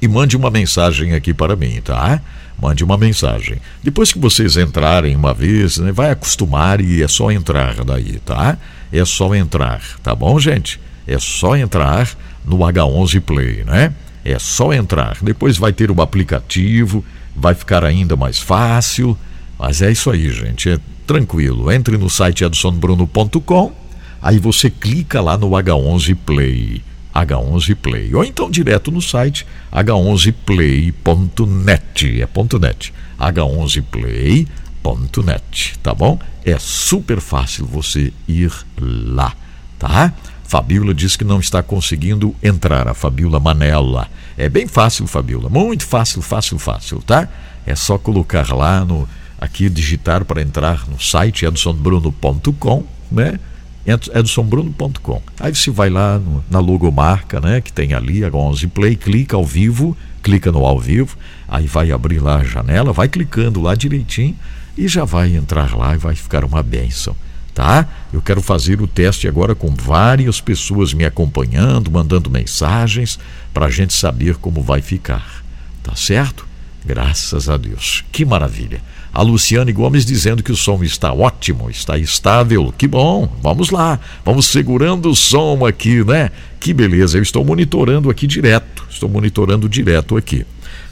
e 0.00 0.08
mande 0.08 0.36
uma 0.36 0.50
mensagem 0.50 1.12
aqui 1.12 1.34
para 1.34 1.54
mim, 1.54 1.80
tá? 1.84 2.20
Mande 2.60 2.82
uma 2.82 2.96
mensagem. 2.96 3.58
Depois 3.82 4.12
que 4.12 4.18
vocês 4.18 4.56
entrarem 4.56 5.14
uma 5.14 5.34
vez, 5.34 5.76
né, 5.76 5.92
vai 5.92 6.10
acostumar 6.10 6.80
e 6.80 7.02
é 7.02 7.08
só 7.08 7.30
entrar 7.30 7.84
daí, 7.84 8.18
tá? 8.24 8.56
É 8.90 9.04
só 9.04 9.34
entrar, 9.34 9.82
tá 10.02 10.14
bom, 10.14 10.40
gente? 10.40 10.80
É 11.06 11.18
só 11.18 11.56
entrar 11.56 12.16
no 12.44 12.58
H11 12.58 13.20
Play, 13.20 13.64
né? 13.64 13.92
É 14.24 14.38
só 14.38 14.72
entrar. 14.72 15.16
Depois 15.22 15.56
vai 15.56 15.72
ter 15.72 15.90
o 15.90 16.00
aplicativo, 16.00 17.04
vai 17.34 17.54
ficar 17.54 17.84
ainda 17.84 18.16
mais 18.16 18.38
fácil. 18.38 19.16
Mas 19.58 19.82
é 19.82 19.90
isso 19.90 20.10
aí, 20.10 20.30
gente. 20.30 20.68
É 20.68 20.78
tranquilo. 21.06 21.70
Entre 21.70 21.96
no 21.96 22.10
site 22.10 22.44
edsonbruno.com, 22.44 23.72
aí 24.20 24.38
você 24.38 24.68
clica 24.68 25.20
lá 25.20 25.38
no 25.38 25.50
H11 25.50 26.16
Play. 26.26 26.82
H11 27.14 27.76
Play. 27.76 28.12
Ou 28.14 28.24
então 28.24 28.50
direto 28.50 28.90
no 28.90 29.00
site 29.00 29.46
h11play.net. 29.72 32.20
É 32.20 32.28
.net. 32.58 32.92
h11play.net, 33.18 35.78
tá 35.82 35.94
bom? 35.94 36.18
É 36.44 36.58
super 36.58 37.18
fácil 37.20 37.64
você 37.66 38.12
ir 38.28 38.52
lá, 38.78 39.34
tá? 39.78 40.12
Fabiola 40.46 40.94
diz 40.94 41.16
que 41.16 41.24
não 41.24 41.40
está 41.40 41.62
conseguindo 41.62 42.34
entrar, 42.42 42.86
a 42.86 42.94
Fabiola 42.94 43.40
Manela. 43.40 44.08
É 44.38 44.48
bem 44.48 44.66
fácil, 44.68 45.06
Fabiola, 45.06 45.48
muito 45.48 45.84
fácil, 45.84 46.22
fácil, 46.22 46.58
fácil, 46.58 47.02
tá? 47.02 47.28
É 47.66 47.74
só 47.74 47.98
colocar 47.98 48.54
lá 48.54 48.84
no 48.84 49.08
aqui 49.40 49.68
digitar 49.68 50.24
para 50.24 50.40
entrar 50.40 50.88
no 50.88 51.00
site 51.00 51.44
edsonbruno.com, 51.44 52.84
né? 53.10 53.38
edsonbruno.com. 53.86 55.22
Aí 55.38 55.54
você 55.54 55.70
vai 55.70 55.90
lá 55.90 56.18
no, 56.18 56.44
na 56.50 56.58
logomarca, 56.58 57.40
né, 57.40 57.60
que 57.60 57.72
tem 57.72 57.92
ali 57.92 58.24
a 58.24 58.28
11 58.28 58.66
Play, 58.68 58.96
clica 58.96 59.36
ao 59.36 59.44
vivo, 59.44 59.96
clica 60.22 60.50
no 60.50 60.64
ao 60.64 60.78
vivo, 60.78 61.16
aí 61.48 61.66
vai 61.66 61.90
abrir 61.92 62.18
lá 62.18 62.36
a 62.36 62.44
janela, 62.44 62.92
vai 62.92 63.08
clicando 63.08 63.60
lá 63.60 63.74
direitinho 63.74 64.36
e 64.76 64.88
já 64.88 65.04
vai 65.04 65.36
entrar 65.36 65.76
lá 65.76 65.94
e 65.94 65.98
vai 65.98 66.14
ficar 66.16 66.44
uma 66.44 66.62
benção 66.62 67.16
tá? 67.56 67.88
Eu 68.12 68.20
quero 68.20 68.42
fazer 68.42 68.82
o 68.82 68.86
teste 68.86 69.26
agora 69.26 69.54
com 69.54 69.74
várias 69.74 70.42
pessoas 70.42 70.92
me 70.92 71.06
acompanhando, 71.06 71.90
mandando 71.90 72.30
mensagens, 72.30 73.18
para 73.52 73.64
a 73.64 73.70
gente 73.70 73.94
saber 73.94 74.36
como 74.36 74.60
vai 74.60 74.82
ficar, 74.82 75.42
tá 75.82 75.96
certo? 75.96 76.46
Graças 76.84 77.48
a 77.48 77.56
Deus. 77.56 78.04
Que 78.12 78.26
maravilha. 78.26 78.82
A 79.12 79.22
Luciane 79.22 79.72
Gomes 79.72 80.04
dizendo 80.04 80.42
que 80.42 80.52
o 80.52 80.56
som 80.56 80.84
está 80.84 81.14
ótimo, 81.14 81.70
está 81.70 81.96
estável. 81.96 82.72
Que 82.76 82.86
bom. 82.86 83.26
Vamos 83.42 83.70
lá. 83.70 83.98
Vamos 84.22 84.44
segurando 84.46 85.10
o 85.10 85.16
som 85.16 85.64
aqui, 85.64 86.04
né? 86.04 86.30
Que 86.60 86.74
beleza. 86.74 87.16
Eu 87.16 87.22
estou 87.22 87.42
monitorando 87.42 88.10
aqui 88.10 88.26
direto. 88.26 88.86
Estou 88.90 89.08
monitorando 89.08 89.68
direto 89.68 90.16
aqui. 90.16 90.44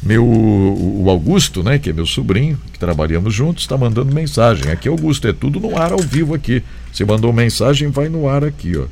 Meu, 0.05 0.23
o 0.27 1.07
Augusto, 1.09 1.63
né, 1.63 1.79
que 1.79 1.89
é 1.89 1.93
meu 1.93 2.05
sobrinho, 2.05 2.59
que 2.73 2.79
trabalhamos 2.79 3.33
juntos, 3.33 3.63
está 3.65 3.79
mandando 3.79 4.15
mensagem. 4.15 4.71
Aqui, 4.71 4.87
Augusto, 4.87 5.27
é 5.27 5.33
tudo 5.33 5.59
no 5.59 5.79
ar 5.79 5.93
ao 5.93 5.99
vivo 5.99 6.35
aqui. 6.35 6.63
Você 6.93 7.07
mandou 7.07 7.33
mensagem, 7.33 7.89
vai 7.89 8.11
no 8.11 8.29
ar 8.29 8.45
aqui, 8.45 8.77
ó. 8.77 8.85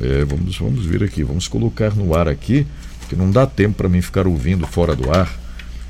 É, 0.00 0.24
vamos, 0.24 0.56
vamos 0.56 0.86
ver 0.86 1.02
aqui, 1.02 1.24
vamos 1.24 1.48
colocar 1.48 1.94
no 1.94 2.14
ar 2.16 2.28
aqui, 2.28 2.66
porque 3.00 3.16
não 3.16 3.30
dá 3.30 3.46
tempo 3.46 3.76
para 3.76 3.88
mim 3.88 4.00
ficar 4.00 4.26
ouvindo 4.26 4.66
fora 4.66 4.94
do 4.94 5.10
ar. 5.10 5.32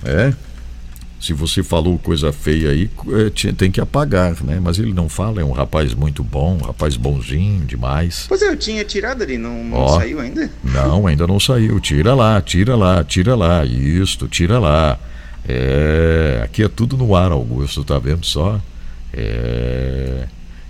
É, 0.02 0.32
se 1.24 1.32
você 1.32 1.62
falou 1.62 1.98
coisa 1.98 2.30
feia 2.34 2.68
aí, 2.68 2.90
é, 3.12 3.52
tem 3.54 3.70
que 3.70 3.80
apagar, 3.80 4.44
né? 4.44 4.60
Mas 4.60 4.78
ele 4.78 4.92
não 4.92 5.08
fala, 5.08 5.40
é 5.40 5.44
um 5.44 5.52
rapaz 5.52 5.94
muito 5.94 6.22
bom, 6.22 6.58
um 6.60 6.66
rapaz 6.66 6.98
bonzinho 6.98 7.64
demais. 7.64 8.26
Pois 8.28 8.42
é, 8.42 8.48
eu 8.48 8.56
tinha 8.58 8.84
tirado 8.84 9.22
ali, 9.22 9.38
não, 9.38 9.64
não 9.64 9.78
Ó, 9.78 9.98
saiu 9.98 10.20
ainda? 10.20 10.50
Não, 10.62 11.06
ainda 11.06 11.26
não 11.26 11.40
saiu. 11.40 11.80
Tira 11.80 12.14
lá, 12.14 12.42
tira 12.42 12.76
lá, 12.76 13.02
tira 13.02 13.34
lá. 13.34 13.64
Isto, 13.64 14.28
tira 14.28 14.58
lá. 14.58 14.98
É, 15.48 16.42
aqui 16.44 16.62
é 16.62 16.68
tudo 16.68 16.94
no 16.94 17.16
ar, 17.16 17.32
Augusto, 17.32 17.82
tá 17.82 17.98
vendo 17.98 18.26
só? 18.26 18.60
É, 19.10 20.26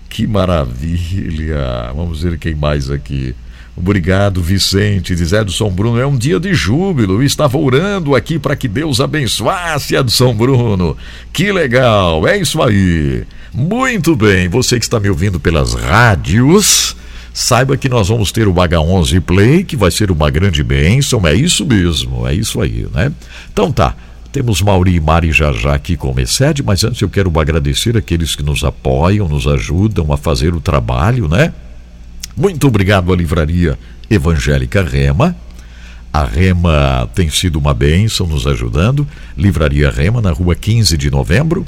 que 0.09 0.25
maravilha. 0.25 1.93
Vamos 1.97 2.23
ver 2.23 2.39
quem 2.39 2.55
mais 2.55 2.93
aqui. 2.93 3.35
Obrigado, 3.77 4.41
Vicente. 4.41 5.15
Diz 5.15 5.33
Edson 5.33 5.69
Bruno, 5.71 5.99
é 5.99 6.07
um 6.07 6.17
dia 6.17 6.39
de 6.39 6.55
júbilo. 6.55 7.15
Eu 7.15 7.23
estava 7.23 7.59
orando 7.59 8.15
aqui 8.15 8.39
para 8.39 8.55
que 8.55 8.69
Deus 8.69 9.01
abençoasse 9.01 9.97
Edson 9.97 10.35
Bruno. 10.35 10.97
Que 11.33 11.51
legal, 11.51 12.27
é 12.27 12.39
isso 12.39 12.63
aí. 12.63 13.25
Muito 13.53 14.15
bem, 14.15 14.49
você 14.49 14.79
que 14.79 14.85
está 14.85 14.99
me 15.01 15.09
ouvindo 15.09 15.41
pelas 15.41 15.75
rádios, 15.75 16.97
saiba 17.33 17.77
que 17.77 17.89
nós 17.89 18.09
vamos 18.09 18.31
ter 18.31 18.47
o 18.47 18.55
H11 18.55 19.21
Play, 19.21 19.65
que 19.65 19.77
vai 19.77 19.91
ser 19.91 20.11
uma 20.11 20.31
grande 20.31 20.63
bênção. 20.63 21.27
É 21.27 21.35
isso 21.35 21.67
mesmo, 21.67 22.27
é 22.27 22.35
isso 22.35 22.61
aí, 22.61 22.87
né? 22.95 23.13
Então 23.53 23.73
tá. 23.73 23.95
Temos 24.31 24.61
Mauri 24.61 24.97
e 24.97 25.01
Mari 25.01 25.31
já 25.31 25.53
já 25.53 25.77
aqui 25.77 25.97
com 25.97 26.13
o 26.13 26.19
Excede, 26.19 26.61
mas 26.61 26.83
antes 26.83 27.01
eu 27.01 27.09
quero 27.09 27.31
agradecer 27.39 27.97
aqueles 27.97 28.35
que 28.35 28.43
nos 28.43 28.65
apoiam, 28.65 29.29
nos 29.29 29.47
ajudam 29.47 30.13
a 30.13 30.17
fazer 30.17 30.53
o 30.53 30.61
trabalho, 30.61 31.29
né? 31.29 31.53
Muito 32.37 32.67
obrigado 32.67 33.13
à 33.13 33.17
Livraria 33.17 33.79
Evangélica 34.11 34.83
Rema. 34.83 35.37
A 36.13 36.25
Rema 36.25 37.09
tem 37.15 37.31
sido 37.31 37.61
uma 37.61 37.73
bênção 37.73 38.27
nos 38.27 38.45
ajudando. 38.45 39.07
Livraria 39.37 39.89
Rema, 39.89 40.21
na 40.21 40.33
rua 40.33 40.57
15 40.57 40.97
de 40.97 41.11
novembro, 41.11 41.65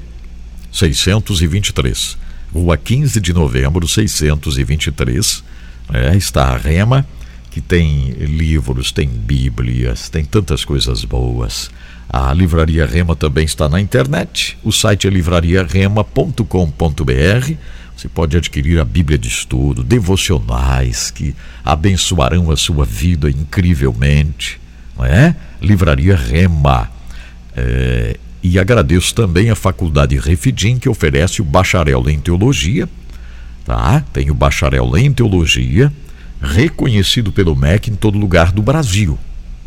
623. 0.72 2.18
Rua 2.52 2.76
15 2.76 3.20
de 3.20 3.32
novembro, 3.32 3.86
623. 3.86 5.44
É, 5.92 6.16
está 6.16 6.46
a 6.46 6.56
Rema, 6.56 7.06
que 7.50 7.60
tem 7.60 8.10
livros, 8.10 8.90
tem 8.90 9.08
Bíblias, 9.08 10.08
tem 10.08 10.24
tantas 10.24 10.64
coisas 10.64 11.04
boas. 11.04 11.70
A 12.08 12.32
Livraria 12.32 12.86
Rema 12.86 13.14
também 13.14 13.44
está 13.44 13.68
na 13.68 13.80
internet. 13.80 14.58
O 14.64 14.72
site 14.72 15.06
é 15.06 15.10
livrariarema.com.br. 15.10 17.54
Você 17.96 18.08
pode 18.08 18.36
adquirir 18.36 18.78
a 18.78 18.84
Bíblia 18.84 19.16
de 19.16 19.26
Estudo, 19.26 19.82
devocionais 19.82 21.10
que 21.10 21.34
abençoarão 21.64 22.50
a 22.50 22.56
sua 22.56 22.84
vida 22.84 23.30
incrivelmente, 23.30 24.60
não 24.96 25.04
é? 25.04 25.34
Livraria 25.62 26.14
Rema. 26.14 26.90
É, 27.56 28.18
e 28.42 28.58
agradeço 28.58 29.14
também 29.14 29.48
a 29.48 29.54
Faculdade 29.54 30.18
Refidim, 30.18 30.78
que 30.78 30.90
oferece 30.90 31.40
o 31.40 31.44
bacharel 31.44 32.08
em 32.10 32.18
teologia, 32.18 32.86
tá? 33.64 34.04
Tem 34.12 34.30
o 34.30 34.34
bacharel 34.34 34.94
em 34.98 35.10
teologia, 35.10 35.90
reconhecido 36.40 37.32
pelo 37.32 37.56
MEC 37.56 37.90
em 37.90 37.94
todo 37.94 38.18
lugar 38.18 38.52
do 38.52 38.60
Brasil. 38.60 39.18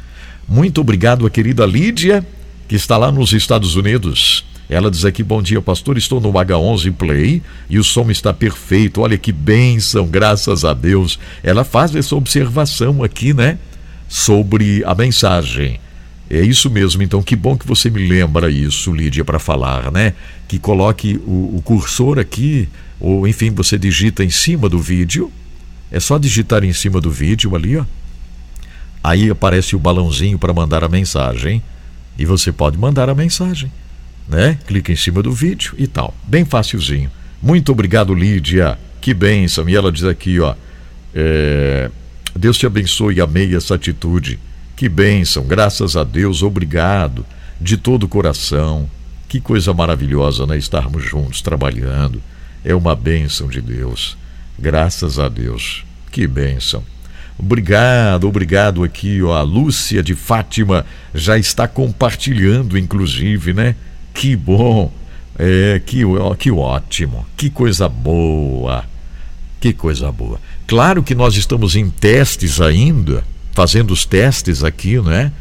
Muito 0.48 0.80
obrigado 0.80 1.26
a 1.26 1.30
querida 1.30 1.64
Lídia, 1.64 2.26
que 2.68 2.74
está 2.74 2.96
lá 2.96 3.12
nos 3.12 3.32
Estados 3.32 3.76
Unidos. 3.76 4.44
Ela 4.68 4.90
diz 4.90 5.04
aqui: 5.04 5.22
Bom 5.22 5.42
dia, 5.42 5.60
pastor. 5.60 5.96
Estou 5.96 6.20
no 6.20 6.32
H11 6.32 6.92
Play 6.92 7.42
e 7.68 7.78
o 7.78 7.84
som 7.84 8.10
está 8.10 8.32
perfeito. 8.32 9.00
Olha 9.00 9.18
que 9.18 9.32
bênção, 9.32 10.06
graças 10.06 10.64
a 10.64 10.74
Deus. 10.74 11.18
Ela 11.42 11.64
faz 11.64 11.94
essa 11.94 12.16
observação 12.16 13.02
aqui, 13.02 13.32
né? 13.32 13.58
Sobre 14.08 14.82
a 14.84 14.94
mensagem. 14.94 15.78
É 16.32 16.40
isso 16.40 16.70
mesmo, 16.70 17.02
então 17.02 17.22
que 17.22 17.36
bom 17.36 17.58
que 17.58 17.66
você 17.66 17.90
me 17.90 18.08
lembra 18.08 18.50
isso, 18.50 18.90
Lídia, 18.90 19.22
para 19.22 19.38
falar, 19.38 19.92
né? 19.92 20.14
Que 20.48 20.58
coloque 20.58 21.20
o, 21.26 21.56
o, 21.56 21.62
cursor 21.62 22.18
aqui, 22.18 22.70
ou 22.98 23.28
enfim, 23.28 23.50
você 23.50 23.76
digita 23.76 24.24
em 24.24 24.30
cima 24.30 24.66
do 24.66 24.78
vídeo. 24.78 25.30
É 25.90 26.00
só 26.00 26.16
digitar 26.16 26.64
em 26.64 26.72
cima 26.72 27.02
do 27.02 27.10
vídeo 27.10 27.54
ali, 27.54 27.76
ó. 27.76 27.84
Aí 29.04 29.28
aparece 29.28 29.76
o 29.76 29.78
balãozinho 29.78 30.38
para 30.38 30.54
mandar 30.54 30.82
a 30.82 30.88
mensagem. 30.88 31.62
E 32.18 32.24
você 32.24 32.50
pode 32.50 32.78
mandar 32.78 33.10
a 33.10 33.14
mensagem, 33.14 33.70
né? 34.26 34.58
Clica 34.66 34.90
em 34.90 34.96
cima 34.96 35.22
do 35.22 35.32
vídeo 35.32 35.74
e 35.76 35.86
tal. 35.86 36.14
Bem 36.26 36.46
facilzinho. 36.46 37.10
Muito 37.42 37.72
obrigado, 37.72 38.14
Lídia. 38.14 38.78
Que 39.02 39.12
bênção. 39.12 39.68
E 39.68 39.76
ela 39.76 39.92
diz 39.92 40.04
aqui, 40.04 40.40
ó. 40.40 40.54
É... 41.14 41.90
Deus 42.34 42.56
te 42.56 42.64
abençoe, 42.64 43.20
amei 43.20 43.54
essa 43.54 43.74
atitude. 43.74 44.38
Que 44.82 44.88
bênção, 44.88 45.44
graças 45.44 45.96
a 45.96 46.02
Deus, 46.02 46.42
obrigado, 46.42 47.24
de 47.60 47.76
todo 47.76 48.02
o 48.02 48.08
coração. 48.08 48.90
Que 49.28 49.40
coisa 49.40 49.72
maravilhosa, 49.72 50.44
né? 50.44 50.58
Estarmos 50.58 51.04
juntos 51.04 51.40
trabalhando. 51.40 52.20
É 52.64 52.74
uma 52.74 52.96
bênção 52.96 53.46
de 53.46 53.60
Deus. 53.60 54.16
Graças 54.58 55.20
a 55.20 55.28
Deus. 55.28 55.84
Que 56.10 56.26
bênção. 56.26 56.82
Obrigado, 57.38 58.26
obrigado 58.26 58.82
aqui, 58.82 59.22
ó. 59.22 59.36
A 59.36 59.42
Lúcia 59.42 60.02
de 60.02 60.16
Fátima 60.16 60.84
já 61.14 61.38
está 61.38 61.68
compartilhando, 61.68 62.76
inclusive, 62.76 63.54
né? 63.54 63.76
Que 64.12 64.34
bom. 64.34 64.90
É, 65.38 65.80
que, 65.86 66.04
ó, 66.04 66.34
que 66.34 66.50
ótimo. 66.50 67.24
Que 67.36 67.50
coisa 67.50 67.88
boa. 67.88 68.84
Que 69.60 69.72
coisa 69.72 70.10
boa. 70.10 70.40
Claro 70.66 71.04
que 71.04 71.14
nós 71.14 71.36
estamos 71.36 71.76
em 71.76 71.88
testes 71.88 72.60
ainda 72.60 73.22
fazendo 73.52 73.92
os 73.92 74.04
testes 74.04 74.64
aqui, 74.64 75.00
né? 75.00 75.32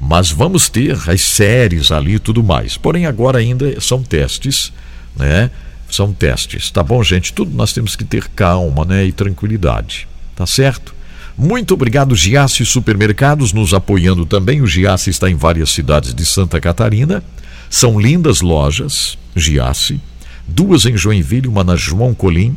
Mas 0.00 0.30
vamos 0.30 0.68
ter 0.68 0.96
as 1.08 1.20
séries 1.22 1.90
ali 1.90 2.14
e 2.14 2.18
tudo 2.18 2.42
mais. 2.42 2.76
Porém, 2.76 3.06
agora 3.06 3.38
ainda 3.38 3.80
são 3.80 4.02
testes, 4.02 4.72
né? 5.16 5.50
São 5.90 6.12
testes, 6.12 6.70
tá 6.70 6.82
bom, 6.82 7.02
gente? 7.02 7.32
Tudo 7.32 7.54
nós 7.54 7.72
temos 7.72 7.94
que 7.94 8.04
ter 8.04 8.28
calma, 8.28 8.84
né? 8.84 9.04
E 9.06 9.12
tranquilidade, 9.12 10.06
tá 10.34 10.46
certo? 10.46 10.94
Muito 11.38 11.74
obrigado, 11.74 12.16
Giasse 12.16 12.64
Supermercados, 12.64 13.52
nos 13.52 13.74
apoiando 13.74 14.24
também. 14.24 14.62
O 14.62 14.66
Giasse 14.66 15.10
está 15.10 15.30
em 15.30 15.34
várias 15.34 15.70
cidades 15.70 16.14
de 16.14 16.24
Santa 16.24 16.60
Catarina. 16.60 17.22
São 17.68 18.00
lindas 18.00 18.40
lojas, 18.40 19.18
Giasse. 19.34 20.00
Duas 20.48 20.86
em 20.86 20.96
Joinville, 20.96 21.48
uma 21.48 21.62
na 21.62 21.76
João 21.76 22.14
Colim, 22.14 22.56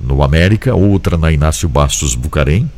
no 0.00 0.22
América, 0.22 0.74
outra 0.74 1.16
na 1.16 1.32
Inácio 1.32 1.68
Bastos 1.68 2.14
Bucarém. 2.14 2.70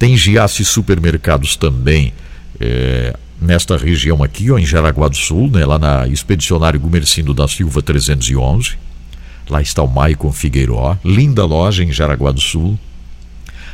Tem 0.00 0.16
Giasse 0.16 0.64
Supermercados 0.64 1.56
também 1.56 2.14
é, 2.58 3.14
nesta 3.38 3.76
região 3.76 4.22
aqui, 4.22 4.50
em 4.50 4.64
Jaraguá 4.64 5.08
do 5.08 5.16
Sul, 5.16 5.50
né, 5.50 5.62
lá 5.66 5.78
na 5.78 6.08
Expedicionário 6.08 6.80
Gumercindo 6.80 7.34
da 7.34 7.46
Silva 7.46 7.82
311. 7.82 8.78
Lá 9.50 9.60
está 9.60 9.82
o 9.82 9.86
Maicon 9.86 10.32
Figueiró. 10.32 10.96
Linda 11.04 11.44
loja 11.44 11.84
em 11.84 11.92
Jaraguá 11.92 12.32
do 12.32 12.40
Sul. 12.40 12.78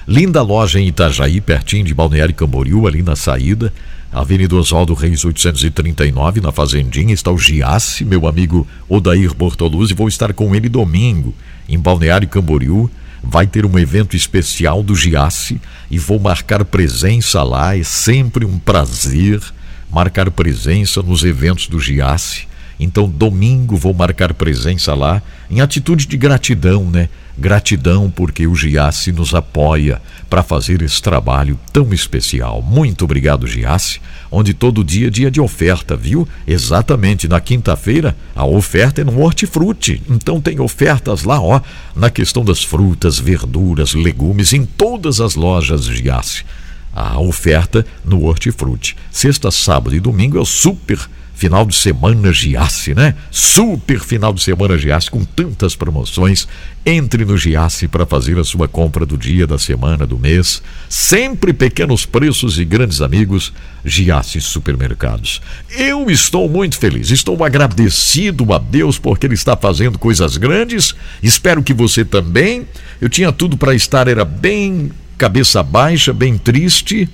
Linda 0.08 0.42
loja 0.42 0.80
em 0.80 0.88
Itajaí, 0.88 1.40
pertinho 1.40 1.84
de 1.84 1.94
Balneário 1.94 2.34
Camboriú, 2.34 2.88
ali 2.88 3.04
na 3.04 3.14
saída. 3.14 3.72
Avenida 4.10 4.56
Oswaldo 4.56 4.94
Reis 4.94 5.24
839, 5.24 6.40
na 6.40 6.50
Fazendinha, 6.50 7.14
está 7.14 7.30
o 7.30 7.38
Giasse, 7.38 8.04
meu 8.04 8.26
amigo 8.26 8.66
Odair 8.88 9.32
Bortoluzzi. 9.32 9.94
Vou 9.94 10.08
estar 10.08 10.32
com 10.32 10.56
ele 10.56 10.68
domingo, 10.68 11.32
em 11.68 11.78
Balneário 11.78 12.26
Camboriú 12.26 12.90
vai 13.28 13.46
ter 13.46 13.66
um 13.66 13.78
evento 13.78 14.16
especial 14.16 14.82
do 14.82 14.94
Giasse 14.94 15.60
e 15.90 15.98
vou 15.98 16.18
marcar 16.18 16.64
presença 16.64 17.42
lá. 17.42 17.76
É 17.76 17.82
sempre 17.82 18.44
um 18.44 18.58
prazer 18.58 19.40
marcar 19.90 20.30
presença 20.30 21.02
nos 21.02 21.24
eventos 21.24 21.68
do 21.68 21.80
Giasse. 21.80 22.46
Então, 22.78 23.08
domingo 23.08 23.76
vou 23.76 23.94
marcar 23.94 24.34
presença 24.34 24.94
lá 24.94 25.22
em 25.50 25.60
atitude 25.60 26.06
de 26.06 26.16
gratidão, 26.16 26.90
né? 26.90 27.08
Gratidão 27.38 28.10
porque 28.10 28.46
o 28.46 28.54
Giasse 28.54 29.12
nos 29.12 29.34
apoia 29.34 30.00
para 30.30 30.42
fazer 30.42 30.80
esse 30.80 31.02
trabalho 31.02 31.58
tão 31.72 31.92
especial. 31.92 32.62
Muito 32.62 33.04
obrigado, 33.04 33.46
Giasse, 33.46 34.00
onde 34.30 34.54
todo 34.54 34.82
dia 34.82 35.08
é 35.08 35.10
dia 35.10 35.30
de 35.30 35.40
oferta, 35.40 35.94
viu? 35.94 36.26
Exatamente, 36.46 37.28
na 37.28 37.38
quinta-feira 37.38 38.16
a 38.34 38.46
oferta 38.46 39.02
é 39.02 39.04
no 39.04 39.20
hortifruti. 39.20 40.02
Então 40.08 40.40
tem 40.40 40.60
ofertas 40.60 41.24
lá, 41.24 41.40
ó, 41.40 41.60
na 41.94 42.08
questão 42.08 42.42
das 42.42 42.64
frutas, 42.64 43.18
verduras, 43.18 43.92
legumes, 43.92 44.54
em 44.54 44.64
todas 44.64 45.20
as 45.20 45.34
lojas 45.34 45.84
Giasse. 45.84 46.44
A 46.92 47.20
oferta 47.20 47.84
no 48.02 48.24
hortifruti. 48.24 48.96
Sexta, 49.10 49.50
sábado 49.50 49.94
e 49.94 50.00
domingo 50.00 50.38
é 50.38 50.40
o 50.40 50.46
super 50.46 50.98
Final 51.36 51.66
de 51.66 51.74
semana 51.74 52.32
Giasse, 52.32 52.94
né? 52.94 53.14
Super 53.30 54.00
final 54.00 54.32
de 54.32 54.42
semana 54.42 54.78
Giasse 54.78 55.10
com 55.10 55.22
tantas 55.22 55.76
promoções. 55.76 56.48
Entre 56.84 57.26
no 57.26 57.36
Giasse 57.36 57.86
para 57.86 58.06
fazer 58.06 58.38
a 58.38 58.44
sua 58.44 58.66
compra 58.66 59.04
do 59.04 59.18
dia, 59.18 59.46
da 59.46 59.58
semana, 59.58 60.06
do 60.06 60.18
mês. 60.18 60.62
Sempre 60.88 61.52
pequenos 61.52 62.06
preços 62.06 62.58
e 62.58 62.64
grandes 62.64 63.02
amigos. 63.02 63.52
Giasse 63.84 64.40
Supermercados. 64.40 65.42
Eu 65.76 66.10
estou 66.10 66.48
muito 66.48 66.78
feliz, 66.78 67.10
estou 67.10 67.44
agradecido 67.44 68.54
a 68.54 68.58
Deus 68.58 68.98
porque 68.98 69.26
Ele 69.26 69.34
está 69.34 69.54
fazendo 69.54 69.98
coisas 69.98 70.38
grandes. 70.38 70.94
Espero 71.22 71.62
que 71.62 71.74
você 71.74 72.02
também. 72.02 72.66
Eu 72.98 73.10
tinha 73.10 73.30
tudo 73.30 73.58
para 73.58 73.74
estar, 73.74 74.08
era 74.08 74.24
bem 74.24 74.90
cabeça 75.18 75.62
baixa, 75.62 76.14
bem 76.14 76.38
triste, 76.38 77.06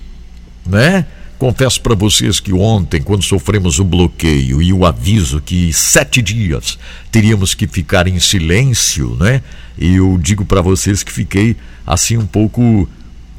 né? 0.65 1.07
Confesso 1.43 1.81
para 1.81 1.97
vocês 1.97 2.39
que 2.39 2.53
ontem, 2.53 3.03
quando 3.03 3.25
sofremos 3.25 3.81
o 3.81 3.85
bloqueio 3.85 4.63
e 4.63 4.73
o 4.73 4.87
aviso 4.87 5.41
que 5.41 5.73
sete 5.73 6.23
dias 6.23 6.79
teríamos 7.11 7.53
que 7.53 7.67
ficar 7.67 8.07
em 8.07 8.21
silêncio, 8.21 9.17
né? 9.19 9.43
Eu 9.77 10.17
digo 10.23 10.45
para 10.45 10.61
vocês 10.61 11.03
que 11.03 11.11
fiquei 11.11 11.57
assim 11.85 12.17
um 12.17 12.27
pouco 12.27 12.89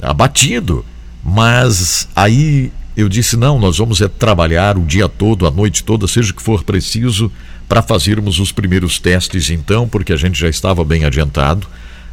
abatido. 0.01 0.83
Mas 1.23 2.09
aí 2.13 2.73
eu 2.97 3.07
disse: 3.07 3.37
não, 3.37 3.57
nós 3.57 3.77
vamos 3.77 4.01
é 4.01 4.09
trabalhar 4.09 4.77
o 4.77 4.85
dia 4.85 5.07
todo, 5.07 5.47
a 5.47 5.51
noite 5.51 5.81
toda, 5.81 6.05
seja 6.05 6.33
o 6.33 6.35
que 6.35 6.43
for 6.43 6.61
preciso, 6.61 7.31
para 7.69 7.81
fazermos 7.81 8.37
os 8.37 8.51
primeiros 8.51 8.99
testes, 8.99 9.49
então, 9.49 9.87
porque 9.87 10.11
a 10.11 10.17
gente 10.17 10.37
já 10.37 10.49
estava 10.49 10.83
bem 10.83 11.05
adiantado. 11.05 11.65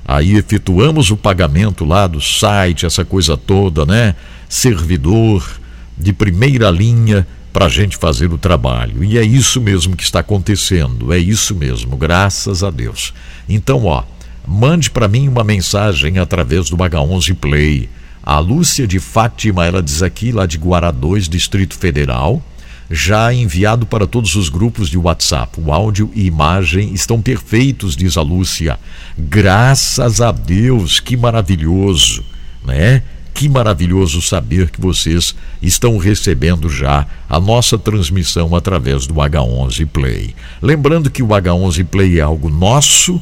Aí 0.04 0.36
efetuamos 0.36 1.10
o 1.10 1.16
pagamento 1.16 1.84
lá 1.84 2.06
do 2.06 2.20
site, 2.20 2.86
essa 2.86 3.04
coisa 3.04 3.36
toda, 3.36 3.84
né? 3.84 4.14
Servidor 4.48 5.59
de 6.00 6.12
primeira 6.12 6.70
linha 6.70 7.26
para 7.52 7.66
a 7.66 7.68
gente 7.68 7.96
fazer 7.96 8.32
o 8.32 8.38
trabalho. 8.38 9.04
E 9.04 9.18
é 9.18 9.22
isso 9.22 9.60
mesmo 9.60 9.96
que 9.96 10.02
está 10.02 10.20
acontecendo, 10.20 11.12
é 11.12 11.18
isso 11.18 11.54
mesmo, 11.54 11.96
graças 11.96 12.62
a 12.62 12.70
Deus. 12.70 13.12
Então, 13.48 13.84
ó, 13.84 14.04
mande 14.46 14.90
para 14.90 15.08
mim 15.08 15.28
uma 15.28 15.44
mensagem 15.44 16.18
através 16.18 16.70
do 16.70 16.76
H11 16.76 17.34
Play. 17.34 17.88
A 18.22 18.38
Lúcia 18.38 18.86
de 18.86 18.98
Fátima, 18.98 19.66
ela 19.66 19.82
diz 19.82 20.02
aqui, 20.02 20.30
lá 20.30 20.46
de 20.46 20.58
Guará 20.58 20.90
2, 20.90 21.28
Distrito 21.28 21.74
Federal, 21.74 22.42
já 22.90 23.32
enviado 23.32 23.86
para 23.86 24.06
todos 24.06 24.34
os 24.34 24.48
grupos 24.48 24.88
de 24.88 24.98
WhatsApp. 24.98 25.60
O 25.60 25.72
áudio 25.72 26.10
e 26.14 26.26
imagem 26.26 26.92
estão 26.92 27.22
perfeitos, 27.22 27.96
diz 27.96 28.16
a 28.16 28.22
Lúcia. 28.22 28.78
Graças 29.16 30.20
a 30.20 30.32
Deus, 30.32 31.00
que 31.00 31.16
maravilhoso, 31.16 32.24
né? 32.64 33.02
Que 33.40 33.48
maravilhoso 33.48 34.20
saber 34.20 34.68
que 34.68 34.78
vocês 34.78 35.34
estão 35.62 35.96
recebendo 35.96 36.68
já 36.68 37.06
a 37.26 37.40
nossa 37.40 37.78
transmissão 37.78 38.54
através 38.54 39.06
do 39.06 39.14
H11 39.14 39.86
Play. 39.86 40.34
Lembrando 40.60 41.10
que 41.10 41.22
o 41.22 41.28
H11 41.28 41.86
Play 41.86 42.18
é 42.18 42.20
algo 42.20 42.50
nosso, 42.50 43.18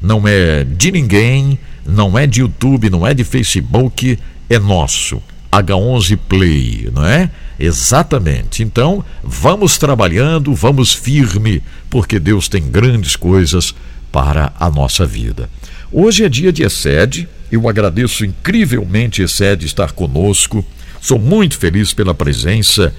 não 0.00 0.22
é 0.24 0.62
de 0.62 0.92
ninguém, 0.92 1.58
não 1.84 2.16
é 2.16 2.28
de 2.28 2.42
YouTube, 2.42 2.88
não 2.90 3.04
é 3.04 3.12
de 3.12 3.24
Facebook, 3.24 4.16
é 4.48 4.56
nosso. 4.56 5.20
H11 5.50 6.16
Play, 6.28 6.88
não 6.94 7.04
é? 7.04 7.28
Exatamente. 7.58 8.62
Então, 8.62 9.04
vamos 9.24 9.78
trabalhando, 9.78 10.54
vamos 10.54 10.94
firme, 10.94 11.60
porque 11.90 12.20
Deus 12.20 12.46
tem 12.46 12.70
grandes 12.70 13.16
coisas 13.16 13.74
para 14.12 14.52
a 14.60 14.70
nossa 14.70 15.04
vida. 15.04 15.50
Hoje 15.98 16.24
é 16.24 16.28
dia 16.28 16.52
de 16.52 16.62
Excede, 16.62 17.26
eu 17.50 17.66
agradeço 17.66 18.22
incrivelmente 18.22 19.22
Excede 19.22 19.64
estar 19.64 19.92
conosco. 19.92 20.62
Sou 21.00 21.18
muito 21.18 21.56
feliz 21.56 21.94
pela 21.94 22.12
presença 22.12 22.94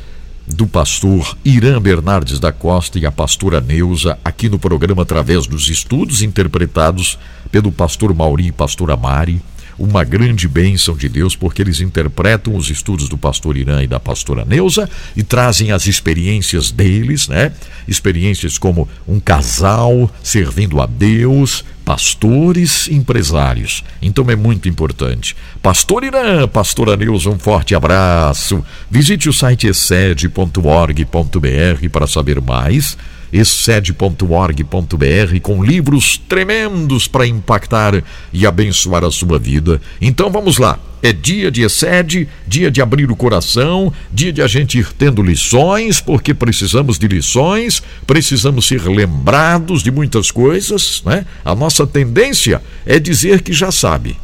do 0.47 0.65
pastor 0.65 1.37
Irã 1.45 1.79
Bernardes 1.79 2.39
da 2.39 2.51
Costa 2.51 2.97
e 2.97 3.05
a 3.05 3.11
pastora 3.11 3.61
Neuza 3.61 4.17
aqui 4.25 4.49
no 4.49 4.57
programa 4.57 5.03
através 5.03 5.45
dos 5.45 5.69
estudos 5.69 6.23
interpretados 6.23 7.19
pelo 7.51 7.71
pastor 7.71 8.15
Mauri 8.15 8.47
e 8.47 8.51
pastora 8.51 8.97
Mari 8.97 9.39
uma 9.77 10.03
grande 10.03 10.47
bênção 10.47 10.95
de 10.95 11.07
Deus, 11.07 11.35
porque 11.35 11.61
eles 11.61 11.79
interpretam 11.79 12.55
os 12.55 12.69
estudos 12.69 13.09
do 13.09 13.17
pastor 13.17 13.57
Irã 13.57 13.83
e 13.83 13.87
da 13.87 13.99
pastora 13.99 14.45
Neuza 14.45 14.89
e 15.15 15.23
trazem 15.23 15.71
as 15.71 15.87
experiências 15.87 16.71
deles, 16.71 17.27
né? 17.27 17.51
Experiências 17.87 18.57
como 18.57 18.87
um 19.07 19.19
casal 19.19 20.11
servindo 20.23 20.81
a 20.81 20.85
Deus, 20.85 21.63
pastores 21.85 22.87
empresários. 22.89 23.83
Então 24.01 24.29
é 24.29 24.35
muito 24.35 24.67
importante. 24.67 25.35
Pastor 25.61 26.03
Irã, 26.03 26.47
pastora 26.47 26.97
Neuza, 26.97 27.29
um 27.29 27.39
forte 27.39 27.75
abraço. 27.75 28.63
Visite 28.89 29.29
o 29.29 29.33
site 29.33 29.67
excede.org.br 29.67 31.89
para 31.91 32.07
saber 32.07 32.41
mais 32.41 32.97
excede.org.br 33.31 35.39
com 35.41 35.63
livros 35.63 36.17
tremendos 36.17 37.07
para 37.07 37.27
impactar 37.27 38.03
e 38.31 38.45
abençoar 38.45 39.03
a 39.03 39.11
sua 39.11 39.37
vida. 39.37 39.81
Então 40.01 40.31
vamos 40.31 40.57
lá. 40.57 40.79
É 41.01 41.13
dia 41.13 41.51
de 41.51 41.61
excede, 41.61 42.27
dia 42.47 42.71
de 42.71 42.81
abrir 42.81 43.11
o 43.11 43.15
coração, 43.15 43.93
dia 44.11 44.33
de 44.33 44.41
a 44.41 44.47
gente 44.47 44.79
ir 44.79 44.91
tendo 44.93 45.21
lições, 45.21 46.01
porque 46.01 46.33
precisamos 46.33 46.97
de 46.97 47.07
lições, 47.07 47.83
precisamos 48.07 48.67
ser 48.67 48.83
lembrados 48.83 49.83
de 49.83 49.91
muitas 49.91 50.31
coisas, 50.31 51.03
né? 51.05 51.23
A 51.45 51.53
nossa 51.53 51.85
tendência 51.85 52.63
é 52.83 52.97
dizer 52.97 53.41
que 53.41 53.53
já 53.53 53.71
sabe. 53.71 54.17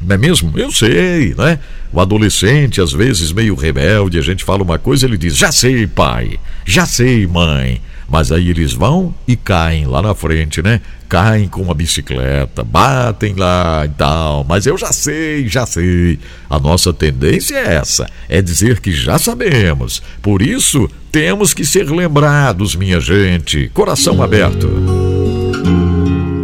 Não 0.00 0.14
é 0.14 0.18
mesmo? 0.18 0.52
Eu 0.58 0.70
sei, 0.70 1.34
né? 1.36 1.58
O 1.92 2.00
adolescente, 2.00 2.80
às 2.80 2.92
vezes 2.92 3.32
meio 3.32 3.54
rebelde, 3.54 4.18
a 4.18 4.22
gente 4.22 4.44
fala 4.44 4.62
uma 4.62 4.78
coisa, 4.78 5.06
ele 5.06 5.16
diz: 5.16 5.36
Já 5.36 5.50
sei, 5.50 5.86
pai, 5.86 6.38
já 6.64 6.86
sei, 6.86 7.26
mãe. 7.26 7.80
Mas 8.08 8.30
aí 8.30 8.50
eles 8.50 8.72
vão 8.72 9.14
e 9.26 9.36
caem 9.36 9.86
lá 9.86 10.00
na 10.00 10.14
frente, 10.14 10.62
né? 10.62 10.80
Caem 11.08 11.48
com 11.48 11.62
uma 11.62 11.74
bicicleta, 11.74 12.62
batem 12.62 13.34
lá 13.34 13.84
e 13.84 13.88
tal. 13.90 14.44
Mas 14.48 14.66
eu 14.66 14.78
já 14.78 14.92
sei, 14.92 15.48
já 15.48 15.66
sei. 15.66 16.18
A 16.48 16.58
nossa 16.58 16.92
tendência 16.92 17.56
é 17.56 17.74
essa: 17.74 18.08
é 18.28 18.40
dizer 18.40 18.80
que 18.80 18.92
já 18.92 19.18
sabemos. 19.18 20.02
Por 20.22 20.42
isso, 20.42 20.88
temos 21.10 21.52
que 21.52 21.64
ser 21.64 21.90
lembrados, 21.90 22.76
minha 22.76 23.00
gente. 23.00 23.68
Coração 23.74 24.22
aberto. 24.22 24.68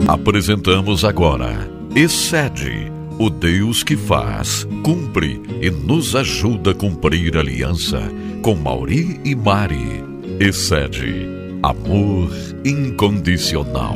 Apresentamos 0.09 1.05
agora 1.05 1.71
Excede. 1.95 2.91
O 3.19 3.29
Deus 3.29 3.83
que 3.85 3.97
faz, 3.97 4.67
cumpre 4.83 5.41
e 5.61 5.71
nos 5.71 6.17
ajuda 6.17 6.71
a 6.71 6.75
cumprir 6.75 7.37
aliança 7.37 8.01
com 8.41 8.55
Mauri 8.55 9.21
e 9.25 9.35
Mari. 9.35 10.03
Excede 10.41 11.42
Amor 11.63 12.29
incondicional. 12.65 13.95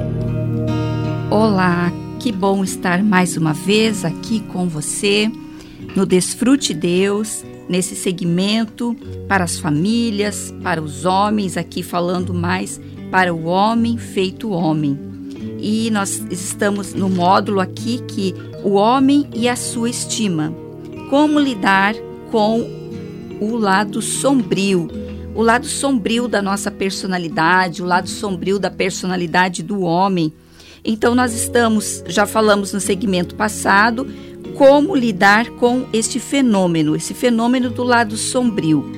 Olá, 1.29 1.91
que 2.21 2.31
bom 2.31 2.63
estar 2.63 3.03
mais 3.03 3.37
uma 3.37 3.53
vez 3.53 4.05
aqui 4.05 4.39
com 4.39 4.69
você 4.69 5.29
no 5.97 6.07
Desfrute 6.07 6.73
Deus, 6.73 7.45
nesse 7.69 7.97
segmento 7.97 8.97
para 9.27 9.43
as 9.43 9.59
famílias, 9.59 10.55
para 10.63 10.81
os 10.81 11.05
homens, 11.05 11.57
aqui 11.57 11.83
falando 11.83 12.33
mais 12.33 12.81
para 13.11 13.35
o 13.35 13.47
homem 13.47 13.99
feito 13.99 14.51
homem. 14.51 14.97
E 15.59 15.91
nós 15.91 16.25
estamos 16.31 16.95
no 16.95 17.09
módulo 17.09 17.59
aqui 17.59 18.01
que 18.07 18.33
o 18.63 18.75
homem 18.75 19.29
e 19.35 19.49
a 19.49 19.57
sua 19.57 19.91
estima. 19.91 20.55
Como 21.11 21.41
lidar 21.41 21.97
com 22.31 22.61
o 23.41 23.57
lado 23.57 24.01
sombrio 24.01 24.89
o 25.37 25.43
lado 25.43 25.67
sombrio 25.67 26.27
da 26.27 26.41
nossa 26.41 26.71
personalidade, 26.71 27.83
o 27.83 27.85
lado 27.85 28.09
sombrio 28.09 28.59
da 28.59 28.71
personalidade 28.71 29.63
do 29.63 29.83
homem. 29.83 30.33
Então, 30.83 31.15
nós 31.15 31.35
estamos, 31.35 32.03
já 32.07 32.25
falamos 32.25 32.73
no 32.73 32.81
segmento 32.81 33.35
passado, 33.35 34.07
como 34.57 34.97
lidar 34.97 35.51
com 35.51 35.85
este 35.93 36.19
fenômeno, 36.19 36.97
esse 36.97 37.13
fenômeno 37.13 37.69
do 37.69 37.85
lado 37.85 38.17
sombrio. 38.17 38.91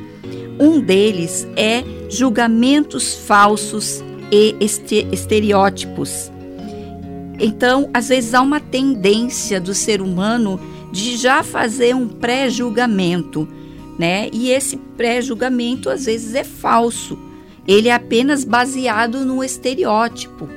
Um 0.61 0.81
deles 0.81 1.47
é 1.57 1.83
julgamentos 2.09 3.15
falsos 3.15 4.03
e 4.31 4.55
estereótipos. 5.11 6.31
Então, 7.41 7.91
às 7.93 8.09
vezes 8.09 8.33
há 8.33 8.41
uma 8.41 8.61
tendência 8.61 9.61
do 9.61 9.75
ser 9.75 10.01
humano 10.01 10.61
de 10.93 11.17
já 11.17 11.43
fazer 11.43 11.97
um 11.97 12.07
pré-julgamento 12.07 13.49
né? 13.99 14.29
E 14.33 14.51
esse 14.51 14.77
pré-julgamento 14.77 15.91
às 15.91 16.07
vezes 16.07 16.35
é 16.35 16.45
falso. 16.45 17.19
Ele 17.67 17.89
é 17.89 17.93
apenas 17.93 18.45
baseado 18.45 19.25
no 19.25 19.43
estereótipo. 19.43 20.49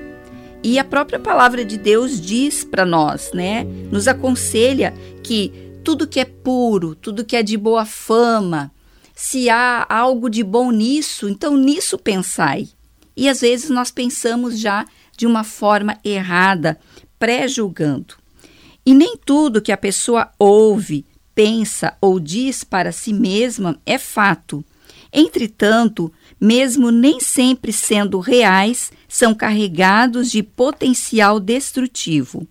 E 0.64 0.78
a 0.78 0.84
própria 0.84 1.20
palavra 1.20 1.66
de 1.66 1.78
Deus 1.78 2.22
diz 2.22 2.64
para 2.64 2.86
nós, 2.86 3.32
né? 3.34 3.64
Nos 3.92 4.08
aconselha 4.08 4.94
que 5.24 5.52
tudo 5.84 6.08
que 6.08 6.20
é 6.20 6.26
puro, 6.26 6.94
tudo 6.94 7.26
que 7.26 7.36
é 7.36 7.42
de 7.42 7.58
boa 7.58 7.84
fama, 7.84 8.72
se 9.16 9.50
há 9.50 9.86
algo 9.90 10.30
de 10.30 10.44
bom 10.44 10.72
nisso, 10.72 11.28
então 11.28 11.58
nisso 11.58 11.98
pensai. 11.98 12.70
E 13.16 13.28
às 13.28 13.42
vezes 13.42 13.70
nós 13.70 13.92
pensamos 13.92 14.60
já 14.60 14.86
de 15.18 15.26
uma 15.26 15.44
forma 15.44 15.98
errada, 16.04 16.80
pré-julgando. 17.20 18.16
E 18.86 18.94
nem 18.94 19.18
tudo 19.18 19.62
que 19.62 19.72
a 19.72 19.78
pessoa 19.78 20.32
ouve, 20.40 21.06
pensa 21.42 21.98
ou 22.00 22.20
diz 22.20 22.64
para 22.64 22.92
si 22.92 23.12
mesma 23.12 23.82
é 23.84 23.98
fato. 23.98 24.64
Entretanto, 25.12 26.14
mesmo 26.40 26.92
nem 26.92 27.20
sempre 27.20 27.74
sendo 27.74 28.20
reais, 28.20 28.92
são 29.08 29.34
carregados 29.34 30.30
de 30.30 30.44
potencial 30.44 31.40
destrutivo. 31.40 32.48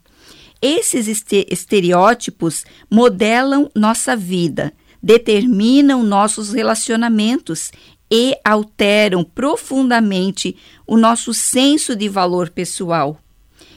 Esses 0.61 1.07
estereótipos 1.31 2.65
modelam 2.91 3.71
nossa 3.77 4.17
vida, 4.17 4.73
determinam 5.01 6.03
nossos 6.03 6.53
relacionamentos 6.53 7.71
e 8.11 8.35
alteram 8.45 9.23
profundamente 9.23 10.57
o 10.85 10.97
nosso 10.97 11.33
senso 11.33 11.95
de 11.95 12.09
valor 12.09 12.51
pessoal. 12.51 13.21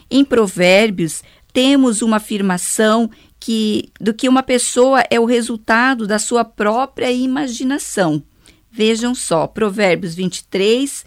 Em 0.10 0.26
Provérbios, 0.26 1.22
temos 1.54 2.02
uma 2.02 2.18
afirmação 2.18 3.12
que 3.44 3.92
do 4.00 4.14
que 4.14 4.30
uma 4.30 4.42
pessoa 4.42 5.04
é 5.10 5.20
o 5.20 5.26
resultado 5.26 6.08
da 6.08 6.18
sua 6.18 6.46
própria 6.46 7.12
imaginação. 7.12 8.24
Vejam 8.72 9.14
só, 9.14 9.48
Provérbios 9.48 10.16
23, 10.16 11.06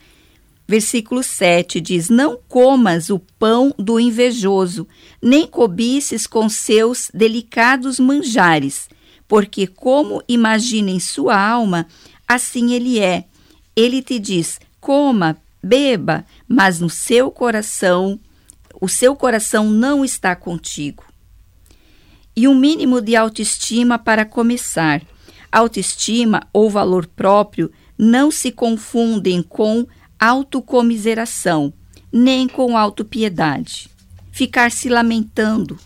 Versículo 0.69 1.23
7 1.23 1.81
diz: 1.81 2.11
Não 2.11 2.39
comas 2.47 3.09
o 3.09 3.19
pão 3.39 3.73
do 3.79 3.99
invejoso, 3.99 4.87
nem 5.23 5.47
cobices 5.47 6.27
com 6.27 6.47
seus 6.49 7.11
delicados 7.15 7.99
manjares, 7.99 8.87
porque, 9.27 9.67
como 9.67 10.23
imagina 10.29 10.91
em 10.91 11.01
sua 11.01 11.41
alma, 11.41 11.87
assim 12.29 12.75
ele 12.75 12.99
é. 12.99 13.25
Ele 13.75 14.03
te 14.03 14.19
diz: 14.19 14.61
coma, 14.79 15.39
beba, 15.63 16.27
mas 16.47 16.81
no 16.81 16.91
seu 16.91 17.31
coração, 17.31 18.21
o 18.79 18.89
seu 18.89 19.17
coração 19.17 19.71
não 19.71 20.05
está 20.05 20.37
contigo. 20.37 21.03
E 22.37 22.47
um 22.47 22.55
mínimo 22.55 23.01
de 23.01 23.17
autoestima 23.17 23.99
para 23.99 24.27
começar. 24.27 25.03
Autoestima 25.51 26.47
ou 26.53 26.69
valor 26.69 27.07
próprio 27.07 27.73
não 27.97 28.31
se 28.31 28.53
confundem 28.53 29.43
com 29.43 29.87
autocomiseração, 30.21 31.73
nem 32.13 32.47
com 32.47 32.77
autopiedade. 32.77 33.89
Ficar 34.31 34.71
se 34.71 34.91
lamentando 34.91 35.79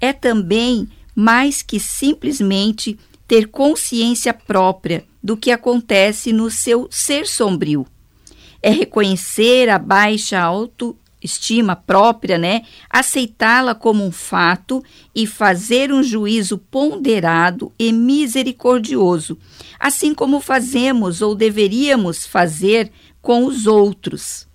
é 0.00 0.12
também 0.12 0.88
mais 1.14 1.62
que 1.62 1.78
simplesmente 1.78 2.98
ter 3.28 3.46
consciência 3.46 4.34
própria 4.34 5.04
do 5.22 5.36
que 5.36 5.52
acontece 5.52 6.32
no 6.32 6.50
seu 6.50 6.88
ser 6.90 7.28
sombrio. 7.28 7.86
É 8.60 8.70
reconhecer 8.70 9.68
a 9.68 9.78
baixa 9.78 10.40
autoestima 11.26 11.74
própria, 11.74 12.38
né? 12.38 12.62
Aceitá-la 12.88 13.74
como 13.74 14.04
um 14.04 14.12
fato 14.12 14.82
e 15.14 15.26
fazer 15.26 15.92
um 15.92 16.02
juízo 16.02 16.56
ponderado 16.56 17.72
e 17.78 17.92
misericordioso, 17.92 19.36
assim 19.78 20.14
como 20.14 20.40
fazemos 20.40 21.20
ou 21.20 21.34
deveríamos 21.34 22.24
fazer 22.24 22.90
com 23.20 23.44
os 23.44 23.66
outros. 23.66 24.46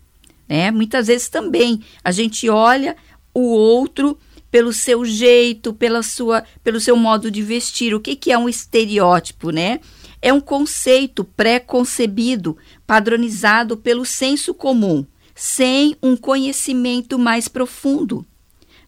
Né? 0.48 0.72
Muitas 0.72 1.08
vezes 1.08 1.30
também 1.30 1.82
a 2.04 2.12
gente 2.12 2.50
olha 2.50 2.96
o 3.34 3.42
outro 3.42 4.18
pelo 4.50 4.74
seu 4.74 5.06
jeito, 5.06 5.74
pela 5.74 6.04
sua, 6.04 6.44
pelo 6.64 6.80
seu 6.80 6.96
modo 6.96 7.30
de 7.30 7.42
vestir. 7.42 7.94
O 7.94 8.00
que, 8.00 8.16
que 8.16 8.32
é 8.32 8.38
um 8.38 8.50
estereótipo, 8.50 9.50
né? 9.50 9.80
É 10.22 10.32
um 10.32 10.42
conceito 10.42 11.24
pré-concebido, 11.24 12.58
padronizado 12.86 13.78
pelo 13.78 14.06
senso 14.06 14.54
comum, 14.54 15.06
sem 15.42 15.98
um 16.04 16.16
conhecimento 16.16 17.18
mais 17.18 17.48
profundo. 17.48 18.24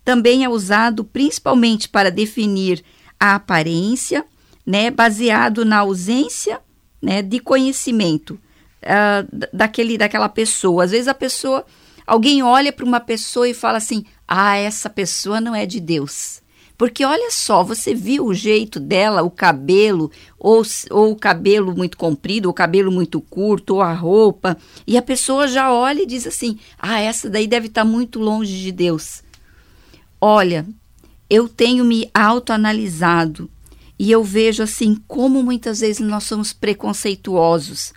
Também 0.06 0.44
é 0.44 0.50
usado 0.50 1.04
principalmente 1.04 1.90
para 1.90 2.12
definir 2.12 2.84
a 3.20 3.34
aparência, 3.34 4.24
né, 4.64 4.92
baseado 4.92 5.66
na 5.66 5.80
ausência 5.80 6.62
né, 7.02 7.24
de 7.24 7.40
conhecimento 7.40 8.40
uh, 8.84 9.48
daquele, 9.52 9.98
daquela 9.98 10.30
pessoa. 10.30 10.84
Às 10.84 10.92
vezes 10.92 11.08
a 11.08 11.16
pessoa, 11.16 11.66
alguém 12.06 12.44
olha 12.44 12.72
para 12.72 12.86
uma 12.86 13.00
pessoa 13.00 13.50
e 13.50 13.54
fala 13.56 13.80
assim: 13.80 14.06
ah, 14.28 14.56
essa 14.56 14.92
pessoa 14.92 15.42
não 15.42 15.56
é 15.56 15.66
de 15.66 15.80
Deus. 15.80 16.40
Porque 16.84 17.06
olha 17.06 17.32
só, 17.32 17.64
você 17.64 17.96
viu 17.96 18.26
o 18.26 18.34
jeito 18.34 18.78
dela, 18.78 19.24
o 19.24 19.32
cabelo, 19.32 20.12
ou, 20.38 20.62
ou 20.92 21.14
o 21.14 21.16
cabelo 21.16 21.74
muito 21.74 21.96
comprido, 21.98 22.48
ou 22.48 22.52
o 22.52 22.54
cabelo 22.54 22.92
muito 22.92 23.22
curto, 23.22 23.76
ou 23.76 23.82
a 23.82 23.94
roupa, 23.94 24.58
e 24.86 24.98
a 24.98 25.02
pessoa 25.02 25.48
já 25.48 25.72
olha 25.72 26.02
e 26.02 26.06
diz 26.06 26.28
assim: 26.28 26.60
ah, 26.78 27.00
essa 27.00 27.30
daí 27.30 27.48
deve 27.48 27.68
estar 27.68 27.86
tá 27.86 27.90
muito 27.90 28.20
longe 28.20 28.60
de 28.60 28.70
Deus. 28.70 29.24
Olha, 30.20 30.68
eu 31.30 31.48
tenho 31.48 31.86
me 31.86 32.12
autoanalisado 32.14 33.50
e 33.98 34.12
eu 34.12 34.22
vejo 34.22 34.62
assim 34.62 34.98
como 35.08 35.42
muitas 35.42 35.80
vezes 35.80 36.06
nós 36.06 36.26
somos 36.26 36.52
preconceituosos. 36.52 37.94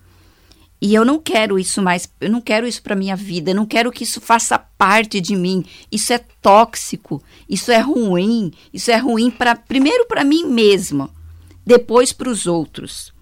E 0.81 0.95
eu 0.95 1.05
não 1.05 1.19
quero 1.19 1.59
isso 1.59 1.81
mais, 1.81 2.09
eu 2.21 2.31
não 2.31 2.41
quero 2.41 2.67
isso 2.67 2.83
para 2.83 2.95
minha 2.95 3.17
vida, 3.17 3.51
eu 3.51 3.55
não 3.55 3.65
quero 3.65 3.91
que 3.91 4.05
isso 4.05 4.21
faça 4.21 4.59
parte 4.59 5.21
de 5.21 5.35
mim. 5.35 5.65
Isso 5.91 6.13
é 6.13 6.19
tóxico, 6.19 7.23
isso 7.49 7.73
é 7.73 7.79
ruim, 7.79 8.53
isso 8.73 8.91
é 8.91 8.97
ruim 8.97 9.31
para 9.31 9.57
primeiro 9.57 10.07
para 10.07 10.23
mim 10.23 10.45
mesma, 10.45 11.09
depois 11.65 12.13
para 12.13 12.29
os 12.29 12.47
outros. 12.47 13.13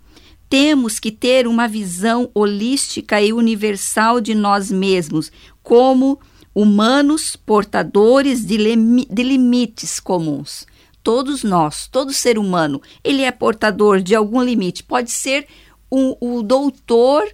Temos 0.48 0.98
que 0.98 1.12
ter 1.12 1.46
uma 1.46 1.68
visão 1.68 2.28
holística 2.34 3.20
e 3.20 3.32
universal 3.32 4.20
de 4.20 4.34
nós 4.34 4.70
mesmos, 4.70 5.30
como 5.62 6.18
humanos 6.54 7.36
portadores 7.36 8.44
de, 8.44 8.56
de 8.56 9.22
limites 9.22 9.98
comuns. 9.98 10.66
Todos 11.02 11.42
nós, 11.42 11.86
todo 11.86 12.12
ser 12.12 12.38
humano, 12.38 12.80
ele 13.02 13.22
é 13.22 13.30
portador 13.30 14.00
de 14.00 14.14
algum 14.14 14.42
limite. 14.42 14.82
Pode 14.82 15.10
ser 15.10 15.46
o, 15.90 16.38
o 16.38 16.42
doutor 16.42 17.24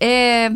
é, 0.00 0.50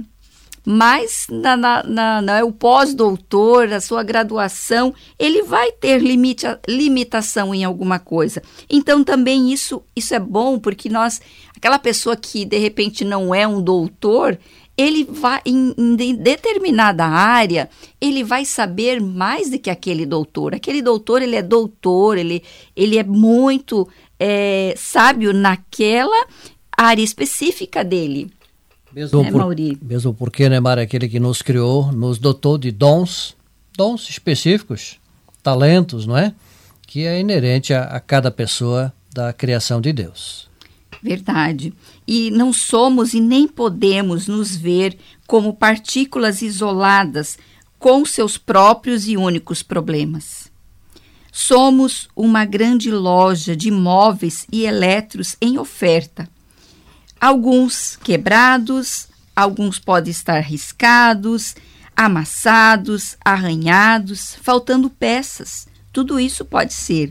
mas 0.64 1.26
na, 1.28 1.57
na, 1.57 1.82
na, 1.82 2.22
na 2.22 2.45
o 2.45 2.53
pós-doutor, 2.53 3.72
a 3.72 3.80
sua 3.80 4.03
graduação, 4.03 4.95
ele 5.18 5.43
vai 5.43 5.72
ter 5.72 6.01
limite, 6.01 6.47
limitação 6.68 7.55
em 7.55 7.64
alguma 7.64 7.99
coisa. 7.99 8.43
Então 8.70 9.03
também 9.03 9.53
isso, 9.53 9.82
isso 9.95 10.14
é 10.14 10.20
bom, 10.20 10.59
porque 10.59 10.88
nós, 10.88 11.20
aquela 11.57 11.78
pessoa 11.78 12.16
que 12.16 12.45
de 12.45 12.59
repente 12.59 13.05
não 13.05 13.34
é 13.34 13.47
um 13.47 13.61
doutor, 13.61 14.38
ele 14.76 15.05
vai 15.05 15.40
em, 15.45 15.74
em, 15.76 16.14
determinada 16.14 17.05
área, 17.05 17.68
ele 18.01 18.24
vai 18.24 18.45
saber 18.45 19.01
mais 19.01 19.51
do 19.51 19.59
que 19.59 19.68
aquele 19.68 20.07
doutor. 20.07 20.55
Aquele 20.55 20.80
doutor, 20.80 21.22
ele 21.22 21.36
é 21.36 21.43
doutor, 21.43 22.16
ele, 22.16 22.43
ele 22.74 22.99
é 22.99 23.05
muito 23.05 23.88
é, 24.18 24.74
sábio 24.76 25.32
naquela 25.32 26.26
área 26.76 27.03
específica 27.03 27.84
dele. 27.84 28.30
Mesmo, 28.95 29.22
é, 29.22 29.30
por, 29.30 29.47
mesmo 29.82 30.14
porque 30.14 30.49
Neymar 30.49 30.78
é 30.78 30.82
aquele 30.82 31.09
que 31.09 31.18
nos 31.18 31.40
criou, 31.40 31.90
nos 31.90 32.18
dotou 32.18 32.59
de 32.59 32.70
dons, 32.70 33.34
dons 33.76 34.09
específicos, 34.09 35.01
talentos, 35.43 36.07
não 36.07 36.16
é? 36.16 36.34
Que 36.86 37.07
é 37.07 37.18
inerente 37.18 37.72
a, 37.72 37.84
a 37.84 38.01
cada 38.01 38.30
pessoa 38.30 38.93
da 39.12 39.32
criação 39.32 39.80
de 39.80 39.93
Deus. 39.93 40.51
Verdade. 41.03 41.72
E 42.07 42.30
não 42.30 42.53
somos 42.53 43.14
e 43.14 43.20
nem 43.20 43.49
podemos 43.49 44.28
nos 44.28 44.55
ver 44.55 44.97
como 45.26 45.55
partículas 45.55 46.43
isoladas 46.43 47.38
com 47.78 48.05
seus 48.05 48.36
próprios 48.36 49.09
e 49.09 49.16
únicos 49.16 49.62
problemas. 49.62 50.53
Somos 51.32 52.09
uma 52.14 52.45
grande 52.45 52.90
loja 52.90 53.57
de 53.57 53.70
móveis 53.70 54.47
e 54.53 54.66
eletros 54.66 55.34
em 55.40 55.59
oferta 55.59 56.28
alguns 57.23 57.95
quebrados, 58.03 59.07
alguns 59.37 59.79
podem 59.79 60.11
estar 60.11 60.41
riscados, 60.41 61.55
amassados, 61.97 63.16
arranhados, 63.25 64.37
faltando 64.43 64.91
peças. 64.91 65.68
Tudo 65.93 66.18
isso 66.18 66.45
pode 66.45 66.75
ser. 66.75 67.11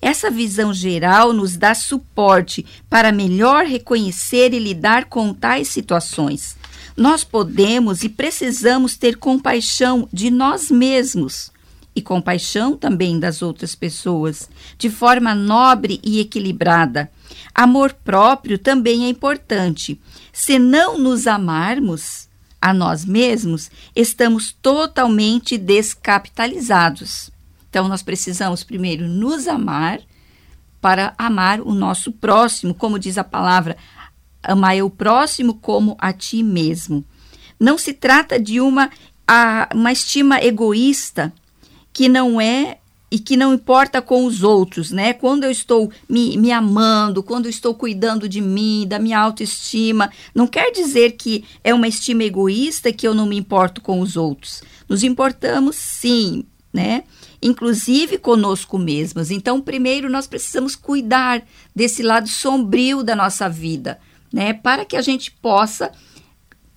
Essa 0.00 0.30
visão 0.30 0.72
geral 0.72 1.34
nos 1.34 1.58
dá 1.58 1.74
suporte 1.74 2.64
para 2.88 3.12
melhor 3.12 3.66
reconhecer 3.66 4.54
e 4.54 4.58
lidar 4.58 5.04
com 5.04 5.34
tais 5.34 5.68
situações. 5.68 6.56
Nós 6.96 7.22
podemos 7.22 8.02
e 8.02 8.08
precisamos 8.08 8.96
ter 8.96 9.18
compaixão 9.18 10.08
de 10.10 10.30
nós 10.30 10.70
mesmos 10.70 11.52
e 11.94 12.00
compaixão 12.00 12.78
também 12.78 13.20
das 13.20 13.42
outras 13.42 13.74
pessoas, 13.74 14.48
de 14.78 14.88
forma 14.88 15.34
nobre 15.34 16.00
e 16.02 16.18
equilibrada. 16.18 17.10
Amor 17.54 17.92
próprio 17.92 18.58
também 18.58 19.04
é 19.04 19.08
importante. 19.08 20.00
Se 20.32 20.58
não 20.58 20.98
nos 20.98 21.26
amarmos 21.26 22.28
a 22.60 22.72
nós 22.74 23.04
mesmos, 23.04 23.70
estamos 23.94 24.52
totalmente 24.52 25.56
descapitalizados. 25.56 27.30
Então, 27.68 27.88
nós 27.88 28.02
precisamos 28.02 28.64
primeiro 28.64 29.06
nos 29.06 29.48
amar 29.48 30.00
para 30.80 31.14
amar 31.16 31.60
o 31.60 31.72
nosso 31.72 32.10
próximo, 32.12 32.74
como 32.74 32.98
diz 32.98 33.18
a 33.18 33.24
palavra, 33.24 33.76
amar 34.42 34.82
o 34.82 34.90
próximo 34.90 35.54
como 35.54 35.96
a 35.98 36.12
ti 36.12 36.42
mesmo. 36.42 37.04
Não 37.58 37.76
se 37.76 37.92
trata 37.92 38.40
de 38.40 38.60
uma, 38.60 38.90
a, 39.26 39.68
uma 39.74 39.92
estima 39.92 40.42
egoísta 40.42 41.32
que 41.92 42.08
não 42.08 42.40
é 42.40 42.78
e 43.10 43.18
que 43.18 43.36
não 43.36 43.52
importa 43.52 44.00
com 44.00 44.24
os 44.24 44.42
outros, 44.42 44.92
né? 44.92 45.12
Quando 45.12 45.44
eu 45.44 45.50
estou 45.50 45.90
me, 46.08 46.36
me 46.38 46.52
amando, 46.52 47.22
quando 47.22 47.46
eu 47.46 47.50
estou 47.50 47.74
cuidando 47.74 48.28
de 48.28 48.40
mim, 48.40 48.86
da 48.86 48.98
minha 48.98 49.18
autoestima, 49.18 50.10
não 50.34 50.46
quer 50.46 50.70
dizer 50.70 51.12
que 51.12 51.44
é 51.64 51.74
uma 51.74 51.88
estima 51.88 52.22
egoísta 52.22 52.92
que 52.92 53.06
eu 53.06 53.12
não 53.12 53.26
me 53.26 53.36
importo 53.36 53.80
com 53.80 54.00
os 54.00 54.16
outros. 54.16 54.62
Nos 54.88 55.02
importamos 55.02 55.74
sim, 55.76 56.44
né? 56.72 57.02
Inclusive 57.42 58.18
conosco 58.18 58.78
mesmos. 58.78 59.30
Então, 59.30 59.60
primeiro 59.60 60.08
nós 60.08 60.26
precisamos 60.26 60.76
cuidar 60.76 61.42
desse 61.74 62.02
lado 62.02 62.28
sombrio 62.28 63.02
da 63.02 63.16
nossa 63.16 63.48
vida, 63.48 63.98
né? 64.32 64.52
Para 64.52 64.84
que 64.84 64.96
a 64.96 65.02
gente 65.02 65.32
possa 65.32 65.90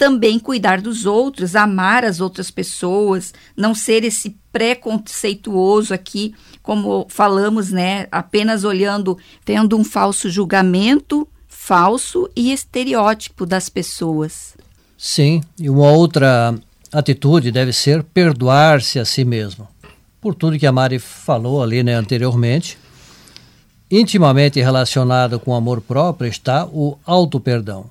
também 0.04 0.38
cuidar 0.38 0.82
dos 0.82 1.06
outros, 1.06 1.56
amar 1.56 2.04
as 2.04 2.20
outras 2.20 2.52
pessoas, 2.52 3.34
não 3.56 3.74
ser 3.74 4.04
esse 4.04 4.36
preconceituoso 4.52 5.94
aqui, 5.94 6.36
como 6.62 7.06
falamos, 7.08 7.72
né, 7.72 8.06
apenas 8.12 8.66
olhando, 8.66 9.18
tendo 9.46 9.78
um 9.78 9.84
falso 9.86 10.30
julgamento 10.30 11.26
falso 11.48 12.30
e 12.36 12.52
estereótipo 12.52 13.46
das 13.46 13.70
pessoas. 13.70 14.58
Sim, 14.98 15.42
e 15.58 15.70
uma 15.70 15.90
outra 15.90 16.54
atitude 16.92 17.50
deve 17.50 17.72
ser 17.72 18.04
perdoar-se 18.04 19.00
a 19.00 19.06
si 19.06 19.24
mesmo. 19.24 19.66
Por 20.20 20.36
tudo 20.36 20.60
que 20.60 20.68
a 20.68 20.72
Mari 20.74 21.00
falou 21.00 21.64
ali 21.64 21.82
né, 21.82 21.94
anteriormente, 21.94 22.78
intimamente 23.90 24.60
relacionado 24.60 25.40
com 25.40 25.52
o 25.52 25.56
amor 25.56 25.80
próprio 25.80 26.28
está 26.28 26.66
o 26.66 26.98
auto-perdão. 27.06 27.90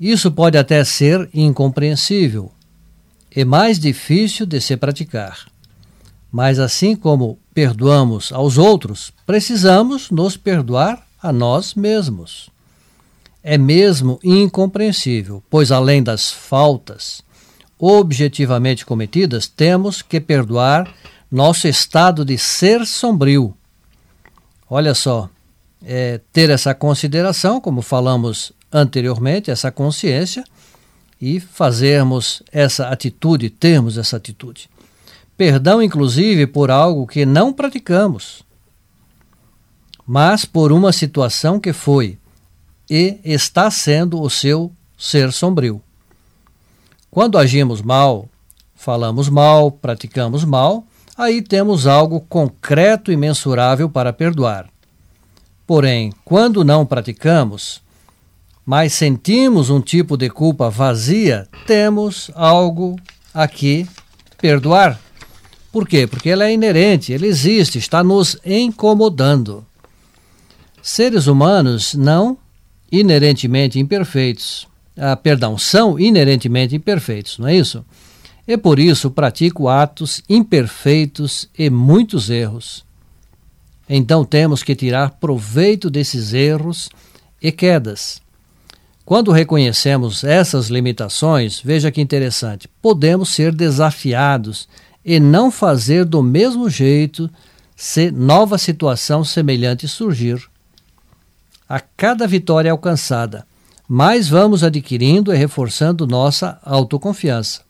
Isso 0.00 0.30
pode 0.30 0.56
até 0.56 0.84
ser 0.84 1.28
incompreensível 1.34 2.52
e 3.34 3.44
mais 3.44 3.78
difícil 3.78 4.46
de 4.46 4.60
se 4.60 4.76
praticar. 4.76 5.46
Mas 6.30 6.58
assim 6.58 6.94
como 6.94 7.38
perdoamos 7.54 8.32
aos 8.32 8.58
outros, 8.58 9.12
precisamos 9.26 10.10
nos 10.10 10.36
perdoar 10.36 11.06
a 11.20 11.32
nós 11.32 11.74
mesmos. 11.74 12.50
É 13.42 13.56
mesmo 13.56 14.20
incompreensível, 14.22 15.42
pois 15.48 15.72
além 15.72 16.02
das 16.02 16.30
faltas 16.30 17.22
objetivamente 17.78 18.84
cometidas, 18.84 19.46
temos 19.46 20.02
que 20.02 20.20
perdoar 20.20 20.92
nosso 21.30 21.68
estado 21.68 22.24
de 22.24 22.36
ser 22.36 22.84
sombrio. 22.84 23.54
Olha 24.68 24.94
só, 24.94 25.30
é, 25.84 26.20
ter 26.32 26.50
essa 26.50 26.74
consideração, 26.74 27.60
como 27.60 27.80
falamos 27.80 28.52
anteriormente, 28.72 29.50
essa 29.50 29.70
consciência 29.70 30.44
e 31.20 31.40
fazermos 31.40 32.42
essa 32.52 32.88
atitude, 32.88 33.50
termos 33.50 33.98
essa 33.98 34.16
atitude. 34.16 34.70
Perdão, 35.36 35.82
inclusive, 35.82 36.46
por 36.46 36.70
algo 36.70 37.06
que 37.06 37.24
não 37.24 37.52
praticamos, 37.52 38.42
mas 40.06 40.44
por 40.44 40.72
uma 40.72 40.92
situação 40.92 41.60
que 41.60 41.72
foi 41.72 42.18
e 42.88 43.20
está 43.22 43.70
sendo 43.70 44.20
o 44.20 44.30
seu 44.30 44.72
ser 44.96 45.32
sombrio. 45.32 45.82
Quando 47.10 47.38
agimos 47.38 47.82
mal, 47.82 48.28
falamos 48.74 49.28
mal, 49.28 49.70
praticamos 49.70 50.44
mal, 50.44 50.84
aí 51.16 51.42
temos 51.42 51.86
algo 51.86 52.20
concreto 52.20 53.12
e 53.12 53.16
mensurável 53.16 53.88
para 53.88 54.12
perdoar. 54.12 54.68
Porém, 55.66 56.12
quando 56.24 56.64
não 56.64 56.86
praticamos, 56.86 57.82
mas 58.68 58.92
sentimos 58.92 59.70
um 59.70 59.80
tipo 59.80 60.14
de 60.14 60.28
culpa 60.28 60.68
vazia, 60.68 61.48
temos 61.66 62.30
algo 62.34 62.96
aqui 63.32 63.88
perdoar. 64.36 65.00
Por 65.72 65.88
quê? 65.88 66.06
Porque 66.06 66.28
ela 66.28 66.44
é 66.44 66.52
inerente, 66.52 67.14
ela 67.14 67.26
existe, 67.26 67.78
está 67.78 68.04
nos 68.04 68.36
incomodando. 68.44 69.64
Seres 70.82 71.26
humanos 71.26 71.94
não 71.94 72.36
inerentemente 72.92 73.78
imperfeitos, 73.78 74.68
ah, 74.98 75.16
perdão, 75.16 75.56
são 75.56 75.98
inerentemente 75.98 76.76
imperfeitos, 76.76 77.38
não 77.38 77.48
é 77.48 77.56
isso? 77.56 77.82
E 78.46 78.54
por 78.58 78.78
isso 78.78 79.10
pratico 79.10 79.66
atos 79.66 80.20
imperfeitos 80.28 81.48
e 81.58 81.70
muitos 81.70 82.28
erros. 82.28 82.84
Então 83.88 84.26
temos 84.26 84.62
que 84.62 84.76
tirar 84.76 85.12
proveito 85.12 85.88
desses 85.88 86.34
erros 86.34 86.90
e 87.40 87.50
quedas 87.50 88.20
quando 89.08 89.32
reconhecemos 89.32 90.22
essas 90.22 90.68
limitações, 90.68 91.62
veja 91.64 91.90
que 91.90 91.98
interessante, 91.98 92.68
podemos 92.82 93.30
ser 93.30 93.54
desafiados 93.54 94.68
e 95.02 95.18
não 95.18 95.50
fazer 95.50 96.04
do 96.04 96.22
mesmo 96.22 96.68
jeito 96.68 97.30
se 97.74 98.10
nova 98.10 98.58
situação 98.58 99.24
semelhante 99.24 99.88
surgir. 99.88 100.38
A 101.66 101.80
cada 101.80 102.26
vitória 102.26 102.70
alcançada, 102.70 103.46
mais 103.88 104.28
vamos 104.28 104.62
adquirindo 104.62 105.32
e 105.32 105.38
reforçando 105.38 106.06
nossa 106.06 106.60
autoconfiança. 106.62 107.62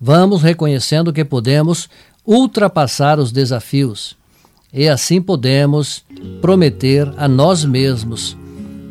Vamos 0.00 0.42
reconhecendo 0.42 1.12
que 1.12 1.24
podemos 1.24 1.88
ultrapassar 2.26 3.20
os 3.20 3.30
desafios 3.30 4.16
e 4.72 4.88
assim 4.88 5.22
podemos 5.22 6.04
prometer 6.40 7.14
a 7.16 7.28
nós 7.28 7.64
mesmos 7.64 8.36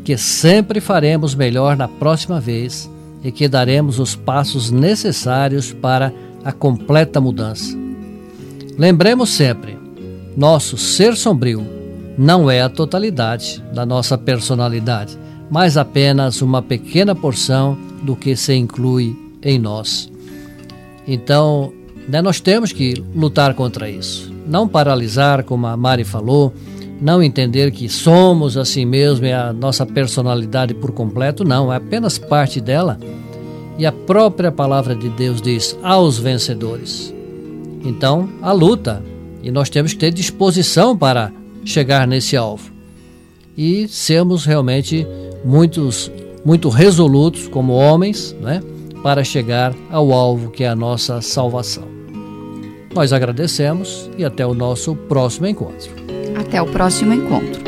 que 0.03 0.17
sempre 0.17 0.81
faremos 0.81 1.33
melhor 1.33 1.77
na 1.77 1.87
próxima 1.87 2.39
vez 2.39 2.89
e 3.23 3.31
que 3.31 3.47
daremos 3.47 3.99
os 3.99 4.15
passos 4.15 4.69
necessários 4.69 5.71
para 5.71 6.13
a 6.43 6.51
completa 6.51 7.21
mudança. 7.21 7.77
Lembremos 8.77 9.29
sempre: 9.29 9.77
nosso 10.35 10.77
ser 10.77 11.15
sombrio 11.15 11.65
não 12.17 12.49
é 12.49 12.61
a 12.61 12.69
totalidade 12.69 13.63
da 13.73 13.85
nossa 13.85 14.17
personalidade, 14.17 15.17
mas 15.49 15.77
apenas 15.77 16.41
uma 16.41 16.61
pequena 16.61 17.15
porção 17.15 17.77
do 18.03 18.15
que 18.15 18.35
se 18.35 18.53
inclui 18.53 19.15
em 19.41 19.57
nós. 19.57 20.11
Então, 21.07 21.73
né, 22.07 22.21
nós 22.21 22.39
temos 22.39 22.71
que 22.71 22.93
lutar 23.15 23.53
contra 23.53 23.89
isso. 23.89 24.31
Não 24.47 24.67
paralisar, 24.67 25.43
como 25.43 25.67
a 25.67 25.77
Mari 25.77 26.03
falou, 26.03 26.53
não 27.03 27.21
entender 27.21 27.69
que 27.71 27.89
somos 27.89 28.55
assim 28.55 28.85
mesmo, 28.85 29.25
é 29.25 29.33
a 29.33 29.51
nossa 29.51 29.85
personalidade 29.85 30.73
por 30.73 30.93
completo, 30.93 31.43
não, 31.43 31.71
é 31.71 31.75
apenas 31.75 32.17
parte 32.17 32.61
dela. 32.61 32.97
E 33.77 33.85
a 33.85 33.91
própria 33.91 34.53
palavra 34.53 34.95
de 34.95 35.09
Deus 35.09 35.41
diz 35.41 35.77
aos 35.83 36.17
vencedores. 36.17 37.13
Então, 37.83 38.29
a 38.41 38.53
luta, 38.53 39.03
e 39.41 39.51
nós 39.51 39.69
temos 39.69 39.91
que 39.91 39.99
ter 39.99 40.13
disposição 40.13 40.97
para 40.97 41.29
chegar 41.65 42.07
nesse 42.07 42.37
alvo. 42.37 42.71
E 43.57 43.85
sermos 43.89 44.45
realmente 44.45 45.05
muitos, 45.43 46.09
muito 46.45 46.69
resolutos 46.69 47.49
como 47.49 47.73
homens, 47.73 48.33
né, 48.39 48.63
para 49.03 49.25
chegar 49.25 49.75
ao 49.91 50.13
alvo 50.13 50.51
que 50.51 50.63
é 50.63 50.69
a 50.69 50.75
nossa 50.75 51.19
salvação. 51.19 51.83
Nós 52.95 53.11
agradecemos 53.11 54.09
e 54.17 54.23
até 54.23 54.47
o 54.47 54.53
nosso 54.53 54.95
próximo 54.95 55.47
encontro. 55.47 56.02
Até 56.35 56.61
o 56.61 56.65
próximo 56.65 57.13
encontro. 57.13 57.61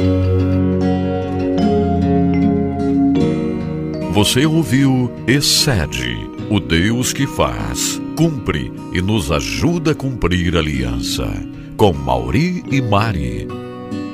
Você 4.14 4.46
ouviu 4.46 5.12
Excede, 5.28 6.18
o 6.50 6.60
Deus 6.60 7.12
que 7.12 7.28
faz, 7.28 8.02
cumpre 8.16 8.72
e 8.94 9.02
nos 9.02 9.32
ajuda 9.32 9.92
a 9.92 9.96
cumprir 9.96 10.56
a 10.56 10.60
aliança. 10.60 11.28
Com 11.76 11.92
Mauri 11.92 12.64
e 12.72 12.82
Mari. 12.82 13.48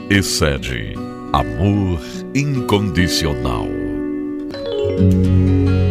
Excede, 0.10 0.96
amor 1.32 2.02
incondicional. 2.34 3.68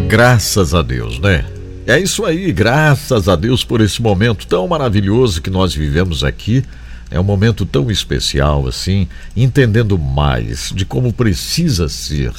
Graças 0.09 0.75
a 0.75 0.83
Deus, 0.83 1.21
né? 1.21 1.45
É 1.87 1.99
isso 1.99 2.25
aí, 2.25 2.53
graças 2.53 3.29
a 3.29 3.37
Deus 3.37 3.65
por 3.65 3.81
esse 3.81 4.03
momento 4.03 4.47
tão 4.47 4.67
maravilhoso 4.67 5.41
que 5.41 5.51
nós 5.51 5.75
vivemos 5.75 6.23
aqui 6.25 6.65
é 7.11 7.19
um 7.19 7.25
momento 7.25 7.67
tão 7.67 7.91
especial 7.91 8.67
assim, 8.67 9.09
entendendo 9.37 9.99
mais 9.99 10.73
de 10.75 10.85
como 10.85 11.13
precisa 11.13 11.89
ser 11.89 12.33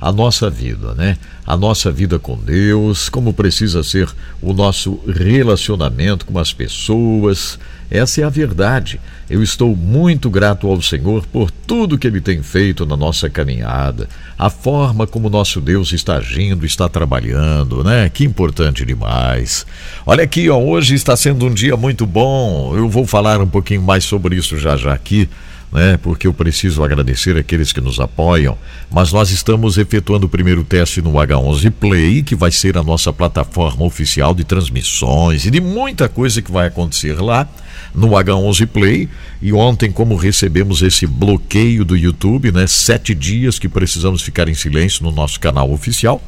a 0.00 0.12
nossa 0.12 0.48
vida, 0.48 0.94
né? 0.94 1.16
A 1.46 1.56
nossa 1.56 1.90
vida 1.90 2.18
com 2.18 2.36
Deus, 2.36 3.08
como 3.08 3.32
precisa 3.32 3.82
ser 3.82 4.08
o 4.40 4.52
nosso 4.52 5.00
relacionamento 5.06 6.24
com 6.26 6.38
as 6.38 6.52
pessoas. 6.52 7.58
Essa 7.90 8.20
é 8.20 8.24
a 8.24 8.28
verdade. 8.28 9.00
Eu 9.30 9.42
estou 9.42 9.74
muito 9.74 10.28
grato 10.30 10.66
ao 10.66 10.80
Senhor 10.82 11.24
por 11.26 11.50
tudo 11.50 11.98
que 11.98 12.06
Ele 12.06 12.20
tem 12.20 12.42
feito 12.42 12.84
na 12.84 12.96
nossa 12.96 13.30
caminhada, 13.30 14.08
a 14.38 14.50
forma 14.50 15.06
como 15.06 15.30
nosso 15.30 15.60
Deus 15.60 15.92
está 15.92 16.16
agindo, 16.16 16.66
está 16.66 16.88
trabalhando, 16.88 17.82
né? 17.82 18.08
Que 18.08 18.24
importante 18.24 18.84
demais. 18.84 19.66
Olha 20.06 20.24
aqui, 20.24 20.48
ó, 20.48 20.58
hoje 20.58 20.94
está 20.94 21.16
sendo 21.16 21.46
um 21.46 21.54
dia 21.54 21.76
muito 21.76 22.06
bom. 22.06 22.74
Eu 22.76 22.88
vou 22.88 23.06
falar 23.06 23.40
um 23.40 23.48
pouquinho 23.48 23.82
mais 23.82 24.04
sobre 24.04 24.36
isso 24.36 24.58
já 24.58 24.76
já 24.76 24.92
aqui 24.92 25.28
né? 25.72 25.98
Porque 26.02 26.26
eu 26.26 26.32
preciso 26.32 26.82
agradecer 26.82 27.36
aqueles 27.36 27.72
que 27.72 27.80
nos 27.80 28.00
apoiam. 28.00 28.56
Mas 28.90 29.12
nós 29.12 29.30
estamos 29.30 29.78
efetuando 29.78 30.26
o 30.26 30.28
primeiro 30.28 30.64
teste 30.64 31.02
no 31.02 31.12
H11 31.12 31.70
Play, 31.70 32.22
que 32.22 32.34
vai 32.34 32.50
ser 32.50 32.76
a 32.76 32.82
nossa 32.82 33.12
plataforma 33.12 33.84
oficial 33.84 34.34
de 34.34 34.44
transmissões 34.44 35.44
e 35.44 35.50
de 35.50 35.60
muita 35.60 36.08
coisa 36.08 36.40
que 36.40 36.50
vai 36.50 36.66
acontecer 36.66 37.20
lá 37.20 37.48
no 37.94 38.08
H11 38.08 38.66
Play. 38.66 39.08
E 39.40 39.52
ontem, 39.52 39.90
como 39.90 40.16
recebemos 40.16 40.82
esse 40.82 41.06
bloqueio 41.06 41.84
do 41.84 41.96
YouTube, 41.96 42.52
né? 42.52 42.66
Sete 42.66 43.14
dias 43.14 43.58
que 43.58 43.68
precisamos 43.68 44.22
ficar 44.22 44.48
em 44.48 44.54
silêncio 44.54 45.04
no 45.04 45.12
nosso 45.12 45.38
canal 45.38 45.70
oficial. 45.70 46.22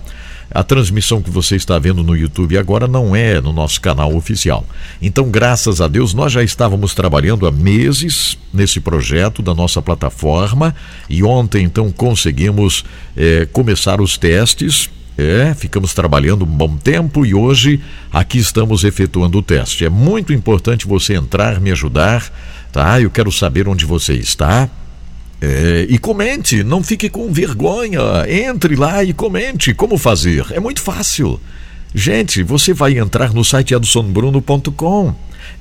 A 0.53 0.65
transmissão 0.65 1.23
que 1.23 1.31
você 1.31 1.55
está 1.55 1.79
vendo 1.79 2.03
no 2.03 2.17
YouTube 2.17 2.59
agora 2.59 2.89
não 2.89 3.15
é 3.15 3.41
no 3.41 3.53
nosso 3.53 3.81
canal 3.81 4.15
oficial. 4.17 4.67
Então, 5.01 5.31
graças 5.31 5.81
a 5.81 5.87
Deus, 5.87 6.13
nós 6.13 6.33
já 6.33 6.43
estávamos 6.43 6.93
trabalhando 6.93 7.47
há 7.47 7.53
meses 7.53 8.37
nesse 8.53 8.81
projeto 8.81 9.43
da 9.43 9.55
nossa 9.55 9.81
plataforma 9.81 10.75
e 11.09 11.23
ontem, 11.23 11.65
então, 11.65 11.93
conseguimos 11.93 12.85
é, 13.17 13.47
começar 13.53 14.01
os 14.01 14.19
testes. 14.19 14.91
É, 15.17 15.55
ficamos 15.55 15.93
trabalhando 15.93 16.45
um 16.45 16.49
bom 16.49 16.77
tempo 16.77 17.27
e 17.27 17.35
hoje 17.35 17.81
aqui 18.11 18.39
estamos 18.39 18.85
efetuando 18.85 19.39
o 19.39 19.43
teste. 19.43 19.85
É 19.85 19.91
muito 19.91 20.33
importante 20.33 20.87
você 20.87 21.15
entrar, 21.15 21.61
me 21.61 21.71
ajudar, 21.71 22.33
tá? 22.73 23.01
Eu 23.01 23.11
quero 23.11 23.31
saber 23.31 23.69
onde 23.69 23.85
você 23.85 24.15
está 24.15 24.69
é, 25.41 25.87
e 25.89 25.99
comente, 25.99 26.63
não 26.63 26.83
fique 26.83 27.09
com 27.09 27.33
vergonha. 27.33 28.01
Entre 28.29 28.77
lá 28.77 29.03
e 29.03 29.13
comente 29.13 29.73
como 29.73 29.97
fazer. 29.97 30.47
É 30.51 30.61
muito 30.61 30.83
fácil. 30.83 31.41
Gente, 31.95 32.43
você 32.43 32.73
vai 32.73 32.99
entrar 32.99 33.33
no 33.33 33.45
site 33.45 33.75
edsonbruno.com. 33.75 35.15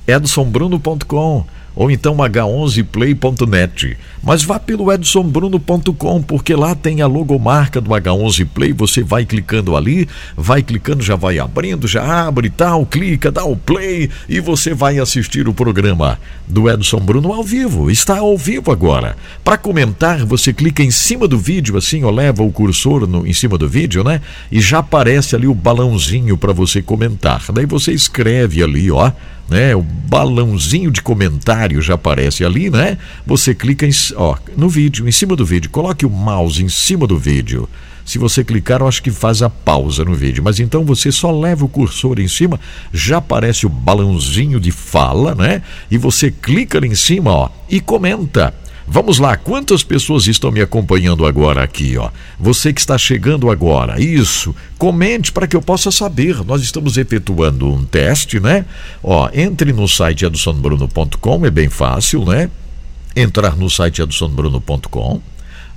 edsonbruno.com 0.06 1.46
ou 1.74 1.90
então 1.90 2.16
h11play.net. 2.16 3.96
Mas 4.22 4.42
vá 4.42 4.58
pelo 4.58 4.92
edsonbruno.com, 4.92 6.22
porque 6.22 6.54
lá 6.54 6.74
tem 6.74 7.00
a 7.00 7.06
logomarca 7.06 7.80
do 7.80 7.90
H11 7.90 8.46
Play. 8.52 8.72
Você 8.72 9.02
vai 9.02 9.24
clicando 9.24 9.74
ali, 9.74 10.06
vai 10.36 10.62
clicando, 10.62 11.02
já 11.02 11.16
vai 11.16 11.38
abrindo, 11.38 11.88
já 11.88 12.26
abre 12.26 12.48
e 12.48 12.50
tal, 12.50 12.84
clica, 12.84 13.30
dá 13.30 13.44
o 13.44 13.56
play 13.56 14.10
e 14.28 14.40
você 14.40 14.74
vai 14.74 14.98
assistir 14.98 15.48
o 15.48 15.54
programa 15.54 16.18
do 16.46 16.68
Edson 16.68 17.00
Bruno 17.00 17.32
ao 17.32 17.42
vivo. 17.42 17.90
Está 17.90 18.18
ao 18.18 18.36
vivo 18.36 18.70
agora. 18.70 19.16
Para 19.42 19.56
comentar, 19.56 20.24
você 20.26 20.52
clica 20.52 20.82
em 20.82 20.90
cima 20.90 21.26
do 21.26 21.38
vídeo, 21.38 21.78
assim, 21.78 22.04
ou 22.04 22.10
leva 22.10 22.42
o 22.42 22.52
cursor 22.52 23.06
no, 23.06 23.26
em 23.26 23.32
cima 23.32 23.56
do 23.56 23.68
vídeo, 23.68 24.04
né? 24.04 24.20
E 24.52 24.60
já 24.60 24.80
aparece 24.80 25.34
ali 25.34 25.46
o 25.46 25.54
balãozinho 25.54 26.36
para 26.36 26.52
você 26.52 26.82
comentar. 26.82 27.42
Daí 27.52 27.64
você 27.64 27.92
escreve 27.92 28.62
ali, 28.62 28.90
ó 28.90 29.10
né? 29.50 29.74
O 29.74 29.82
balãozinho 29.82 30.90
de 30.90 31.02
comentário 31.02 31.82
já 31.82 31.94
aparece 31.94 32.44
ali, 32.44 32.70
né? 32.70 32.96
Você 33.26 33.54
clica 33.54 33.84
em, 33.86 33.90
ó, 34.16 34.36
no 34.56 34.68
vídeo, 34.68 35.08
em 35.08 35.12
cima 35.12 35.34
do 35.34 35.44
vídeo, 35.44 35.68
coloque 35.70 36.06
o 36.06 36.10
mouse 36.10 36.62
em 36.62 36.68
cima 36.68 37.06
do 37.06 37.18
vídeo. 37.18 37.68
Se 38.04 38.18
você 38.18 38.42
clicar, 38.42 38.80
eu 38.80 38.88
acho 38.88 39.02
que 39.02 39.10
faz 39.10 39.42
a 39.42 39.50
pausa 39.50 40.04
no 40.04 40.14
vídeo. 40.14 40.42
Mas 40.42 40.58
então 40.58 40.84
você 40.84 41.12
só 41.12 41.30
leva 41.30 41.64
o 41.64 41.68
cursor 41.68 42.18
em 42.18 42.28
cima, 42.28 42.58
já 42.92 43.18
aparece 43.18 43.66
o 43.66 43.68
balãozinho 43.68 44.58
de 44.58 44.72
fala, 44.72 45.34
né? 45.34 45.62
E 45.90 45.98
você 45.98 46.30
clica 46.30 46.78
ali 46.78 46.88
em 46.88 46.94
cima, 46.94 47.30
ó, 47.30 47.48
e 47.68 47.80
comenta. 47.80 48.54
Vamos 48.92 49.20
lá, 49.20 49.36
quantas 49.36 49.84
pessoas 49.84 50.26
estão 50.26 50.50
me 50.50 50.60
acompanhando 50.60 51.24
agora 51.24 51.62
aqui, 51.62 51.96
ó? 51.96 52.10
Você 52.40 52.72
que 52.72 52.80
está 52.80 52.98
chegando 52.98 53.48
agora, 53.48 54.00
isso, 54.00 54.52
comente 54.76 55.30
para 55.30 55.46
que 55.46 55.54
eu 55.54 55.62
possa 55.62 55.92
saber. 55.92 56.44
Nós 56.44 56.60
estamos 56.60 56.96
efetuando 56.96 57.72
um 57.72 57.84
teste, 57.84 58.40
né? 58.40 58.64
Ó, 59.00 59.30
entre 59.32 59.72
no 59.72 59.86
site 59.86 60.24
edsonbruno.com, 60.24 61.46
é 61.46 61.50
bem 61.52 61.68
fácil, 61.68 62.24
né? 62.24 62.50
Entrar 63.14 63.56
no 63.56 63.70
site 63.70 64.02
edsonbruno.com, 64.02 65.22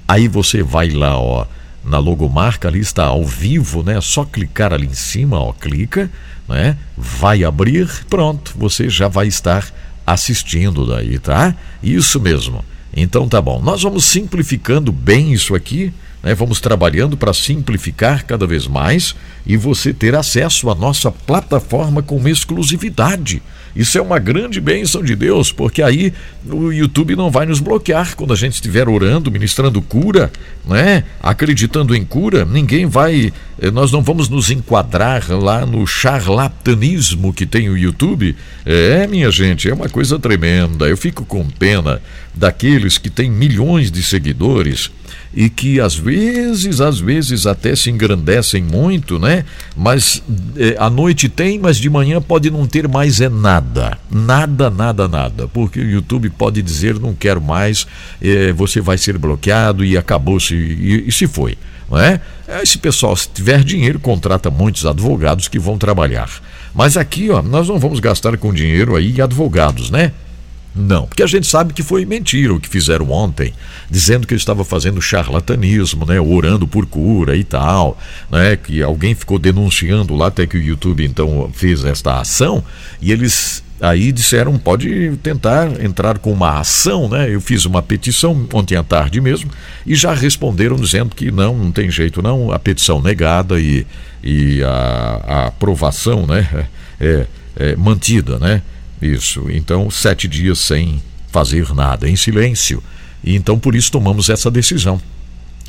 aí 0.08 0.28
você 0.28 0.64
vai 0.64 0.90
lá, 0.90 1.16
ó, 1.16 1.46
na 1.86 2.00
logomarca 2.00 2.68
ali 2.68 2.80
está 2.80 3.06
ao 3.06 3.24
vivo, 3.24 3.84
né? 3.84 4.02
Só 4.02 4.26
clicar 4.26 4.74
ali 4.74 4.88
em 4.88 4.96
cima, 4.96 5.40
ó, 5.40 5.54
clica, 5.54 6.10
né? 6.50 6.76
Vai 6.98 7.44
abrir, 7.44 7.88
pronto, 8.10 8.56
você 8.58 8.90
já 8.90 9.08
vai 9.08 9.28
estar 9.28 9.72
assistindo 10.04 10.88
daí, 10.88 11.20
tá? 11.20 11.54
Isso 11.84 12.20
mesmo. 12.20 12.66
Então 12.96 13.28
tá 13.28 13.42
bom. 13.42 13.62
Nós 13.62 13.82
vamos 13.82 14.06
simplificando 14.06 14.92
bem 14.92 15.34
isso 15.34 15.56
aqui, 15.56 15.92
né? 16.22 16.36
vamos 16.36 16.62
trabalhando 16.62 17.18
para 17.18 17.34
simplificar 17.34 18.26
cada 18.26 18.46
vez 18.46 18.68
mais 18.68 19.16
e 19.46 19.58
você 19.58 19.94
ter 19.94 20.16
acesso 20.16 20.70
à 20.70 20.76
nossa 20.76 21.12
plataforma 21.12 22.04
com 22.04 22.28
exclusividade. 22.28 23.42
Isso 23.76 23.98
é 23.98 24.02
uma 24.02 24.20
grande 24.20 24.62
bênção 24.62 25.04
de 25.04 25.16
Deus, 25.16 25.52
porque 25.52 25.82
aí 25.82 26.14
o 26.46 26.72
YouTube 26.72 27.16
não 27.16 27.32
vai 27.32 27.46
nos 27.46 27.60
bloquear 27.60 28.16
quando 28.16 28.32
a 28.32 28.36
gente 28.36 28.54
estiver 28.54 28.88
orando, 28.88 29.32
ministrando 29.32 29.82
cura, 29.82 30.32
né? 30.66 31.04
acreditando 31.22 31.96
em 31.96 32.06
cura. 32.06 32.46
Ninguém 32.46 32.86
vai, 32.86 33.34
eh, 33.60 33.72
nós 33.72 33.92
não 33.92 34.04
vamos 34.04 34.30
nos 34.30 34.52
enquadrar 34.52 35.26
lá 35.32 35.66
no 35.66 35.88
charlatanismo 35.88 37.34
que 37.34 37.46
tem 37.46 37.70
o 37.70 37.78
YouTube. 37.78 38.36
É, 38.66 39.08
minha 39.08 39.32
gente, 39.32 39.68
é 39.68 39.74
uma 39.74 39.90
coisa 39.90 40.20
tremenda. 40.20 40.88
Eu 40.88 40.98
fico 40.98 41.26
com 41.26 41.44
pena 41.50 42.00
daqueles 42.34 42.98
que 43.00 43.10
têm 43.10 43.32
milhões 43.32 43.92
de 43.92 44.04
seguidores 44.04 44.92
e 45.34 45.50
que 45.50 45.80
às 45.80 45.96
vezes, 45.96 46.80
às 46.80 47.00
vezes 47.00 47.48
até 47.48 47.76
se 47.76 47.90
engrandecem 47.90 48.62
muito, 48.62 49.18
né? 49.18 49.46
Mas 49.76 50.22
é, 50.56 50.76
à 50.78 50.90
noite 50.90 51.28
tem, 51.28 51.58
mas 51.58 51.78
de 51.78 51.90
manhã 51.90 52.22
pode 52.22 52.52
não 52.52 52.68
ter 52.68 52.88
mais 52.88 53.20
é 53.20 53.30
nada, 53.30 53.98
nada, 54.12 54.70
nada, 54.70 55.08
nada, 55.08 55.48
porque 55.48 55.80
o 55.80 55.90
YouTube 55.90 56.30
pode 56.30 56.62
dizer 56.62 57.00
não 57.00 57.14
quero 57.14 57.42
mais, 57.42 57.88
é, 58.22 58.54
você 58.54 58.80
vai 58.80 58.98
ser 58.98 59.18
bloqueado 59.18 59.84
e 59.84 59.98
acabou-se 59.98 60.54
e, 60.54 61.06
e 61.08 61.12
se 61.12 61.28
foi, 61.28 61.58
não 61.90 62.00
é? 62.00 62.22
Esse 62.62 62.78
pessoal, 62.78 63.16
se 63.16 63.30
tiver 63.30 63.64
dinheiro, 63.64 64.00
contrata 64.00 64.52
muitos 64.52 64.86
advogados 64.86 65.48
que 65.48 65.58
vão 65.58 65.78
trabalhar. 65.78 66.30
Mas 66.74 66.98
aqui, 66.98 67.30
ó, 67.30 67.42
nós 67.42 67.68
não 67.68 67.80
vamos 67.80 68.00
gastar 68.00 68.38
com 68.38 68.54
dinheiro 68.54 68.96
aí 68.96 69.22
advogados, 69.22 69.90
né? 69.90 70.12
Não, 70.76 71.06
porque 71.06 71.22
a 71.22 71.28
gente 71.28 71.46
sabe 71.46 71.72
que 71.72 71.84
foi 71.84 72.04
mentira 72.04 72.54
o 72.54 72.60
que 72.60 72.68
fizeram 72.68 73.12
ontem, 73.12 73.54
dizendo 73.90 74.26
que 74.26 74.34
eu 74.34 74.38
estava 74.38 74.64
fazendo 74.66 75.00
charlatanismo, 75.00 76.04
né, 76.04 76.20
orando 76.20 76.68
por 76.68 76.88
cura 76.88 77.36
e 77.36 77.44
tal, 77.44 77.98
né, 78.32 78.56
que 78.56 78.82
alguém 78.82 79.14
ficou 79.14 79.38
denunciando 79.38 80.16
lá 80.16 80.28
até 80.28 80.48
que 80.48 80.58
o 80.58 80.62
YouTube 80.62 81.06
então 81.06 81.50
fez 81.54 81.86
esta 81.86 82.20
ação 82.20 82.64
e 83.00 83.12
eles 83.12 83.64
aí 83.80 84.12
disseram 84.12 84.58
pode 84.58 85.18
tentar 85.22 85.84
entrar 85.84 86.18
com 86.18 86.32
uma 86.32 86.60
ação, 86.60 87.10
né? 87.10 87.30
Eu 87.30 87.42
fiz 87.42 87.66
uma 87.66 87.82
petição 87.82 88.48
ontem 88.54 88.78
à 88.78 88.84
tarde 88.84 89.20
mesmo 89.20 89.52
e 89.86 89.94
já 89.94 90.14
responderam 90.14 90.78
dizendo 90.78 91.14
que 91.14 91.30
não, 91.30 91.58
não 91.58 91.72
tem 91.72 91.92
jeito 91.92 92.22
não, 92.22 92.52
a 92.52 92.58
petição 92.58 93.02
negada 93.02 93.60
e, 93.60 93.86
e 94.24 94.64
a, 94.64 95.22
a 95.28 95.48
aprovação, 95.48 96.26
né, 96.26 96.68
é, 97.00 97.26
é 97.58 97.76
mantida, 97.76 98.40
né? 98.40 98.62
Isso. 99.04 99.48
Então, 99.50 99.92
sete 99.92 100.28
dias 100.28 100.60
sem 100.60 101.02
fazer 101.30 101.74
nada, 101.74 102.08
em 102.08 102.16
silêncio. 102.16 102.82
E 103.24 103.36
então, 103.36 103.60
por 103.60 103.76
isso, 103.76 103.92
tomamos 103.92 104.30
essa 104.30 104.50
decisão. 104.50 105.02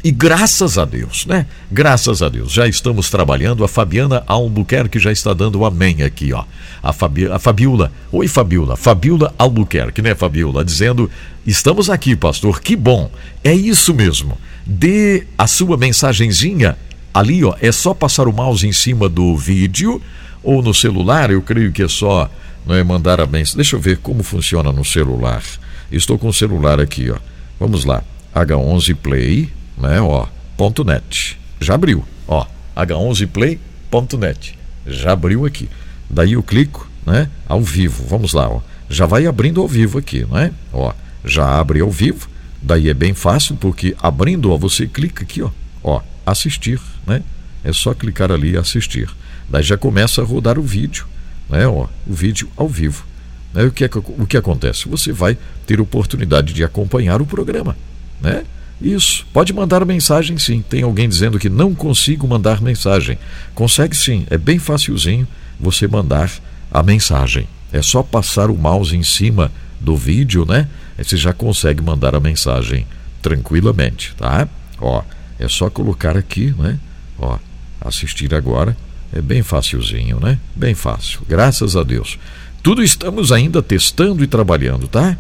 E 0.05 0.11
graças 0.11 0.77
a 0.77 0.85
Deus, 0.85 1.25
né? 1.25 1.47
Graças 1.73 2.23
a 2.23 2.29
Deus, 2.29 2.53
já 2.53 2.69
estamos 2.69 3.09
trabalhando. 3.09 3.65
A 3.65 3.69
Fabiana 3.69 4.23
Albuquerque 4.27 4.99
já 4.99 5.11
está 5.11 5.33
dando 5.33 5.61
o 5.61 5.65
amém 5.65 6.03
aqui, 6.03 6.31
ó. 6.33 6.45
A, 6.83 6.93
Fabi, 6.93 7.27
a 7.27 7.39
Fabiola, 7.39 7.91
oi 8.13 8.29
Fabiola, 8.29 8.77
Fabiola 8.77 9.35
Albuquerque, 9.39 10.03
né, 10.03 10.15
Fabiola? 10.15 10.63
Dizendo: 10.63 11.11
estamos 11.47 11.89
aqui, 11.89 12.15
pastor, 12.15 12.61
que 12.61 12.77
bom. 12.77 13.11
É 13.43 13.55
isso 13.55 13.95
mesmo. 13.95 14.37
Dê 14.67 15.27
a 15.39 15.47
sua 15.47 15.79
mensagenzinha 15.79 16.77
ali, 17.15 17.43
ó. 17.43 17.55
É 17.59 17.73
só 17.73 17.95
passar 17.95 18.29
o 18.29 18.33
mouse 18.33 18.67
em 18.67 18.73
cima 18.73 19.09
do 19.09 19.35
vídeo 19.35 20.03
ou 20.43 20.63
no 20.63 20.75
celular, 20.75 21.31
eu 21.31 21.41
creio 21.41 21.73
que 21.73 21.83
é 21.83 21.89
só 21.89 22.31
não 22.67 22.75
é 22.75 22.83
mandar 22.83 23.21
a 23.21 23.27
mensagem. 23.27 23.57
Deixa 23.57 23.77
eu 23.77 23.81
ver 23.81 23.99
como 23.99 24.23
funciona 24.23 24.73
no 24.73 24.85
celular. 24.85 25.43
Estou 25.91 26.19
com 26.19 26.29
o 26.29 26.35
celular 26.35 26.81
aqui, 26.81 27.11
ó. 27.11 27.17
Vamos 27.59 27.85
lá. 27.85 28.03
H11 28.35 28.97
Play, 28.97 29.51
né, 29.79 30.01
ó, 30.01 30.27
ponto 30.57 30.85
.net. 30.85 31.39
Já 31.61 31.75
abriu, 31.75 32.05
ó. 32.27 32.47
H11play.net. 32.77 34.59
Já 34.87 35.13
abriu 35.13 35.47
aqui. 35.47 35.69
Daí 36.11 36.33
eu 36.33 36.43
clico, 36.43 36.89
né, 37.07 37.31
ao 37.47 37.61
vivo. 37.61 38.05
Vamos 38.09 38.33
lá, 38.33 38.49
ó. 38.49 38.61
Já 38.89 39.07
vai 39.07 39.27
abrindo 39.27 39.61
ao 39.61 39.69
vivo 39.69 39.99
aqui, 39.99 40.27
não 40.29 40.39
é? 40.39 40.51
Ó, 40.73 40.93
já 41.25 41.59
abre 41.59 41.81
ao 41.81 41.91
vivo. 41.91 42.29
Daí 42.61 42.89
é 42.89 42.95
bem 42.95 43.15
fácil 43.15 43.57
porque 43.57 43.95
abrindo, 44.01 44.51
ó, 44.51 44.59
você 44.59 44.87
clica 44.87 45.23
aqui, 45.23 45.43
ó, 45.43 45.51
ó, 45.83 46.01
assistir, 46.27 46.81
né? 47.07 47.23
É 47.63 47.73
só 47.73 47.95
clicar 47.95 48.31
ali 48.33 48.53
e 48.53 48.57
assistir. 48.57 49.09
Daí 49.49 49.63
já 49.63 49.77
começa 49.77 50.23
a 50.23 50.25
rodar 50.25 50.59
o 50.59 50.63
vídeo 50.63 51.07
né, 51.55 51.69
ó, 51.69 51.87
o 52.05 52.13
vídeo 52.13 52.51
ao 52.57 52.69
vivo. 52.69 53.07
Né, 53.53 53.63
o, 53.63 53.71
que 53.71 53.85
é, 53.85 53.91
o 54.19 54.27
que 54.27 54.37
acontece? 54.37 54.89
Você 54.89 55.13
vai 55.13 55.39
ter 55.65 55.81
oportunidade 55.81 56.53
de 56.53 56.65
acompanhar 56.65 57.23
o 57.23 57.27
programa. 57.27 57.77
Né? 58.21 58.45
Isso. 58.81 59.25
Pode 59.33 59.53
mandar 59.53 59.85
mensagem 59.87 60.37
sim. 60.37 60.63
Tem 60.69 60.83
alguém 60.83 61.09
dizendo 61.09 61.39
que 61.39 61.49
não 61.49 61.73
consigo 61.73 62.27
mandar 62.27 62.61
mensagem. 62.61 63.17
Consegue 63.55 63.97
sim. 63.97 64.27
É 64.29 64.37
bem 64.37 64.59
facilzinho 64.59 65.29
você 65.61 65.87
mandar 65.87 66.33
a 66.73 66.83
mensagem. 66.83 67.47
É 67.73 67.81
só 67.81 68.03
passar 68.03 68.51
o 68.51 68.57
mouse 68.57 68.97
em 68.97 69.05
cima 69.05 69.53
do 69.81 69.97
vídeo, 69.97 70.45
né? 70.45 70.69
Você 70.99 71.17
já 71.17 71.33
consegue 71.33 71.81
mandar 71.81 72.17
a 72.17 72.21
mensagem 72.21 72.85
tranquilamente, 73.23 74.13
tá? 74.17 74.49
Ó, 74.81 75.03
é 75.39 75.49
só 75.49 75.71
colocar 75.71 76.17
aqui, 76.17 76.53
né? 76.59 76.79
Ó, 77.19 77.39
assistir 77.81 78.35
agora. 78.35 78.77
É 79.15 79.23
bem 79.23 79.45
facilzinho, 79.45 80.19
né? 80.19 80.41
Bem 80.57 80.75
fácil. 80.75 81.21
Graças 81.29 81.77
a 81.77 81.85
Deus. 81.85 82.19
Tudo 82.65 82.83
estamos 82.83 83.31
ainda 83.31 83.63
testando 83.63 84.25
e 84.25 84.27
trabalhando, 84.27 84.89
tá? 84.89 85.17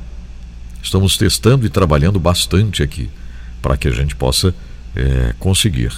Estamos 0.82 1.16
testando 1.16 1.64
e 1.64 1.68
trabalhando 1.68 2.18
bastante 2.18 2.82
aqui 2.82 3.08
para 3.62 3.76
que 3.76 3.86
a 3.86 3.92
gente 3.92 4.16
possa 4.16 4.52
é, 4.96 5.32
conseguir 5.38 5.92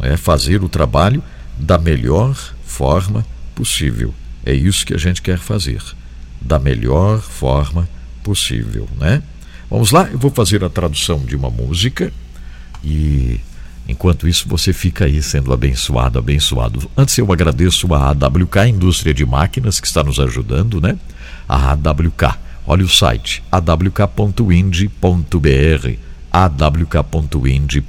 é, 0.00 0.16
fazer 0.16 0.64
o 0.64 0.68
trabalho 0.68 1.22
da 1.58 1.76
melhor 1.76 2.34
forma 2.64 3.22
possível. 3.54 4.14
É 4.46 4.54
isso 4.54 4.86
que 4.86 4.94
a 4.94 4.98
gente 4.98 5.20
quer 5.20 5.38
fazer, 5.38 5.82
da 6.40 6.58
melhor 6.58 7.20
forma 7.20 7.86
possível, 8.24 8.88
né? 8.98 9.22
Vamos 9.68 9.90
lá, 9.90 10.08
eu 10.10 10.18
vou 10.18 10.30
fazer 10.30 10.64
a 10.64 10.70
tradução 10.70 11.18
de 11.20 11.36
uma 11.36 11.50
música 11.50 12.10
e 12.82 13.38
enquanto 13.88 14.28
isso 14.28 14.48
você 14.48 14.72
fica 14.72 15.04
aí 15.04 15.22
sendo 15.22 15.52
abençoado, 15.52 16.18
abençoado. 16.18 16.90
Antes 16.96 17.18
eu 17.18 17.30
agradeço 17.32 17.92
a 17.94 18.10
AWK 18.10 18.68
Indústria 18.68 19.12
de 19.12 19.26
Máquinas 19.26 19.80
que 19.80 19.86
está 19.86 20.02
nos 20.02 20.18
ajudando, 20.18 20.80
né? 20.80 20.96
A 21.48 21.72
AWK. 21.72 22.38
Olha 22.66 22.84
o 22.84 22.88
site 22.88 23.42
awk.ind.br 23.50 24.88
awk.ind.br 26.32 27.82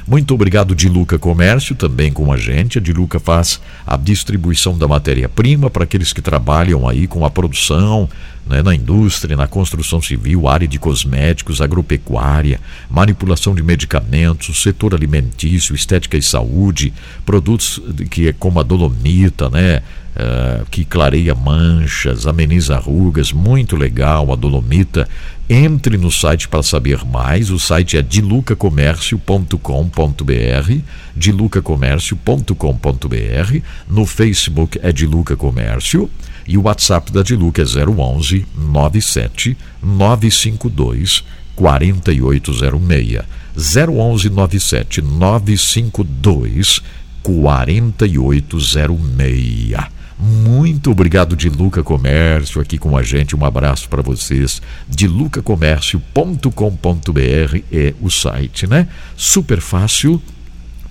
Muito 0.07 0.35
obrigado 0.35 0.75
de 0.75 0.89
Luca 0.89 1.19
Comércio 1.19 1.75
também 1.75 2.13
com 2.13 2.31
a 2.31 2.37
gente. 2.37 2.79
A 2.79 2.81
de 2.81 2.93
Luca 2.93 3.19
faz 3.19 3.61
a 3.87 3.97
distribuição 3.97 4.77
da 4.77 4.87
matéria-prima 4.87 5.71
para 5.71 5.85
aqueles 5.85 6.13
que 6.13 6.21
trabalham 6.21 6.87
aí 6.87 7.07
com 7.07 7.25
a 7.25 7.31
produção, 7.31 8.09
né, 8.47 8.63
na 8.63 8.75
indústria, 8.75 9.37
na 9.37 9.47
construção 9.47 10.03
civil, 10.03 10.47
área 10.49 10.69
de 10.69 10.79
cosméticos, 10.79 11.63
agropecuária, 11.63 12.61
manipulação 12.91 13.55
de 13.55 13.63
medicamentos, 13.63 14.63
setor 14.63 14.95
alimentício, 14.95 15.75
estética 15.75 16.17
e 16.17 16.23
saúde, 16.23 16.93
produtos 17.25 17.81
que 18.11 18.29
é 18.29 18.33
como 18.35 18.61
a 18.61 18.63
dolomita, 18.63 19.49
né, 19.49 19.83
uh, 20.19 20.67
que 20.71 20.85
clareia 20.85 21.35
manchas, 21.35 22.27
ameniza 22.27 22.77
rugas, 22.77 23.33
muito 23.33 23.75
legal 23.77 24.31
a 24.33 24.37
dolomita. 24.37 25.09
Entre 25.51 25.97
no 25.97 26.11
site 26.11 26.47
para 26.47 26.63
saber 26.63 27.07
mais. 27.07 27.51
O 27.51 27.59
site 27.59 27.97
é 27.97 28.03
dilucacomércio.com.br, 28.03 30.73
dilucacomércio.com.br. 31.17 33.63
No 33.89 34.05
Facebook 34.05 34.79
é 34.83 34.93
Diluca 34.93 35.35
Comércio. 35.37 36.11
E 36.47 36.59
o 36.59 36.63
WhatsApp 36.63 37.13
da 37.13 37.23
Diluca 37.23 37.63
é 37.63 37.65
011 37.65 38.47
97 38.55 39.57
952 39.83 41.25
4806. 41.57 43.23
011 43.57 44.31
97 44.31 45.03
952 45.03 46.83
4806. 47.23 49.98
Muito 50.19 50.91
obrigado 50.91 51.37
de 51.37 51.49
Luca 51.49 51.85
Comércio 51.85 52.61
aqui 52.61 52.77
com 52.77 52.97
a 52.97 53.05
gente. 53.05 53.37
Um 53.37 53.45
abraço 53.45 53.89
para 53.89 54.03
vocês. 54.03 54.61
De 54.89 55.07
lucacomércio.com.br 55.07 57.59
é 57.71 57.95
o 58.01 58.11
site, 58.11 58.67
né? 58.67 58.89
Super 59.17 59.61
fácil 59.61 60.21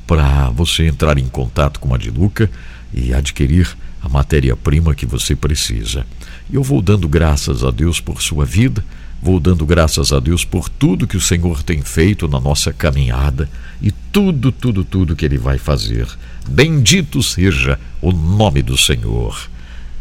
para 0.07 0.49
você 0.51 0.87
entrar 0.87 1.17
em 1.17 1.27
contato 1.27 1.81
com 1.81 1.93
a 1.93 1.97
de 1.97 2.09
Luca 2.09 2.49
e 2.93 3.13
adquirir 3.13 3.75
a 4.01 4.07
matéria-prima 4.07 4.95
que 4.95 5.05
você 5.05 5.35
precisa. 5.35 6.05
Eu 6.51 6.63
vou 6.63 6.81
dando 6.81 7.09
graças 7.09 7.65
a 7.65 7.71
Deus 7.71 7.99
por 7.99 8.21
sua 8.21 8.45
vida, 8.45 8.81
vou 9.27 9.41
dando 9.41 9.65
graças 9.65 10.13
a 10.13 10.21
Deus 10.21 10.45
por 10.45 10.69
tudo 10.69 11.05
que 11.05 11.17
o 11.17 11.21
Senhor 11.21 11.61
tem 11.61 11.81
feito 11.81 12.29
na 12.29 12.39
nossa 12.39 12.71
caminhada 12.71 13.49
e 13.81 13.91
tudo, 13.91 14.53
tudo, 14.53 14.85
tudo 14.85 15.17
que 15.17 15.25
Ele 15.25 15.37
vai 15.37 15.57
fazer. 15.57 16.07
Bendito 16.47 17.21
seja 17.21 17.77
o 18.01 18.13
nome 18.13 18.61
do 18.61 18.77
Senhor. 18.77 19.37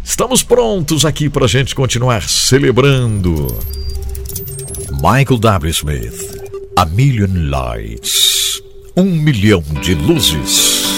Estamos 0.05 0.45
prontos 0.45 1.05
aqui 1.05 1.29
para 1.29 1.47
a 1.47 1.49
gente 1.49 1.75
continuar 1.75 2.23
celebrando. 2.23 3.49
Michael 4.93 5.41
W. 5.41 5.71
Smith, 5.73 6.41
A 6.77 6.85
Million 6.85 7.51
Lights. 7.51 8.63
Um 8.97 9.07
milhão 9.07 9.65
de 9.83 9.97
luzes. 9.97 10.96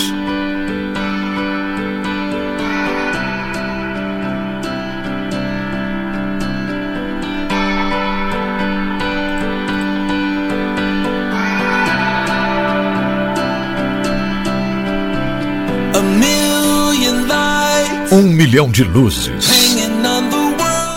Milhão 18.48 18.70
de 18.70 18.82
luzes 18.82 19.76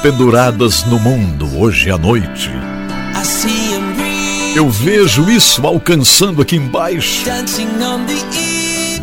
penduradas 0.01 0.85
no 0.85 0.97
mundo 0.97 1.59
hoje 1.59 1.91
à 1.91 1.97
noite. 1.97 2.49
Eu 4.55 4.69
vejo 4.69 5.29
isso 5.29 5.67
alcançando 5.67 6.41
aqui 6.41 6.55
embaixo, 6.55 7.25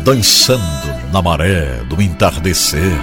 dançando 0.03 0.63
na 1.13 1.21
maré 1.21 1.83
do 1.87 2.01
entardecer. 2.01 2.99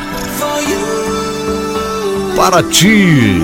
Para 2.34 2.60
ti, 2.64 3.38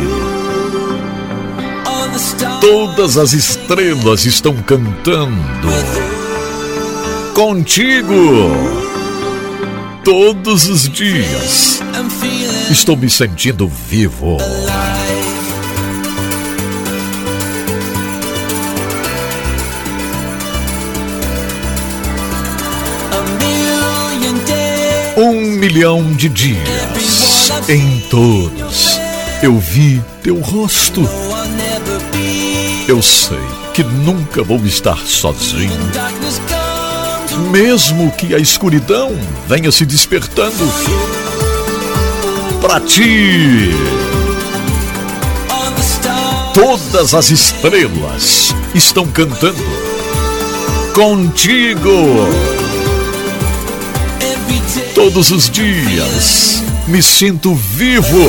todas 2.61 3.17
as 3.17 3.33
estrelas 3.33 4.25
estão 4.25 4.57
cantando. 4.57 5.69
Contigo 7.33 8.83
todos 10.05 10.69
os 10.69 10.89
dias. 10.89 11.81
Estou 12.71 12.97
me 12.97 13.09
sentindo 13.09 13.69
vivo. 13.69 14.39
Um 25.17 25.41
milhão 25.59 26.13
de 26.15 26.29
dias 26.29 27.51
em 27.69 28.01
todos. 28.11 28.99
Eu 29.43 29.59
vi 29.59 30.03
teu 30.23 30.41
rosto. 30.41 31.09
Eu 32.89 33.01
sei 33.01 33.39
que 33.73 33.85
nunca 33.85 34.43
vou 34.43 34.59
estar 34.65 34.99
sozinho 34.99 35.71
mesmo 37.35 38.11
que 38.13 38.35
a 38.35 38.39
escuridão 38.39 39.11
venha 39.49 39.71
se 39.71 39.85
despertando. 39.85 40.73
Para 42.61 42.81
ti, 42.81 43.71
todas 46.55 47.15
as 47.15 47.31
estrelas 47.31 48.55
estão 48.75 49.07
cantando. 49.07 49.63
Contigo, 50.95 52.29
todos 54.95 55.31
os 55.31 55.51
dias, 55.51 56.63
me 56.87 57.03
sinto 57.03 57.55
vivo. 57.55 58.29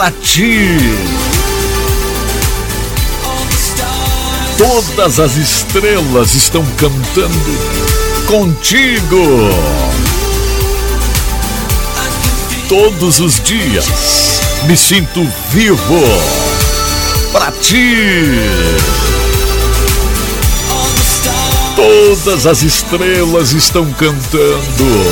Para 0.00 0.12
ti. 0.12 0.78
Todas 4.56 5.20
as 5.20 5.36
estrelas 5.36 6.34
estão 6.34 6.64
cantando 6.78 8.24
contigo. 8.26 9.50
Todos 12.66 13.20
os 13.20 13.40
dias 13.40 14.40
me 14.66 14.74
sinto 14.74 15.20
vivo 15.50 16.02
para 17.30 17.52
ti. 17.52 18.40
Todas 21.76 22.46
as 22.46 22.62
estrelas 22.62 23.52
estão 23.52 23.92
cantando. 23.92 25.10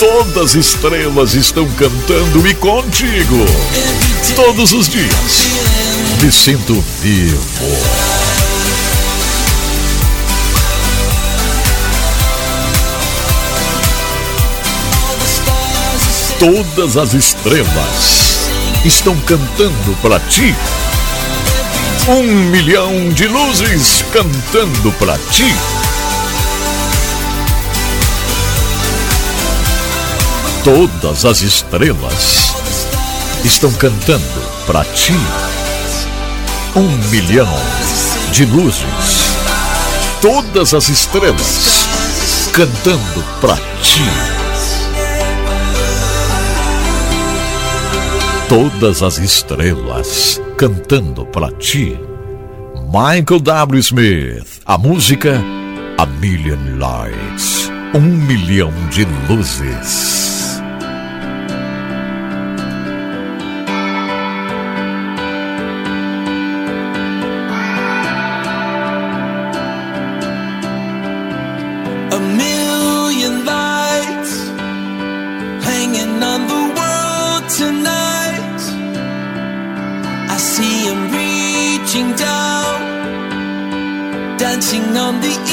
Todas 0.00 0.42
as 0.42 0.54
estrelas 0.54 1.34
estão 1.34 1.68
cantando 1.72 2.48
e 2.48 2.54
contigo. 2.54 4.11
Todos 4.34 4.72
os 4.72 4.88
dias 4.88 5.42
me 6.22 6.32
sinto 6.32 6.82
vivo. 7.02 7.38
Todas 16.38 16.96
as 16.96 17.12
estrelas 17.12 18.48
estão 18.84 19.14
cantando 19.20 19.96
para 20.00 20.18
ti. 20.20 20.54
Um 22.08 22.22
milhão 22.50 23.10
de 23.10 23.28
luzes 23.28 24.02
cantando 24.12 24.92
para 24.92 25.18
ti. 25.30 25.54
Todas 30.64 31.24
as 31.24 31.42
estrelas 31.42 32.51
estão 33.44 33.72
cantando 33.72 34.22
para 34.66 34.84
ti. 34.84 35.14
Um 36.76 36.88
milhão 37.10 37.48
de 38.32 38.44
luzes. 38.46 39.36
Todas 40.20 40.72
as 40.74 40.88
estrelas 40.88 42.48
cantando 42.52 43.24
para 43.40 43.56
ti. 43.82 44.02
Todas 48.48 49.02
as 49.02 49.18
estrelas 49.18 50.40
cantando 50.56 51.26
para 51.26 51.50
ti. 51.52 51.98
Michael 52.86 53.40
W. 53.40 53.80
Smith, 53.80 54.60
a 54.66 54.76
música 54.76 55.42
A 55.98 56.06
Million 56.06 56.58
Lights. 56.78 57.70
Um 57.94 58.00
milhão 58.00 58.72
de 58.90 59.04
luzes. 59.28 60.21
million 72.42 73.44
lights 73.44 74.32
hanging 75.68 76.22
on 76.32 76.40
the 76.52 76.62
world 76.78 77.44
tonight. 77.60 78.62
I 80.34 80.36
see 80.52 80.76
him 80.88 81.00
reaching 81.18 82.08
down, 82.16 82.74
dancing 84.38 84.96
on 84.96 85.20
the 85.20 85.51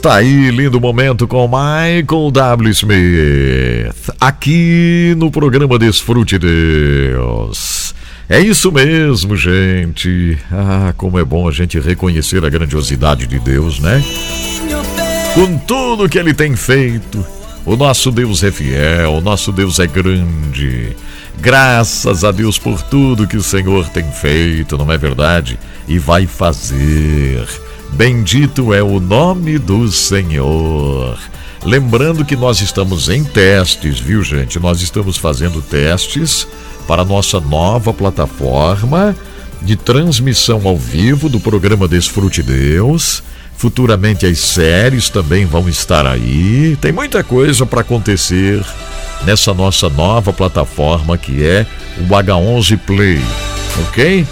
Está 0.00 0.14
aí, 0.14 0.50
lindo 0.50 0.80
momento 0.80 1.28
com 1.28 1.46
Michael 1.46 2.30
W. 2.32 2.70
Smith, 2.70 4.10
aqui 4.18 5.14
no 5.18 5.30
programa 5.30 5.78
Desfrute 5.78 6.38
Deus. 6.38 7.94
É 8.26 8.40
isso 8.40 8.72
mesmo, 8.72 9.36
gente. 9.36 10.38
Ah, 10.50 10.94
como 10.96 11.18
é 11.18 11.22
bom 11.22 11.46
a 11.46 11.52
gente 11.52 11.78
reconhecer 11.78 12.42
a 12.42 12.48
grandiosidade 12.48 13.26
de 13.26 13.38
Deus, 13.40 13.78
né? 13.78 14.02
Com 15.34 15.58
tudo 15.58 16.08
que 16.08 16.18
ele 16.18 16.32
tem 16.32 16.56
feito, 16.56 17.22
o 17.66 17.76
nosso 17.76 18.10
Deus 18.10 18.42
é 18.42 18.50
fiel, 18.50 19.16
o 19.16 19.20
nosso 19.20 19.52
Deus 19.52 19.78
é 19.80 19.86
grande. 19.86 20.96
Graças 21.38 22.24
a 22.24 22.32
Deus 22.32 22.58
por 22.58 22.80
tudo 22.80 23.26
que 23.26 23.36
o 23.36 23.42
Senhor 23.42 23.86
tem 23.90 24.10
feito, 24.10 24.78
não 24.78 24.90
é 24.90 24.96
verdade? 24.96 25.58
E 25.86 25.98
vai 25.98 26.26
fazer. 26.26 27.46
Bendito 27.92 28.72
é 28.72 28.82
o 28.82 29.00
nome 29.00 29.58
do 29.58 29.90
Senhor. 29.90 31.18
Lembrando 31.64 32.24
que 32.24 32.36
nós 32.36 32.60
estamos 32.60 33.08
em 33.08 33.22
testes, 33.22 33.98
viu, 33.98 34.22
gente? 34.22 34.58
Nós 34.58 34.80
estamos 34.80 35.16
fazendo 35.18 35.60
testes 35.60 36.46
para 36.86 37.02
a 37.02 37.04
nossa 37.04 37.38
nova 37.40 37.92
plataforma 37.92 39.14
de 39.60 39.76
transmissão 39.76 40.66
ao 40.66 40.76
vivo 40.76 41.28
do 41.28 41.38
programa 41.38 41.86
Desfrute 41.86 42.42
Deus. 42.42 43.22
Futuramente 43.56 44.24
as 44.24 44.38
séries 44.38 45.10
também 45.10 45.44
vão 45.44 45.68
estar 45.68 46.06
aí. 46.06 46.78
Tem 46.80 46.92
muita 46.92 47.22
coisa 47.22 47.66
para 47.66 47.82
acontecer 47.82 48.64
nessa 49.26 49.52
nossa 49.52 49.90
nova 49.90 50.32
plataforma 50.32 51.18
que 51.18 51.44
é 51.44 51.66
o 51.98 52.04
H11 52.04 52.78
Play, 52.78 53.20
ok? 53.86 54.26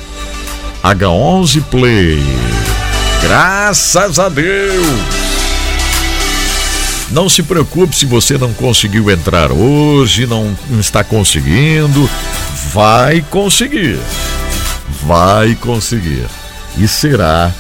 H11 0.82 1.62
Play. 1.64 2.57
Graças 3.22 4.18
a 4.18 4.28
Deus! 4.28 4.86
Não 7.10 7.28
se 7.28 7.42
preocupe 7.42 7.96
se 7.96 8.04
você 8.04 8.36
não 8.36 8.52
conseguiu 8.52 9.10
entrar 9.10 9.50
hoje, 9.50 10.26
não 10.26 10.54
está 10.78 11.02
conseguindo. 11.02 12.08
Vai 12.72 13.24
conseguir. 13.30 13.98
Vai 15.04 15.54
conseguir. 15.54 16.26
E 16.76 16.86
será 16.86 17.52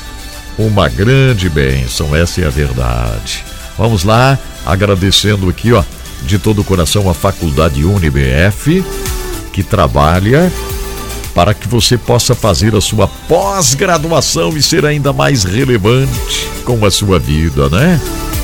uma 0.58 0.88
grande 0.88 1.48
bênção, 1.48 2.14
essa 2.14 2.42
é 2.42 2.46
a 2.46 2.50
verdade. 2.50 3.44
Vamos 3.78 4.04
lá, 4.04 4.38
agradecendo 4.66 5.48
aqui, 5.48 5.72
ó, 5.72 5.82
de 6.24 6.38
todo 6.38 6.60
o 6.60 6.64
coração 6.64 7.08
a 7.08 7.14
Faculdade 7.14 7.84
UniBF, 7.84 8.84
que 9.52 9.62
trabalha 9.62 10.52
para 11.38 11.54
que 11.54 11.68
você 11.68 11.96
possa 11.96 12.34
fazer 12.34 12.74
a 12.74 12.80
sua 12.80 13.06
pós-graduação 13.06 14.56
e 14.56 14.60
ser 14.60 14.84
ainda 14.84 15.12
mais 15.12 15.44
relevante 15.44 16.50
com 16.64 16.84
a 16.84 16.90
sua 16.90 17.16
vida, 17.20 17.68
né? 17.68 18.00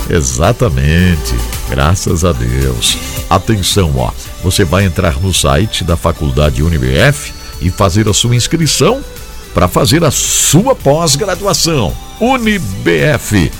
Exatamente. 0.09 1.35
Graças 1.69 2.25
a 2.25 2.31
Deus. 2.31 2.97
Atenção, 3.29 3.91
ó. 3.97 4.13
Você 4.45 4.65
vai 4.65 4.85
entrar 4.85 5.21
no 5.21 5.35
site 5.35 5.83
da 5.83 5.97
Faculdade 5.97 6.63
UniBF 6.63 7.33
e 7.61 7.69
fazer 7.69 8.09
a 8.09 8.15
sua 8.15 8.37
inscrição 8.37 9.03
para 9.53 9.67
fazer 9.67 10.05
a 10.05 10.13
sua 10.13 10.77
pós-graduação. 10.77 11.93
unibf.com.br 12.21 13.53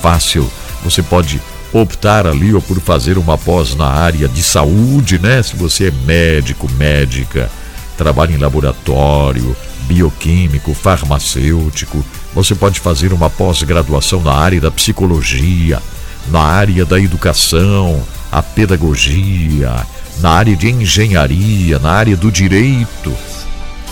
Fácil, 0.00 0.50
você 0.82 1.02
pode 1.02 1.38
optar 1.70 2.26
ali 2.26 2.54
ou 2.54 2.62
por 2.62 2.80
fazer 2.80 3.18
uma 3.18 3.36
pós 3.36 3.74
na 3.74 3.84
área 3.86 4.26
de 4.26 4.42
saúde, 4.42 5.18
né? 5.18 5.42
Se 5.42 5.54
você 5.54 5.88
é 5.88 5.90
médico, 6.06 6.66
médica, 6.78 7.50
trabalha 7.98 8.32
em 8.32 8.38
laboratório, 8.38 9.54
bioquímico, 9.82 10.72
farmacêutico, 10.72 12.02
você 12.34 12.54
pode 12.54 12.80
fazer 12.80 13.12
uma 13.12 13.28
pós-graduação 13.28 14.22
na 14.22 14.32
área 14.32 14.62
da 14.62 14.70
psicologia, 14.70 15.82
na 16.30 16.40
área 16.40 16.86
da 16.86 16.98
educação, 16.98 18.02
a 18.32 18.42
pedagogia, 18.42 19.86
na 20.20 20.30
área 20.30 20.56
de 20.56 20.68
engenharia, 20.68 21.78
na 21.78 21.90
área 21.90 22.16
do 22.16 22.30
direito. 22.30 23.12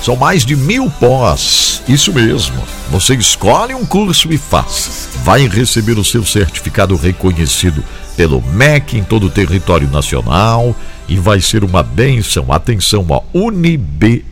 São 0.03 0.17
mais 0.17 0.45
de 0.45 0.55
mil 0.55 0.91
pós. 0.91 1.83
Isso 1.89 2.13
mesmo. 2.13 2.63
Você 2.91 3.15
escolhe 3.15 3.75
um 3.75 3.85
curso 3.85 4.33
e 4.33 4.39
faz. 4.39 5.09
Vai 5.25 5.49
receber 5.49 5.99
o 5.99 6.05
seu 6.05 6.25
certificado 6.25 6.97
reconhecido 6.97 7.83
pelo 8.17 8.41
MEC 8.41 8.99
em 8.99 9.05
todo 9.05 9.27
o 9.27 9.31
território 9.31 9.89
nacional 9.89 10.75
e 11.09 11.17
vai 11.17 11.41
ser 11.41 11.65
uma 11.65 11.83
bênção. 11.83 12.53
Atenção, 12.53 13.07
a 13.11 13.23
unibf.com.br, 13.37 14.25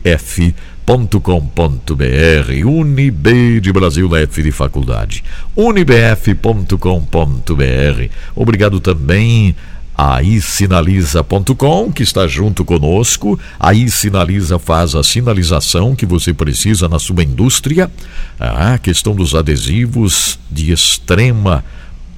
Unib 2.65 3.59
de 3.61 3.73
Brasil 3.73 4.15
F 4.15 4.43
de 4.43 4.51
Faculdade, 4.51 5.23
unibf.com.br. 5.55 6.75
Obrigado 8.35 8.79
também 8.79 9.55
Aí 9.97 10.41
sinaliza.com, 10.41 11.91
que 11.91 12.03
está 12.03 12.27
junto 12.27 12.65
conosco. 12.65 13.39
Aí 13.57 13.89
Sinaliza 13.89 14.59
faz 14.59 14.93
a 14.93 15.03
sinalização 15.03 15.95
que 15.95 16.05
você 16.05 16.33
precisa 16.33 16.89
na 16.89 16.99
sua 16.99 17.23
indústria. 17.23 17.89
A 18.37 18.77
questão 18.77 19.15
dos 19.15 19.33
adesivos 19.33 20.37
de 20.51 20.71
extrema 20.71 21.63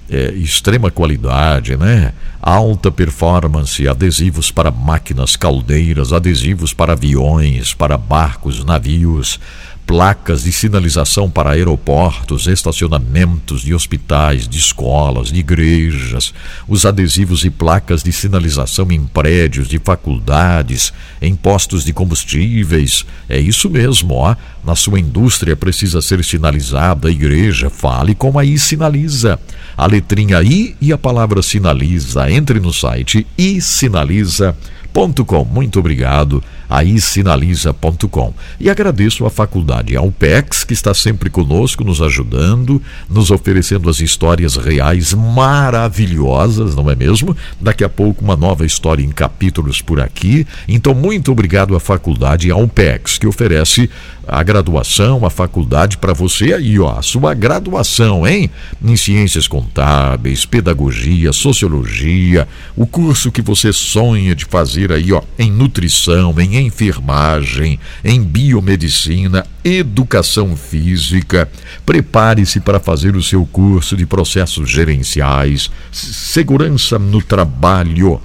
é, 0.09 0.31
extrema 0.35 0.89
qualidade, 0.89 1.75
né? 1.75 2.13
Alta 2.41 2.89
performance, 2.89 3.87
adesivos 3.87 4.49
para 4.49 4.71
máquinas, 4.71 5.35
caldeiras, 5.35 6.13
adesivos 6.13 6.73
para 6.73 6.93
aviões, 6.93 7.73
para 7.73 7.97
barcos, 7.97 8.63
navios, 8.63 9.39
placas 9.87 10.43
de 10.43 10.51
sinalização 10.51 11.31
para 11.31 11.51
aeroportos, 11.51 12.45
estacionamentos 12.45 13.61
de 13.61 13.73
hospitais, 13.73 14.45
de 14.45 14.59
escolas, 14.59 15.31
de 15.31 15.39
igrejas, 15.39 16.33
os 16.67 16.85
adesivos 16.85 17.45
e 17.45 17.49
placas 17.49 18.03
de 18.03 18.11
sinalização 18.11 18.91
em 18.91 19.05
prédios 19.05 19.69
de 19.69 19.79
faculdades, 19.79 20.91
em 21.21 21.33
postos 21.33 21.85
de 21.85 21.93
combustíveis. 21.93 23.05
É 23.29 23.39
isso 23.39 23.69
mesmo, 23.69 24.15
ó. 24.15 24.35
Na 24.61 24.75
sua 24.75 24.99
indústria 24.99 25.55
precisa 25.55 26.01
ser 26.01 26.21
sinalizada 26.25 27.07
a 27.07 27.11
igreja, 27.11 27.69
fale 27.69 28.13
com 28.13 28.37
a 28.37 28.43
Sinaliza. 28.57 29.39
A 29.77 29.85
letrinha 29.85 30.43
I 30.43 30.75
e 30.81 30.91
a 30.91 30.97
palavra 30.97 31.41
sinaliza. 31.41 32.29
Entre 32.29 32.59
no 32.59 32.73
site 32.73 33.25
e 33.37 33.61
sinaliza.com 33.61 34.77
sinaliza.com. 34.97 35.45
Muito 35.45 35.79
obrigado 35.79 36.43
aí 36.69 36.99
sinaliza.com. 36.99 38.33
E 38.59 38.69
agradeço 38.69 39.25
à 39.25 39.29
faculdade 39.29 39.95
Alpex, 39.95 40.63
que 40.63 40.73
está 40.73 40.93
sempre 40.93 41.29
conosco, 41.29 41.83
nos 41.83 42.01
ajudando, 42.01 42.81
nos 43.09 43.31
oferecendo 43.31 43.89
as 43.89 43.99
histórias 43.99 44.55
reais 44.55 45.13
maravilhosas, 45.13 46.75
não 46.75 46.89
é 46.89 46.95
mesmo? 46.95 47.35
Daqui 47.59 47.83
a 47.83 47.89
pouco 47.89 48.23
uma 48.23 48.35
nova 48.35 48.65
história 48.65 49.03
em 49.03 49.09
capítulos 49.09 49.81
por 49.81 49.99
aqui. 49.99 50.45
Então, 50.67 50.93
muito 50.93 51.31
obrigado 51.31 51.75
à 51.75 51.79
faculdade 51.79 52.51
Alpex, 52.51 53.17
que 53.17 53.27
oferece 53.27 53.89
a 54.27 54.43
graduação, 54.43 55.25
a 55.25 55.29
faculdade 55.29 55.97
para 55.97 56.11
você 56.11 56.53
aí, 56.53 56.77
ó, 56.77 56.97
a 56.97 57.01
sua 57.01 57.33
graduação, 57.33 58.27
hein? 58.27 58.51
Em 58.83 58.97
ciências 58.97 59.47
contábeis, 59.47 60.45
pedagogia, 60.45 61.31
sociologia, 61.31 62.47
o 62.75 62.85
curso 62.85 63.31
que 63.31 63.41
você 63.41 63.71
sonha 63.71 64.35
de 64.35 64.43
fazer 64.43 64.91
aí, 64.91 65.13
ó, 65.13 65.21
em 65.39 65.49
nutrição, 65.49 66.35
em 66.39 66.56
enfermagem, 66.59 67.79
em 68.03 68.21
biomedicina, 68.21 69.45
educação 69.63 70.55
física. 70.55 71.49
Prepare-se 71.85 72.59
para 72.59 72.79
fazer 72.79 73.15
o 73.15 73.23
seu 73.23 73.45
curso 73.45 73.95
de 73.95 74.05
processos 74.05 74.69
gerenciais, 74.69 75.69
segurança 75.91 76.97
no 76.97 77.21
trabalho. 77.21 78.21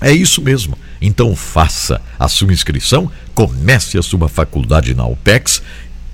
É 0.00 0.12
isso 0.12 0.40
mesmo. 0.42 0.78
Então 1.00 1.34
faça 1.34 2.00
a 2.18 2.28
sua 2.28 2.52
inscrição, 2.52 3.10
comece 3.34 3.98
a 3.98 4.02
sua 4.02 4.28
faculdade 4.28 4.94
na 4.94 5.06
UPEX 5.06 5.62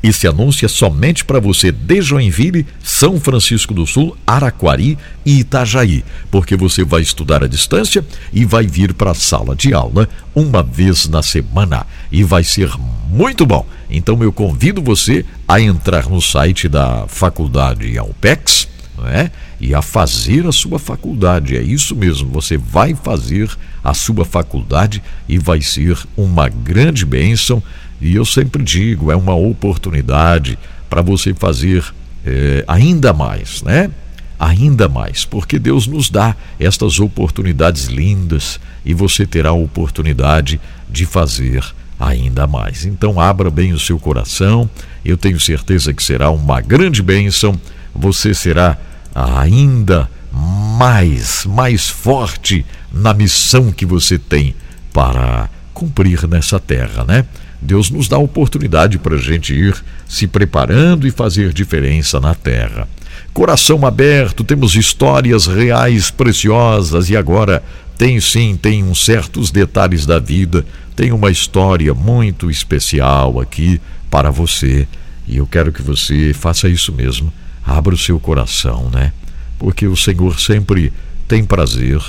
esse 0.07 0.27
anúncio 0.27 0.67
é 0.67 0.69
somente 0.69 1.25
para 1.25 1.41
você 1.41 1.73
de 1.73 2.03
Joinville, 2.03 2.67
São 2.83 3.19
Francisco 3.19 3.73
do 3.73 3.87
Sul, 3.87 4.15
Araquari 4.27 4.99
e 5.25 5.39
Itajaí, 5.39 6.05
porque 6.31 6.59
você 6.59 6.85
vai 6.85 7.01
estudar 7.01 7.43
à 7.43 7.49
distância 7.49 8.05
e 8.31 8.45
vai 8.45 8.67
vir 8.67 8.93
para 8.93 9.13
a 9.13 9.15
sala 9.15 9.57
de 9.57 9.73
aula 9.73 10.07
uma 10.35 10.63
vez 10.63 11.09
na 11.09 11.23
semana 11.23 11.87
e 12.13 12.23
vai 12.23 12.45
ser 12.45 12.71
muito 13.09 13.47
bom. 13.47 13.65
Então 13.89 14.23
eu 14.23 14.31
convido 14.31 14.83
você 14.83 15.25
a 15.49 15.59
entrar 15.59 16.07
no 16.11 16.21
site 16.21 16.69
da 16.69 17.07
Faculdade 17.09 17.97
Alpex, 17.97 18.69
né? 18.99 19.31
E 19.59 19.75
a 19.75 19.81
fazer 19.81 20.47
a 20.47 20.53
sua 20.53 20.79
faculdade. 20.79 21.57
É 21.57 21.63
isso 21.63 21.97
mesmo, 21.97 22.29
você 22.29 22.59
vai 22.59 22.95
fazer 22.95 23.51
a 23.83 23.95
sua 23.95 24.25
faculdade 24.25 25.03
e 25.27 25.39
vai 25.39 25.63
ser 25.63 25.99
uma 26.15 26.49
grande 26.49 27.07
bênção 27.07 27.63
e 28.05 28.15
eu 28.17 28.25
sempre 28.27 28.63
digo, 28.63 29.11
é 29.11 29.17
uma 29.17 29.35
oportunidade 29.35 30.59
para 30.91 31.01
você 31.01 31.33
fazer 31.33 31.83
é, 32.23 32.63
ainda 32.69 33.15
mais, 33.15 33.63
né? 33.63 33.91
Ainda 34.39 34.91
mais, 34.91 35.25
porque 35.25 35.59
Deus 35.59 35.87
nos 35.87 36.11
dá 36.11 36.37
estas 36.61 37.01
oportunidades 37.01 37.87
lindas 37.87 38.61
e 38.85 38.93
você 38.93 39.25
terá 39.25 39.49
a 39.49 39.55
oportunidade 39.55 40.61
de 40.91 41.07
fazer 41.07 41.65
ainda 41.99 42.47
mais. 42.47 42.85
Então 42.85 43.19
abra 43.19 43.51
bem 43.51 43.73
o 43.73 43.79
seu 43.79 43.99
coração, 43.99 44.69
eu 45.03 45.17
tenho 45.17 45.41
certeza 45.41 45.95
que 45.95 46.03
será 46.03 46.31
uma 46.31 46.61
grande 46.61 47.03
bênção, 47.03 47.59
você 47.95 48.35
será 48.35 48.77
ainda 49.15 50.11
mais, 50.31 51.47
mais 51.47 51.89
forte 51.89 52.67
na 52.93 53.15
missão 53.15 53.73
que 53.73 53.87
você 53.87 54.19
tem 54.19 54.55
para 54.93 55.49
cumprir 55.73 56.29
nessa 56.29 56.61
terra, 56.61 57.03
né? 57.05 57.25
Deus 57.65 57.91
nos 57.91 58.09
dá 58.09 58.19
oportunidade 58.19 58.99
para 58.99 59.17
a 59.17 59.19
gente 59.19 59.55
ir 59.55 59.75
se 60.07 60.27
preparando 60.27 61.07
e 61.07 61.11
fazer 61.11 61.53
diferença 61.53 62.21
na 62.21 62.35
terra. 62.35 62.87
Coração 63.33 63.87
aberto, 63.87 64.45
temos 64.45 64.77
histórias 64.77 65.47
reais 65.47 66.11
preciosas 66.11 67.09
e 67.09 67.17
agora 67.17 67.63
tem 67.97 68.21
sim, 68.21 68.57
tem 68.57 68.85
uns 68.85 69.05
certos 69.05 69.51
detalhes 69.51 70.05
da 70.05 70.19
vida, 70.19 70.65
tem 70.95 71.11
uma 71.11 71.31
história 71.31 71.95
muito 71.95 72.51
especial 72.51 73.41
aqui 73.41 73.81
para 74.11 74.31
você 74.31 74.87
e 75.27 75.39
eu 75.39 75.47
quero 75.47 75.73
que 75.73 75.81
você 75.81 76.33
faça 76.35 76.69
isso 76.69 76.93
mesmo. 76.93 77.33
Abra 77.65 77.95
o 77.95 77.99
seu 77.99 78.21
coração, 78.21 78.91
né? 78.93 79.11
Porque 79.59 79.87
o 79.87 79.97
Senhor 79.97 80.39
sempre 80.39 80.93
tem 81.27 81.43
prazer 81.43 82.01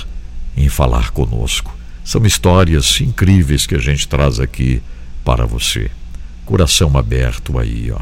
em 0.54 0.68
falar 0.68 1.10
conosco. 1.12 1.74
São 2.04 2.24
histórias 2.26 3.00
incríveis 3.00 3.66
que 3.66 3.74
a 3.74 3.80
gente 3.80 4.06
traz 4.06 4.38
aqui 4.38 4.82
para 5.26 5.44
você. 5.44 5.90
Coração 6.44 6.96
aberto 6.96 7.58
aí, 7.58 7.90
ó. 7.90 8.00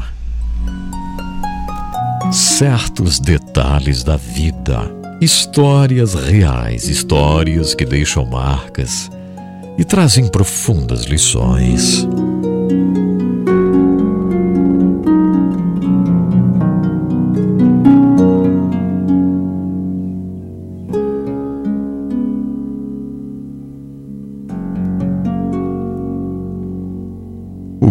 Certos 2.31 3.19
detalhes 3.19 4.03
da 4.03 4.15
vida, 4.15 4.79
histórias 5.19 6.13
reais, 6.13 6.87
histórias 6.87 7.73
que 7.73 7.83
deixam 7.83 8.25
marcas 8.27 9.09
e 9.75 9.83
trazem 9.83 10.27
profundas 10.27 11.05
lições. 11.05 12.07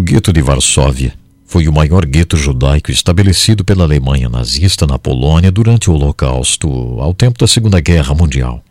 Gueto 0.05 0.35
de 0.35 0.43
Varsóvia 0.43 1.15
foi 1.47 1.67
o 1.67 1.73
maior 1.73 2.05
gueto 2.05 2.37
judaico 2.37 2.91
estabelecido 2.91 3.65
pela 3.65 3.85
Alemanha 3.85 4.29
nazista 4.29 4.87
na 4.87 4.99
Polônia 4.99 5.51
durante 5.51 5.89
o 5.89 5.95
Holocausto, 5.95 6.69
ao 7.01 7.15
tempo 7.15 7.39
da 7.39 7.47
Segunda 7.47 7.81
Guerra 7.81 8.15
Mundial. 8.15 8.63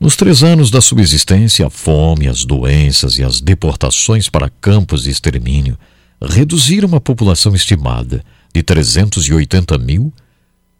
Nos 0.00 0.16
três 0.16 0.42
anos 0.42 0.70
da 0.70 0.80
sua 0.80 1.02
existência, 1.02 1.66
a 1.66 1.70
fome, 1.70 2.26
as 2.26 2.46
doenças 2.46 3.18
e 3.18 3.22
as 3.22 3.38
deportações 3.38 4.30
para 4.30 4.48
campos 4.48 5.02
de 5.02 5.10
extermínio 5.10 5.78
reduziram 6.22 6.94
a 6.94 7.00
população 7.00 7.54
estimada 7.54 8.24
de 8.54 8.62
380 8.62 9.76
mil 9.76 10.10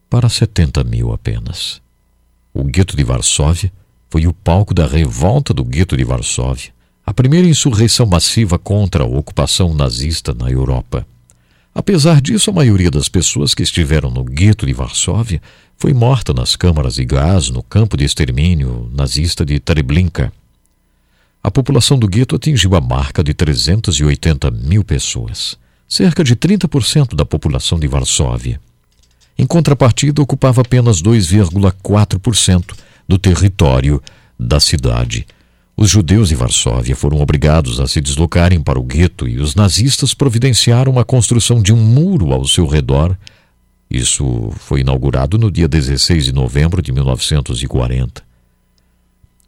para 0.09 0.31
70 0.31 0.85
mil 0.85 1.13
apenas. 1.13 1.83
O 2.55 2.65
gueto 2.65 2.97
de 2.97 3.05
Varsóvia 3.05 3.71
foi 4.09 4.27
o 4.27 4.33
palco 4.33 4.73
da 4.73 4.87
revolta 4.87 5.53
do 5.53 5.63
gueto 5.63 5.99
de 5.99 6.05
Varsóvia, 6.05 6.71
a 7.07 7.15
primeira 7.15 7.47
insurreição 7.47 8.05
massiva 8.05 8.59
contra 8.59 9.05
a 9.05 9.07
ocupação 9.07 9.73
nazista 9.73 10.35
na 10.35 10.51
Europa. 10.51 11.07
Apesar 11.73 12.21
disso, 12.21 12.51
a 12.51 12.53
maioria 12.53 12.91
das 12.91 13.09
pessoas 13.09 13.55
que 13.55 13.63
estiveram 13.63 14.11
no 14.11 14.25
gueto 14.25 14.67
de 14.67 14.73
Varsóvia 14.73 15.41
foi 15.79 15.95
morta 15.95 16.35
nas 16.35 16.57
câmaras 16.57 16.95
de 16.95 17.05
gás 17.05 17.49
no 17.49 17.63
campo 17.63 17.97
de 17.97 18.05
extermínio 18.05 18.91
nazista 18.93 19.45
de 19.45 19.61
Treblinka. 19.61 20.33
A 21.45 21.51
população 21.51 21.97
do 21.97 22.09
gueto 22.09 22.35
atingiu 22.35 22.75
a 22.75 22.81
marca 22.81 23.23
de 23.23 23.33
380 23.33 24.51
mil 24.51 24.83
pessoas, 24.83 25.57
cerca 25.89 26.25
de 26.25 26.35
30% 26.35 27.15
da 27.15 27.25
população 27.25 27.79
de 27.79 27.87
Varsóvia. 27.87 28.61
Em 29.39 29.47
contrapartida, 29.47 30.21
ocupava 30.21 30.63
apenas 30.63 31.01
2,4% 31.01 32.75
do 33.07 33.17
território 33.17 34.03
da 34.41 34.59
cidade 34.59 35.25
os 35.77 35.91
judeus 35.91 36.31
de 36.31 36.35
Varsóvia 36.35 36.97
foram 36.97 37.21
obrigados 37.21 37.79
a 37.81 37.87
se 37.87 38.01
deslocarem 38.01 38.63
para 38.63 38.79
o 38.79 38.83
gueto 38.83 39.29
e 39.29 39.39
os 39.39 39.55
nazistas 39.55 40.15
providenciaram 40.15 40.99
a 40.99 41.05
construção 41.05 41.61
de 41.61 41.71
um 41.71 41.77
muro 41.77 42.33
ao 42.33 42.47
seu 42.47 42.67
redor. 42.67 43.15
Isso 43.91 44.51
foi 44.57 44.81
inaugurado 44.81 45.37
no 45.37 45.51
dia 45.51 45.69
16 45.69 46.25
de 46.25 46.33
novembro 46.33 46.81
de 46.81 46.91
1940. 46.93 48.25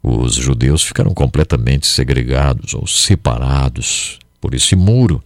Os 0.02 0.34
judeus 0.34 0.82
ficaram 0.82 1.14
completamente 1.14 1.86
segregados 1.86 2.74
ou 2.74 2.86
separados 2.86 4.18
por 4.38 4.54
esse 4.54 4.76
muro. 4.76 5.24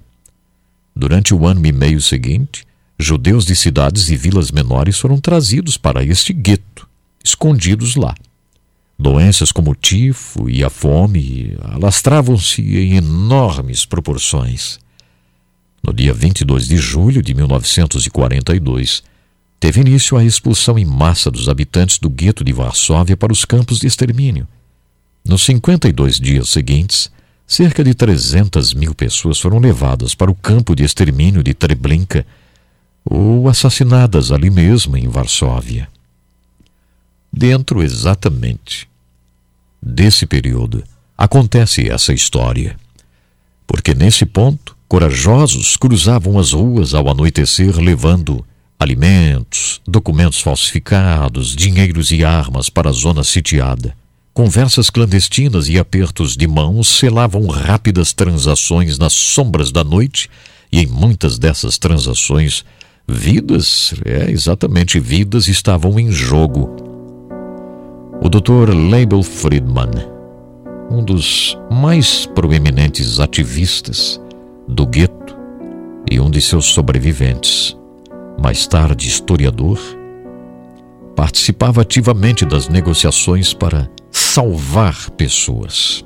Durante 0.95 1.35
o 1.35 1.47
ano 1.47 1.67
e 1.67 1.73
meio 1.73 2.01
seguinte, 2.01 2.65
judeus 2.97 3.45
de 3.45 3.57
cidades 3.57 4.09
e 4.09 4.17
vilas 4.17 4.53
menores 4.53 5.01
foram 5.01 5.21
trazidos 5.21 5.77
para 5.77 6.05
este 6.05 6.33
gueto, 6.33 6.89
escondidos 7.25 7.97
lá. 7.97 8.15
Doenças 9.03 9.51
como 9.51 9.73
o 9.73 9.75
tifo 9.75 10.49
e 10.49 10.63
a 10.63 10.71
fome 10.71 11.57
alastravam-se 11.61 12.63
em 12.63 12.95
enormes 12.95 13.85
proporções. 13.85 14.79
No 15.83 15.93
dia 15.93 16.15
22 16.15 16.69
de 16.69 16.77
julho 16.77 17.21
de 17.21 17.35
1942, 17.35 19.03
teve 19.59 19.81
início 19.81 20.17
a 20.17 20.25
expulsão 20.25 20.79
em 20.79 20.85
massa 20.85 21.33
dos 21.33 21.49
habitantes 21.49 21.99
do 21.99 22.09
gueto 22.09 22.45
de 22.45 22.53
Varsóvia 22.53 23.17
para 23.17 23.33
os 23.33 23.45
campos 23.45 23.81
de 23.81 23.89
extermínio. 23.89 24.47
Nos 25.25 25.43
52 25.43 26.21
dias 26.21 26.49
seguintes, 26.51 27.11
cerca 27.45 27.83
de 27.83 27.95
300 27.95 28.73
mil 28.73 28.95
pessoas 28.95 29.41
foram 29.41 29.59
levadas 29.59 30.15
para 30.15 30.31
o 30.31 30.35
campo 30.35 30.77
de 30.77 30.85
extermínio 30.85 31.43
de 31.43 31.55
Treblinka 31.55 32.25
ou 33.05 33.49
assassinadas 33.49 34.31
ali 34.31 34.49
mesmo 34.49 34.97
em 34.97 35.09
Varsóvia. 35.09 35.89
Dentro 37.33 37.83
exatamente 37.83 38.92
desse 39.83 40.27
período 40.27 40.85
acontece 41.19 41.89
essa 41.89 42.13
história. 42.13 42.77
Porque 43.67 43.95
nesse 43.95 44.25
ponto, 44.25 44.77
corajosos 44.87 45.77
cruzavam 45.77 46.39
as 46.39 46.53
ruas 46.53 46.95
ao 46.95 47.09
anoitecer 47.09 47.79
levando 47.79 48.45
alimentos, 48.79 49.81
documentos 49.87 50.41
falsificados, 50.41 51.55
dinheiros 51.55 52.11
e 52.11 52.25
armas 52.25 52.69
para 52.69 52.91
a 52.91 52.93
zona 52.93 53.23
sitiada. 53.23 53.95
Conversas 54.35 54.91
clandestinas 54.91 55.69
e 55.69 55.79
apertos 55.79 56.37
de 56.37 56.49
mãos 56.49 56.89
selavam 56.89 57.47
rápidas 57.47 58.13
transações 58.13 58.99
nas 58.99 59.13
sombras 59.13 59.71
da 59.71 59.85
noite, 59.85 60.29
e 60.73 60.81
em 60.81 60.87
muitas 60.87 61.39
dessas 61.39 61.77
transações, 61.79 62.65
vidas, 63.07 63.95
é 64.05 64.31
exatamente 64.31 64.99
vidas, 64.99 65.49
estavam 65.49 66.01
em 66.01 66.11
jogo. 66.11 66.92
O 68.25 68.29
Dr. 68.29 68.73
Label 68.73 69.21
Friedman, 69.21 69.91
um 70.89 71.03
dos 71.03 71.59
mais 71.69 72.25
proeminentes 72.25 73.19
ativistas 73.19 74.21
do 74.69 74.87
gueto 74.87 75.37
e 76.09 76.21
um 76.21 76.31
de 76.31 76.41
seus 76.41 76.67
sobreviventes, 76.67 77.77
mais 78.41 78.65
tarde 78.69 79.09
historiador, 79.09 79.77
participava 81.17 81.83
ativamente 81.83 82.47
das 82.47 82.69
negociações 82.69 83.53
para 83.53 83.91
salvar 84.13 85.11
pessoas. 85.11 86.05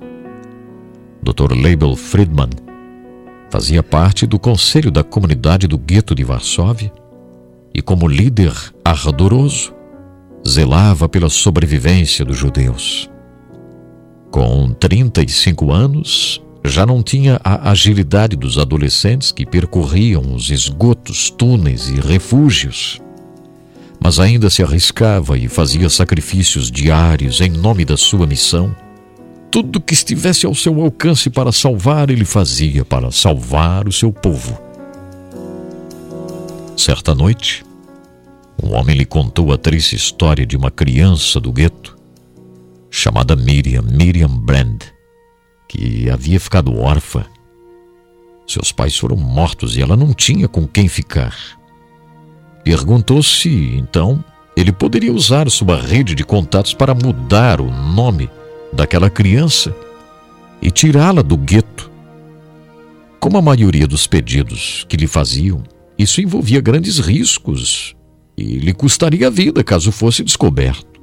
Dr. 1.22 1.52
Label 1.52 1.94
Friedman 1.96 2.48
fazia 3.50 3.82
parte 3.82 4.26
do 4.26 4.38
conselho 4.38 4.90
da 4.90 5.04
comunidade 5.04 5.66
do 5.66 5.76
gueto 5.76 6.14
de 6.14 6.24
Varsóvia 6.24 6.90
e, 7.74 7.82
como 7.82 8.08
líder 8.08 8.54
ardoroso, 8.82 9.75
zelava 10.46 11.08
pela 11.08 11.28
sobrevivência 11.28 12.24
dos 12.24 12.36
judeus. 12.36 13.10
Com 14.30 14.72
35 14.72 15.72
anos, 15.72 16.42
já 16.64 16.84
não 16.84 17.02
tinha 17.02 17.40
a 17.44 17.70
agilidade 17.70 18.36
dos 18.36 18.58
adolescentes 18.58 19.32
que 19.32 19.46
percorriam 19.46 20.34
os 20.34 20.50
esgotos, 20.50 21.30
túneis 21.30 21.88
e 21.88 22.00
refúgios, 22.00 23.00
mas 24.02 24.18
ainda 24.18 24.50
se 24.50 24.62
arriscava 24.62 25.38
e 25.38 25.48
fazia 25.48 25.88
sacrifícios 25.88 26.70
diários 26.70 27.40
em 27.40 27.50
nome 27.50 27.84
da 27.84 27.96
sua 27.96 28.26
missão. 28.26 28.74
Tudo 29.50 29.80
que 29.80 29.94
estivesse 29.94 30.44
ao 30.44 30.54
seu 30.54 30.80
alcance 30.82 31.30
para 31.30 31.50
salvar, 31.50 32.10
ele 32.10 32.24
fazia 32.24 32.84
para 32.84 33.10
salvar 33.10 33.88
o 33.88 33.92
seu 33.92 34.12
povo. 34.12 34.60
Certa 36.76 37.14
noite, 37.14 37.64
um 38.62 38.74
homem 38.74 38.96
lhe 38.96 39.04
contou 39.04 39.52
a 39.52 39.58
triste 39.58 39.94
história 39.94 40.46
de 40.46 40.56
uma 40.56 40.70
criança 40.70 41.38
do 41.38 41.52
gueto, 41.52 41.96
chamada 42.90 43.36
Miriam, 43.36 43.82
Miriam 43.82 44.28
Brand, 44.28 44.82
que 45.68 46.08
havia 46.08 46.40
ficado 46.40 46.78
órfã. 46.78 47.24
Seus 48.46 48.72
pais 48.72 48.96
foram 48.96 49.16
mortos 49.16 49.76
e 49.76 49.82
ela 49.82 49.96
não 49.96 50.14
tinha 50.14 50.48
com 50.48 50.66
quem 50.66 50.88
ficar. 50.88 51.36
Perguntou 52.64 53.22
se, 53.22 53.76
então, 53.76 54.24
ele 54.56 54.72
poderia 54.72 55.12
usar 55.12 55.50
sua 55.50 55.80
rede 55.80 56.14
de 56.14 56.24
contatos 56.24 56.72
para 56.72 56.94
mudar 56.94 57.60
o 57.60 57.70
nome 57.70 58.30
daquela 58.72 59.10
criança 59.10 59.74
e 60.62 60.70
tirá-la 60.70 61.22
do 61.22 61.36
gueto. 61.36 61.90
Como 63.20 63.36
a 63.36 63.42
maioria 63.42 63.86
dos 63.86 64.06
pedidos 64.06 64.86
que 64.88 64.96
lhe 64.96 65.06
faziam, 65.06 65.62
isso 65.98 66.20
envolvia 66.20 66.60
grandes 66.60 66.98
riscos 66.98 67.94
e 68.36 68.58
lhe 68.58 68.72
custaria 68.72 69.28
a 69.28 69.30
vida 69.30 69.64
caso 69.64 69.90
fosse 69.90 70.22
descoberto. 70.22 71.00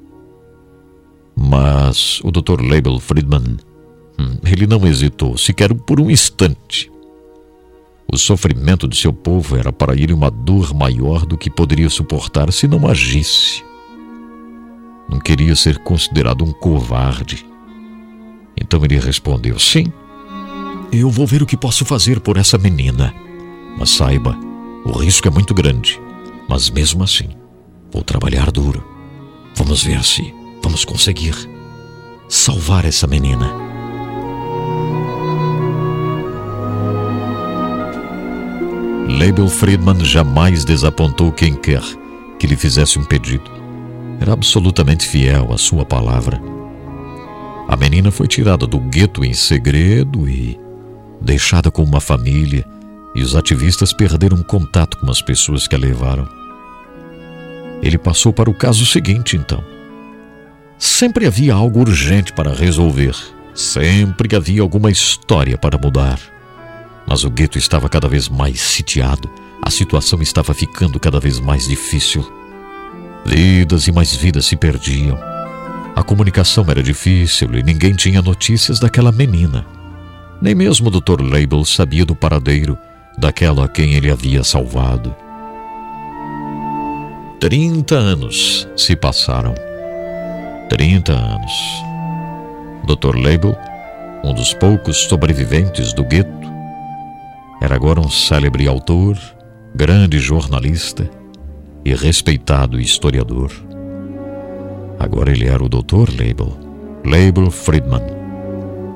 Mas 1.35 2.21
o 2.23 2.31
Dr. 2.31 2.61
Label 2.61 2.99
Friedman, 2.99 3.57
hum, 4.19 4.37
ele 4.45 4.67
não 4.67 4.85
hesitou 4.85 5.37
sequer 5.37 5.73
por 5.73 5.99
um 5.99 6.11
instante. 6.11 6.91
O 8.11 8.17
sofrimento 8.17 8.87
de 8.87 8.95
seu 8.95 9.11
povo 9.11 9.57
era 9.57 9.73
para 9.73 9.93
ele 9.93 10.13
uma 10.13 10.29
dor 10.29 10.73
maior 10.73 11.25
do 11.25 11.37
que 11.37 11.49
poderia 11.49 11.89
suportar 11.89 12.51
se 12.51 12.67
não 12.67 12.87
agisse. 12.87 13.63
Não 15.09 15.19
queria 15.19 15.55
ser 15.55 15.79
considerado 15.79 16.43
um 16.43 16.51
covarde. 16.51 17.43
Então 18.55 18.85
ele 18.85 18.99
respondeu: 18.99 19.57
Sim, 19.57 19.91
eu 20.91 21.09
vou 21.09 21.25
ver 21.25 21.41
o 21.41 21.45
que 21.45 21.57
posso 21.57 21.83
fazer 21.83 22.19
por 22.19 22.37
essa 22.37 22.57
menina. 22.57 23.13
Mas 23.77 23.89
saiba, 23.89 24.37
o 24.85 24.91
risco 24.91 25.27
é 25.27 25.31
muito 25.31 25.53
grande. 25.53 25.99
Mas 26.53 26.69
mesmo 26.69 27.03
assim, 27.03 27.29
vou 27.91 28.03
trabalhar 28.03 28.51
duro. 28.51 28.85
Vamos 29.55 29.83
ver 29.83 30.03
se 30.03 30.31
vamos 30.61 30.85
conseguir 30.85 31.33
salvar 32.29 32.85
essa 32.85 33.07
menina. 33.07 33.51
Label 39.19 39.49
Friedman 39.49 40.05
jamais 40.05 40.63
desapontou 40.63 41.31
quem 41.31 41.55
quer 41.55 41.81
que 42.37 42.45
lhe 42.45 42.55
fizesse 42.55 42.99
um 42.99 43.03
pedido. 43.03 43.49
Era 44.21 44.33
absolutamente 44.33 45.07
fiel 45.07 45.51
à 45.51 45.57
sua 45.57 45.83
palavra. 45.83 46.39
A 47.67 47.75
menina 47.75 48.11
foi 48.11 48.27
tirada 48.27 48.67
do 48.67 48.79
gueto 48.79 49.25
em 49.25 49.33
segredo 49.33 50.29
e 50.29 50.59
deixada 51.19 51.71
com 51.71 51.81
uma 51.81 51.99
família 51.99 52.63
e 53.15 53.23
os 53.23 53.35
ativistas 53.35 53.91
perderam 53.91 54.43
contato 54.43 54.99
com 54.99 55.09
as 55.09 55.19
pessoas 55.19 55.67
que 55.67 55.73
a 55.73 55.79
levaram. 55.79 56.42
Ele 57.83 57.97
passou 57.97 58.31
para 58.31 58.49
o 58.49 58.53
caso 58.53 58.85
seguinte, 58.85 59.35
então. 59.35 59.61
Sempre 60.79 61.27
havia 61.27 61.53
algo 61.53 61.81
urgente 61.81 62.31
para 62.31 62.53
resolver, 62.53 63.13
sempre 63.53 64.37
havia 64.37 64.61
alguma 64.61 64.89
história 64.89 65.57
para 65.57 65.77
mudar. 65.77 66.17
Mas 67.05 67.25
o 67.25 67.29
gueto 67.29 67.57
estava 67.57 67.89
cada 67.89 68.07
vez 68.07 68.29
mais 68.29 68.61
sitiado, 68.61 69.29
a 69.61 69.69
situação 69.69 70.21
estava 70.21 70.53
ficando 70.53 70.97
cada 70.97 71.19
vez 71.19 71.41
mais 71.41 71.67
difícil. 71.67 72.25
Vidas 73.25 73.85
e 73.85 73.91
mais 73.91 74.15
vidas 74.15 74.45
se 74.45 74.55
perdiam. 74.55 75.19
A 75.93 76.01
comunicação 76.03 76.65
era 76.69 76.81
difícil 76.81 77.53
e 77.53 77.61
ninguém 77.63 77.93
tinha 77.93 78.21
notícias 78.21 78.79
daquela 78.79 79.11
menina. 79.11 79.65
Nem 80.41 80.55
mesmo 80.55 80.87
o 80.87 81.01
Dr. 81.01 81.21
Label 81.21 81.65
sabia 81.65 82.05
do 82.05 82.15
paradeiro 82.15 82.77
daquela 83.17 83.65
a 83.65 83.67
quem 83.67 83.93
ele 83.93 84.09
havia 84.09 84.41
salvado. 84.41 85.13
Trinta 87.43 87.95
anos 87.95 88.65
se 88.73 88.95
passaram. 88.95 89.53
Trinta 90.69 91.11
anos. 91.11 91.51
Dr. 92.87 93.17
Label, 93.17 93.53
um 94.23 94.33
dos 94.33 94.53
poucos 94.53 94.95
sobreviventes 95.09 95.91
do 95.91 96.05
gueto, 96.05 96.31
era 97.61 97.75
agora 97.75 97.99
um 97.99 98.09
célebre 98.09 98.65
autor, 98.65 99.17
grande 99.75 100.19
jornalista 100.19 101.11
e 101.83 101.93
respeitado 101.93 102.79
historiador. 102.79 103.51
Agora 104.97 105.29
ele 105.29 105.45
era 105.45 105.61
o 105.61 105.67
Dr. 105.67 106.11
Label, 106.17 106.57
Label 107.03 107.51
Friedman 107.51 108.23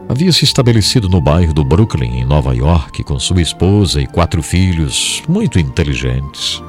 havia 0.08 0.32
se 0.32 0.46
estabelecido 0.46 1.10
no 1.10 1.20
bairro 1.20 1.54
do 1.54 1.66
Brooklyn, 1.66 2.22
em 2.22 2.26
Nova 2.26 2.56
York, 2.56 3.04
com 3.04 3.20
sua 3.20 3.42
esposa 3.42 4.00
e 4.00 4.08
quatro 4.08 4.42
filhos 4.42 5.22
muito 5.28 5.60
inteligentes. 5.60 6.64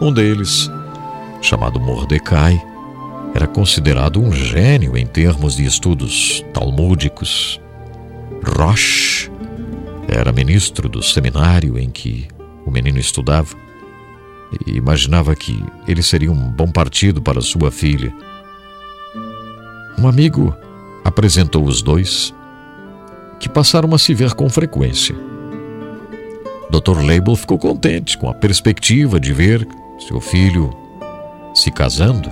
Um 0.00 0.10
deles, 0.10 0.70
chamado 1.40 1.80
Mordecai, 1.80 2.60
era 3.34 3.46
considerado 3.46 4.20
um 4.20 4.32
gênio 4.32 4.96
em 4.96 5.06
termos 5.06 5.56
de 5.56 5.64
estudos 5.64 6.44
talmúdicos. 6.52 7.60
Roche 8.44 9.30
era 10.08 10.32
ministro 10.32 10.88
do 10.88 11.02
seminário 11.02 11.78
em 11.78 11.90
que 11.90 12.26
o 12.64 12.70
menino 12.70 12.98
estudava 12.98 13.54
e 14.66 14.72
imaginava 14.72 15.34
que 15.36 15.62
ele 15.86 16.02
seria 16.02 16.32
um 16.32 16.50
bom 16.50 16.70
partido 16.70 17.20
para 17.20 17.40
sua 17.40 17.70
filha. 17.70 18.12
Um 19.98 20.08
amigo 20.08 20.54
apresentou 21.04 21.64
os 21.64 21.82
dois 21.82 22.34
que 23.38 23.48
passaram 23.48 23.94
a 23.94 23.98
se 23.98 24.14
ver 24.14 24.34
com 24.34 24.48
frequência. 24.48 25.14
Dr. 26.70 27.00
Label 27.02 27.36
ficou 27.36 27.58
contente 27.58 28.16
com 28.18 28.28
a 28.28 28.34
perspectiva 28.34 29.20
de 29.20 29.32
ver 29.32 29.66
seu 29.98 30.20
filho 30.20 30.70
se 31.60 31.70
casando. 31.70 32.30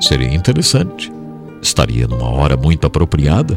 Seria 0.00 0.32
interessante. 0.32 1.12
Estaria 1.60 2.06
numa 2.06 2.28
hora 2.28 2.56
muito 2.56 2.86
apropriada. 2.86 3.56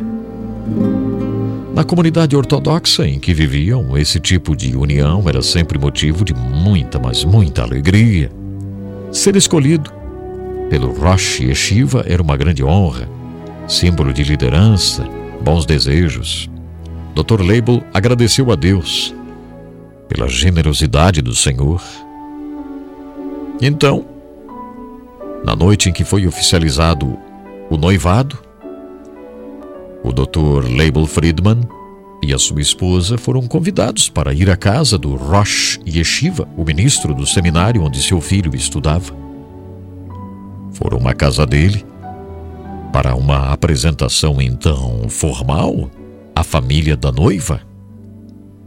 Na 1.74 1.84
comunidade 1.84 2.36
ortodoxa 2.36 3.08
em 3.08 3.20
que 3.20 3.34
viviam, 3.34 3.98
esse 3.98 4.20
tipo 4.20 4.56
de 4.56 4.76
união 4.76 5.24
era 5.28 5.42
sempre 5.42 5.80
motivo 5.80 6.24
de 6.24 6.34
muita, 6.34 7.00
mas 7.00 7.24
muita 7.24 7.64
alegria. 7.64 8.32
Ser 9.12 9.36
escolhido 9.36 9.92
pelo 10.70 10.94
Rosh 10.94 11.40
Yeshiva 11.40 12.04
era 12.08 12.22
uma 12.22 12.38
grande 12.38 12.64
honra, 12.64 13.10
símbolo 13.68 14.14
de 14.14 14.24
liderança, 14.24 15.08
bons 15.42 15.66
desejos. 15.66 16.50
Dr. 17.16 17.42
Label 17.42 17.84
agradeceu 17.94 18.52
a 18.52 18.56
Deus 18.56 19.14
pela 20.08 20.28
generosidade 20.28 21.22
do 21.22 21.34
Senhor. 21.34 21.82
Então, 23.62 24.13
na 25.44 25.56
noite 25.56 25.90
em 25.90 25.94
que 25.94 26.04
foi 26.04 26.26
oficializado 26.26 27.20
o 27.70 27.78
noivado, 27.78 28.38
o 30.04 30.12
Dr. 30.12 30.70
Label 30.70 31.06
Friedman 31.06 31.62
e 32.24 32.34
a 32.34 32.40
sua 32.40 32.62
esposa 32.62 33.18
foram 33.18 33.42
convidados 33.48 34.10
para 34.10 34.34
ir 34.34 34.50
à 34.50 34.56
casa 34.56 34.98
do 34.98 35.16
Rosh 35.16 35.80
Yeshiva, 35.86 36.48
o 36.56 36.64
ministro 36.64 37.14
do 37.14 37.26
seminário 37.26 37.84
onde 37.84 38.02
seu 38.02 38.22
filho 38.22 38.56
estudava. 38.56 39.14
Foram 40.72 41.08
à 41.08 41.14
casa 41.14 41.46
dele 41.46 41.86
para 42.92 43.16
uma 43.16 43.52
apresentação 43.52 44.42
então 44.42 45.10
formal 45.10 45.90
a 46.36 46.44
família 46.44 46.96
da 46.96 47.12
noiva, 47.12 47.62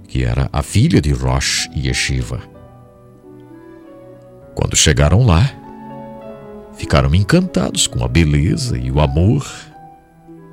que 0.08 0.24
era 0.24 0.48
a 0.52 0.62
filha 0.62 1.00
de 1.00 1.12
Rosh 1.12 1.68
Yeshiva. 1.76 2.40
Quando 4.54 4.76
chegaram 4.76 5.24
lá, 5.24 5.50
ficaram 6.76 7.14
encantados 7.14 7.86
com 7.86 8.04
a 8.04 8.08
beleza 8.08 8.76
e 8.78 8.90
o 8.90 9.00
amor 9.00 9.46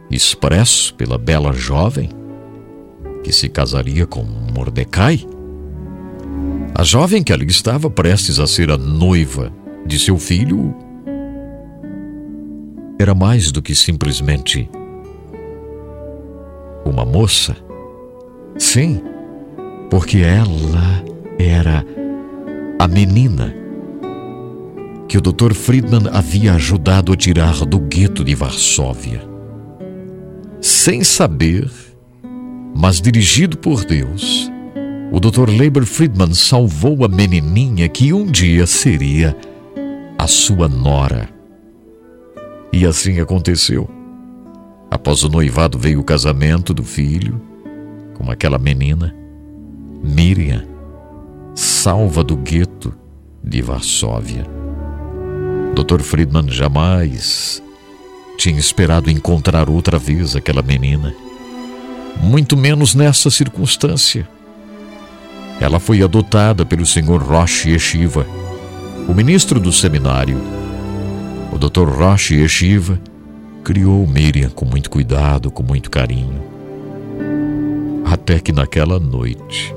expresso 0.09 0.93
pela 0.95 1.17
bela 1.17 1.53
jovem 1.53 2.09
que 3.23 3.31
se 3.31 3.49
casaria 3.49 4.05
com 4.05 4.23
Mordecai. 4.23 5.25
A 6.75 6.83
jovem 6.83 7.23
que 7.23 7.31
ali 7.31 7.45
estava 7.45 7.89
prestes 7.89 8.39
a 8.39 8.47
ser 8.47 8.71
a 8.71 8.77
noiva 8.77 9.51
de 9.85 9.99
seu 9.99 10.17
filho 10.17 10.75
era 12.99 13.13
mais 13.13 13.51
do 13.51 13.61
que 13.61 13.75
simplesmente 13.75 14.69
uma 16.85 17.05
moça? 17.05 17.55
Sim, 18.57 19.01
porque 19.89 20.19
ela 20.19 21.03
era 21.39 21.85
a 22.79 22.87
menina 22.87 23.62
que 25.07 25.17
o 25.17 25.21
Dr. 25.21 25.53
Friedman 25.53 26.09
havia 26.11 26.53
ajudado 26.53 27.13
a 27.13 27.15
tirar 27.15 27.65
do 27.65 27.79
gueto 27.79 28.23
de 28.23 28.33
Varsóvia. 28.35 29.21
Sem 30.61 31.03
saber, 31.03 31.69
mas 32.75 33.01
dirigido 33.01 33.57
por 33.57 33.83
Deus, 33.83 34.49
o 35.11 35.19
Dr. 35.19 35.49
Leiber 35.49 35.85
Friedman 35.85 36.33
salvou 36.33 37.05
a 37.05 37.07
menininha 37.07 37.87
que 37.87 38.13
um 38.13 38.25
dia 38.25 38.65
seria 38.65 39.37
a 40.17 40.27
sua 40.27 40.67
nora. 40.67 41.29
E 42.71 42.85
assim 42.85 43.19
aconteceu. 43.19 43.87
Após 44.89 45.23
o 45.23 45.29
noivado 45.29 45.77
veio 45.77 45.99
o 45.99 46.03
casamento 46.03 46.73
do 46.73 46.83
filho 46.83 47.41
com 48.15 48.31
aquela 48.31 48.57
menina, 48.57 49.15
Miriam, 50.03 50.63
salva 51.53 52.23
do 52.23 52.35
gueto 52.35 52.93
de 53.43 53.61
Varsóvia. 53.61 54.62
Dr. 55.73 56.01
Friedman 56.01 56.49
jamais 56.49 57.61
tinha 58.37 58.59
esperado 58.59 59.09
encontrar 59.09 59.69
outra 59.69 59.97
vez 59.97 60.35
aquela 60.35 60.61
menina, 60.61 61.13
muito 62.21 62.55
menos 62.55 62.93
nessa 62.93 63.29
circunstância. 63.31 64.27
Ela 65.59 65.79
foi 65.79 66.03
adotada 66.03 66.65
pelo 66.65 66.85
Sr. 66.85 67.21
Rosh 67.21 67.65
Yeshiva, 67.65 68.25
o 69.07 69.13
ministro 69.13 69.59
do 69.59 69.71
seminário. 69.71 70.37
O 71.51 71.57
Dr. 71.57 71.89
Rosh 71.89 72.31
Yeshiva 72.31 72.99
criou 73.63 74.05
Miriam 74.05 74.49
com 74.49 74.65
muito 74.65 74.89
cuidado, 74.89 75.49
com 75.49 75.63
muito 75.63 75.89
carinho. 75.89 76.43
Até 78.05 78.39
que 78.39 78.51
naquela 78.51 78.99
noite, 78.99 79.73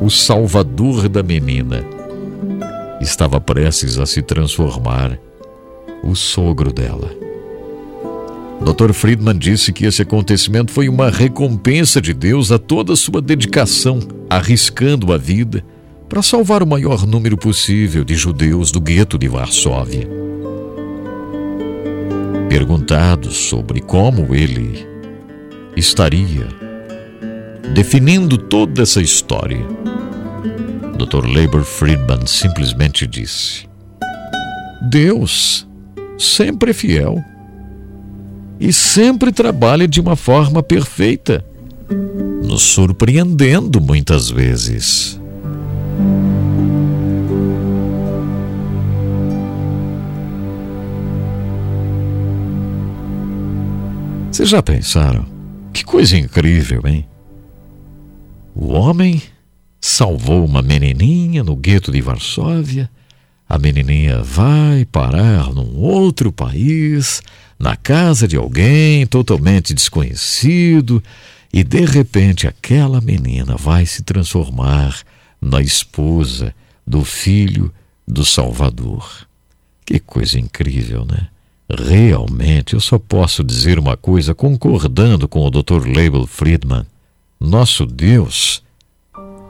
o 0.00 0.10
salvador 0.10 1.08
da 1.08 1.22
menina, 1.22 1.84
estava 3.00 3.40
prestes 3.40 3.98
a 3.98 4.06
se 4.06 4.22
transformar 4.22 5.18
o 6.02 6.14
sogro 6.14 6.72
dela. 6.72 7.10
Dr. 8.60 8.92
Friedman 8.92 9.38
disse 9.38 9.72
que 9.72 9.86
esse 9.86 10.02
acontecimento 10.02 10.70
foi 10.70 10.88
uma 10.88 11.08
recompensa 11.08 12.00
de 12.00 12.12
Deus 12.12 12.52
a 12.52 12.58
toda 12.58 12.94
sua 12.94 13.22
dedicação, 13.22 14.00
arriscando 14.28 15.12
a 15.12 15.16
vida 15.16 15.64
para 16.08 16.22
salvar 16.22 16.62
o 16.62 16.66
maior 16.66 17.06
número 17.06 17.36
possível 17.36 18.04
de 18.04 18.14
judeus 18.14 18.70
do 18.70 18.80
gueto 18.80 19.16
de 19.16 19.28
Varsóvia. 19.28 20.06
Perguntado 22.48 23.30
sobre 23.30 23.80
como 23.80 24.34
ele 24.34 24.86
estaria 25.76 26.48
definindo 27.72 28.36
toda 28.36 28.82
essa 28.82 29.00
história, 29.00 29.64
Dr. 31.00 31.26
Labor 31.26 31.64
Friedman 31.64 32.26
simplesmente 32.26 33.06
disse: 33.06 33.66
Deus 34.82 35.66
sempre 36.18 36.72
é 36.72 36.74
fiel 36.74 37.24
e 38.60 38.70
sempre 38.70 39.32
trabalha 39.32 39.88
de 39.88 39.98
uma 39.98 40.14
forma 40.14 40.62
perfeita, 40.62 41.42
nos 42.44 42.60
surpreendendo 42.60 43.80
muitas 43.80 44.28
vezes. 44.28 45.18
Vocês 54.30 54.50
já 54.50 54.62
pensaram? 54.62 55.24
Que 55.72 55.82
coisa 55.82 56.14
incrível, 56.18 56.82
hein? 56.84 57.08
O 58.54 58.72
homem 58.72 59.22
salvou 59.80 60.44
uma 60.44 60.60
menininha 60.62 61.42
no 61.42 61.56
gueto 61.56 61.90
de 61.90 62.00
Varsóvia. 62.00 62.90
A 63.48 63.58
menininha 63.58 64.22
vai 64.22 64.84
parar 64.84 65.52
num 65.52 65.76
outro 65.76 66.30
país, 66.30 67.22
na 67.58 67.74
casa 67.76 68.28
de 68.28 68.36
alguém 68.36 69.06
totalmente 69.06 69.74
desconhecido, 69.74 71.02
e 71.52 71.64
de 71.64 71.84
repente 71.84 72.46
aquela 72.46 73.00
menina 73.00 73.56
vai 73.56 73.86
se 73.86 74.02
transformar 74.02 75.00
na 75.40 75.60
esposa 75.60 76.54
do 76.86 77.04
filho 77.04 77.72
do 78.06 78.24
Salvador. 78.24 79.26
Que 79.84 79.98
coisa 79.98 80.38
incrível, 80.38 81.04
né? 81.04 81.28
Realmente, 81.68 82.74
eu 82.74 82.80
só 82.80 82.98
posso 82.98 83.42
dizer 83.44 83.78
uma 83.78 83.96
coisa 83.96 84.34
concordando 84.34 85.28
com 85.28 85.46
o 85.46 85.50
Dr. 85.50 85.86
Label 85.86 86.26
Friedman. 86.26 86.84
Nosso 87.40 87.86
Deus 87.86 88.62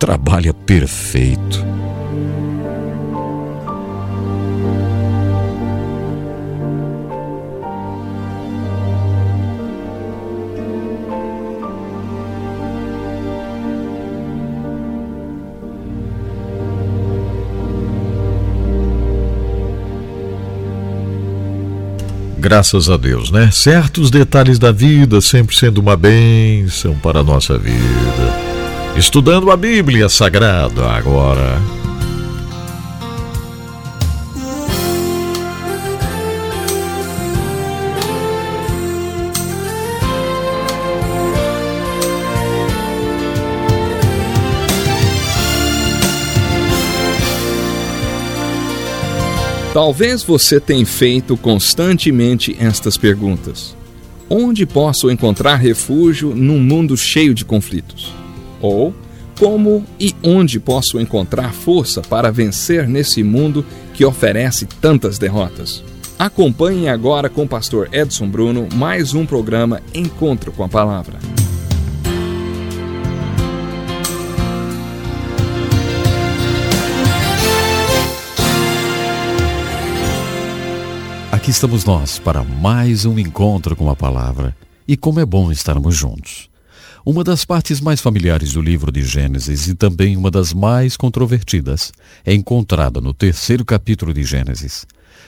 trabalha 0.00 0.54
perfeito. 0.54 1.62
Graças 22.38 22.88
a 22.88 22.96
Deus, 22.96 23.30
né? 23.30 23.50
Certos 23.52 24.10
detalhes 24.10 24.58
da 24.58 24.72
vida 24.72 25.20
sempre 25.20 25.54
sendo 25.54 25.78
uma 25.78 25.94
bênção 25.94 26.94
para 26.98 27.20
a 27.20 27.22
nossa 27.22 27.58
vida. 27.58 28.49
Estudando 28.96 29.50
a 29.50 29.56
Bíblia 29.56 30.08
Sagrada 30.08 30.86
agora. 30.90 31.60
Talvez 49.72 50.24
você 50.24 50.58
tenha 50.58 50.84
feito 50.84 51.36
constantemente 51.36 52.56
estas 52.58 52.96
perguntas: 52.96 53.76
Onde 54.28 54.66
posso 54.66 55.10
encontrar 55.10 55.56
refúgio 55.56 56.34
num 56.34 56.58
mundo 56.58 56.96
cheio 56.96 57.32
de 57.32 57.44
conflitos? 57.44 58.19
Ou 58.60 58.94
como 59.38 59.84
e 59.98 60.14
onde 60.22 60.60
posso 60.60 61.00
encontrar 61.00 61.54
força 61.54 62.02
para 62.02 62.30
vencer 62.30 62.86
nesse 62.86 63.22
mundo 63.22 63.64
que 63.94 64.04
oferece 64.04 64.66
tantas 64.66 65.18
derrotas? 65.18 65.82
Acompanhe 66.18 66.88
agora 66.88 67.30
com 67.30 67.44
o 67.44 67.48
pastor 67.48 67.88
Edson 67.90 68.28
Bruno 68.28 68.68
mais 68.74 69.14
um 69.14 69.24
programa 69.24 69.80
Encontro 69.94 70.52
com 70.52 70.62
a 70.62 70.68
Palavra. 70.68 71.18
Aqui 81.32 81.50
estamos 81.50 81.86
nós 81.86 82.18
para 82.18 82.44
mais 82.44 83.06
um 83.06 83.18
encontro 83.18 83.74
com 83.74 83.88
a 83.88 83.96
palavra. 83.96 84.54
E 84.86 84.94
como 84.94 85.20
é 85.20 85.24
bom 85.24 85.50
estarmos 85.50 85.96
juntos. 85.96 86.49
Uma 87.10 87.24
das 87.24 87.44
partes 87.44 87.80
mais 87.80 88.00
familiares 88.00 88.52
do 88.52 88.62
livro 88.62 88.92
de 88.92 89.02
Gênesis 89.02 89.66
e 89.66 89.74
também 89.74 90.16
uma 90.16 90.30
das 90.30 90.54
mais 90.54 90.96
controvertidas 90.96 91.92
é 92.24 92.32
encontrada 92.32 93.00
no 93.00 93.12
terceiro 93.12 93.64
capítulo 93.64 94.14
de 94.14 94.22
Gênesis. 94.22 94.86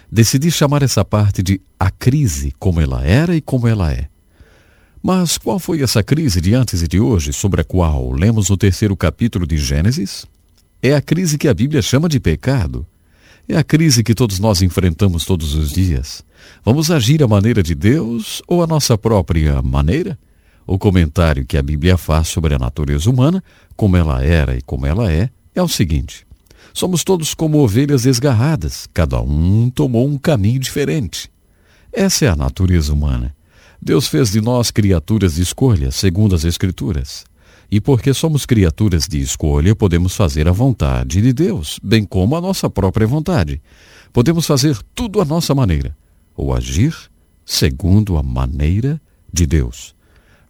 Decidi 0.08 0.48
chamar 0.48 0.84
essa 0.84 1.04
parte 1.04 1.42
de 1.42 1.60
a 1.80 1.90
crise 1.90 2.54
como 2.56 2.80
ela 2.80 3.04
era 3.04 3.34
e 3.34 3.40
como 3.40 3.66
ela 3.66 3.92
é. 3.92 4.06
Mas 5.02 5.36
qual 5.36 5.58
foi 5.58 5.82
essa 5.82 6.04
crise 6.04 6.40
de 6.40 6.54
antes 6.54 6.82
e 6.82 6.86
de 6.86 7.00
hoje 7.00 7.32
sobre 7.32 7.62
a 7.62 7.64
qual 7.64 8.12
lemos 8.12 8.48
no 8.48 8.56
terceiro 8.56 8.96
capítulo 8.96 9.44
de 9.44 9.56
Gênesis? 9.56 10.24
É 10.80 10.94
a 10.94 11.02
crise 11.02 11.36
que 11.36 11.48
a 11.48 11.54
Bíblia 11.54 11.82
chama 11.82 12.08
de 12.08 12.20
pecado. 12.20 12.86
É 13.48 13.56
a 13.56 13.64
crise 13.64 14.04
que 14.04 14.14
todos 14.14 14.38
nós 14.38 14.62
enfrentamos 14.62 15.24
todos 15.24 15.56
os 15.56 15.72
dias. 15.72 16.22
Vamos 16.64 16.92
agir 16.92 17.24
à 17.24 17.26
maneira 17.26 17.60
de 17.60 17.74
Deus 17.74 18.40
ou 18.46 18.62
à 18.62 18.68
nossa 18.68 18.96
própria 18.96 19.60
maneira? 19.60 20.16
O 20.66 20.78
comentário 20.78 21.44
que 21.44 21.56
a 21.56 21.62
Bíblia 21.62 21.96
faz 21.96 22.28
sobre 22.28 22.54
a 22.54 22.58
natureza 22.58 23.10
humana, 23.10 23.42
como 23.76 23.96
ela 23.96 24.22
era 24.24 24.56
e 24.56 24.62
como 24.62 24.86
ela 24.86 25.10
é, 25.10 25.30
é 25.54 25.62
o 25.62 25.68
seguinte: 25.68 26.26
somos 26.72 27.02
todos 27.04 27.34
como 27.34 27.58
ovelhas 27.58 28.02
desgarradas, 28.02 28.88
cada 28.92 29.20
um 29.20 29.70
tomou 29.70 30.06
um 30.06 30.16
caminho 30.16 30.60
diferente. 30.60 31.30
Essa 31.92 32.26
é 32.26 32.28
a 32.28 32.36
natureza 32.36 32.92
humana. 32.92 33.34
Deus 33.80 34.06
fez 34.06 34.30
de 34.30 34.40
nós 34.40 34.70
criaturas 34.70 35.34
de 35.34 35.42
escolha, 35.42 35.90
segundo 35.90 36.34
as 36.34 36.44
Escrituras. 36.44 37.24
E 37.70 37.80
porque 37.80 38.14
somos 38.14 38.46
criaturas 38.46 39.06
de 39.08 39.20
escolha, 39.20 39.74
podemos 39.74 40.14
fazer 40.14 40.46
a 40.46 40.52
vontade 40.52 41.20
de 41.20 41.32
Deus, 41.32 41.80
bem 41.82 42.04
como 42.04 42.36
a 42.36 42.40
nossa 42.40 42.70
própria 42.70 43.06
vontade. 43.06 43.60
Podemos 44.12 44.46
fazer 44.46 44.78
tudo 44.94 45.20
à 45.20 45.24
nossa 45.24 45.54
maneira, 45.54 45.96
ou 46.36 46.54
agir 46.54 46.94
segundo 47.44 48.16
a 48.16 48.22
maneira 48.22 49.00
de 49.32 49.46
Deus. 49.46 49.94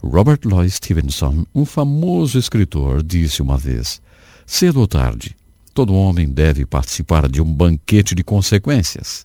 Robert 0.03 0.41
Louis 0.45 0.74
Stevenson, 0.74 1.47
um 1.55 1.65
famoso 1.65 2.37
escritor, 2.37 3.03
disse 3.03 3.41
uma 3.41 3.57
vez: 3.57 4.03
cedo 4.45 4.81
ou 4.81 4.87
tarde, 4.89 5.37
todo 5.73 5.95
homem 5.95 6.29
deve 6.29 6.66
participar 6.66 7.29
de 7.29 7.41
um 7.41 7.53
banquete 7.53 8.15
de 8.15 8.24
consequências. 8.24 9.24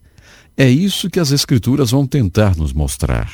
É 0.56 0.70
isso 0.70 1.10
que 1.10 1.20
as 1.20 1.32
Escrituras 1.32 1.92
vão 1.92 2.06
tentar 2.06 2.56
nos 2.56 2.74
mostrar. 2.74 3.32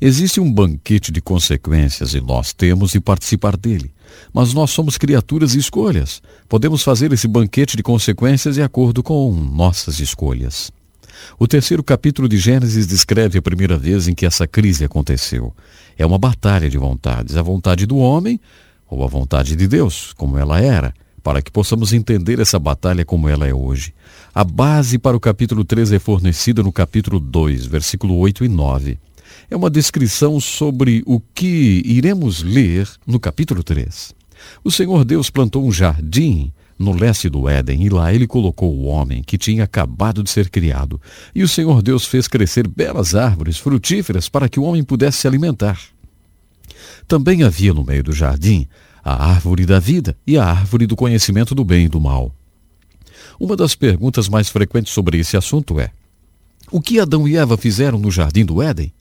Existe 0.00 0.40
um 0.40 0.50
banquete 0.50 1.12
de 1.12 1.20
consequências 1.20 2.14
e 2.14 2.20
nós 2.20 2.52
temos 2.52 2.92
de 2.92 3.00
participar 3.00 3.56
dele. 3.56 3.92
Mas 4.32 4.54
nós 4.54 4.70
somos 4.70 4.96
criaturas 4.96 5.54
e 5.54 5.58
escolhas. 5.58 6.22
Podemos 6.48 6.82
fazer 6.82 7.12
esse 7.12 7.28
banquete 7.28 7.76
de 7.76 7.82
consequências 7.82 8.54
de 8.54 8.62
acordo 8.62 9.02
com 9.02 9.32
nossas 9.32 10.00
escolhas. 10.00 10.70
O 11.38 11.46
terceiro 11.46 11.82
capítulo 11.82 12.28
de 12.28 12.36
Gênesis 12.38 12.86
descreve 12.86 13.38
a 13.38 13.42
primeira 13.42 13.76
vez 13.76 14.08
em 14.08 14.14
que 14.14 14.26
essa 14.26 14.46
crise 14.46 14.84
aconteceu. 14.84 15.54
É 15.98 16.04
uma 16.04 16.18
batalha 16.18 16.68
de 16.68 16.78
vontades, 16.78 17.36
a 17.36 17.42
vontade 17.42 17.86
do 17.86 17.96
homem 17.96 18.40
ou 18.88 19.02
a 19.02 19.06
vontade 19.06 19.56
de 19.56 19.66
Deus, 19.66 20.12
como 20.12 20.38
ela 20.38 20.60
era, 20.60 20.94
para 21.22 21.42
que 21.42 21.50
possamos 21.50 21.92
entender 21.92 22.38
essa 22.38 22.58
batalha 22.58 23.04
como 23.04 23.28
ela 23.28 23.46
é 23.46 23.54
hoje. 23.54 23.92
A 24.34 24.44
base 24.44 24.98
para 24.98 25.16
o 25.16 25.20
capítulo 25.20 25.64
3 25.64 25.92
é 25.92 25.98
fornecida 25.98 26.62
no 26.62 26.72
capítulo 26.72 27.18
2, 27.18 27.66
versículo 27.66 28.16
8 28.16 28.44
e 28.44 28.48
9 28.48 28.98
é 29.50 29.56
uma 29.56 29.70
descrição 29.70 30.40
sobre 30.40 31.02
o 31.06 31.20
que 31.20 31.82
iremos 31.84 32.42
ler 32.42 32.88
no 33.06 33.20
capítulo 33.20 33.62
3. 33.62 34.14
O 34.62 34.70
Senhor 34.70 35.04
Deus 35.04 35.30
plantou 35.30 35.64
um 35.64 35.72
jardim 35.72 36.52
no 36.78 36.92
leste 36.92 37.28
do 37.28 37.48
Éden, 37.48 37.82
e 37.82 37.88
lá 37.88 38.12
ele 38.12 38.26
colocou 38.26 38.74
o 38.74 38.84
homem 38.84 39.22
que 39.22 39.38
tinha 39.38 39.64
acabado 39.64 40.22
de 40.22 40.30
ser 40.30 40.50
criado. 40.50 41.00
E 41.34 41.42
o 41.42 41.48
Senhor 41.48 41.82
Deus 41.82 42.04
fez 42.04 42.28
crescer 42.28 42.68
belas 42.68 43.14
árvores 43.14 43.56
frutíferas 43.58 44.28
para 44.28 44.48
que 44.48 44.60
o 44.60 44.62
homem 44.62 44.84
pudesse 44.84 45.18
se 45.18 45.26
alimentar. 45.26 45.80
Também 47.08 47.42
havia 47.42 47.72
no 47.72 47.84
meio 47.84 48.02
do 48.02 48.12
jardim 48.12 48.66
a 49.02 49.24
árvore 49.30 49.64
da 49.64 49.78
vida 49.78 50.16
e 50.26 50.36
a 50.36 50.44
árvore 50.44 50.86
do 50.86 50.96
conhecimento 50.96 51.54
do 51.54 51.64
bem 51.64 51.86
e 51.86 51.88
do 51.88 52.00
mal. 52.00 52.34
Uma 53.38 53.56
das 53.56 53.74
perguntas 53.74 54.28
mais 54.28 54.48
frequentes 54.48 54.92
sobre 54.92 55.18
esse 55.18 55.36
assunto 55.36 55.78
é: 55.78 55.90
o 56.70 56.80
que 56.80 56.98
Adão 56.98 57.28
e 57.28 57.36
Eva 57.36 57.56
fizeram 57.56 57.98
no 57.98 58.10
jardim 58.10 58.44
do 58.44 58.60
Éden? 58.60 58.92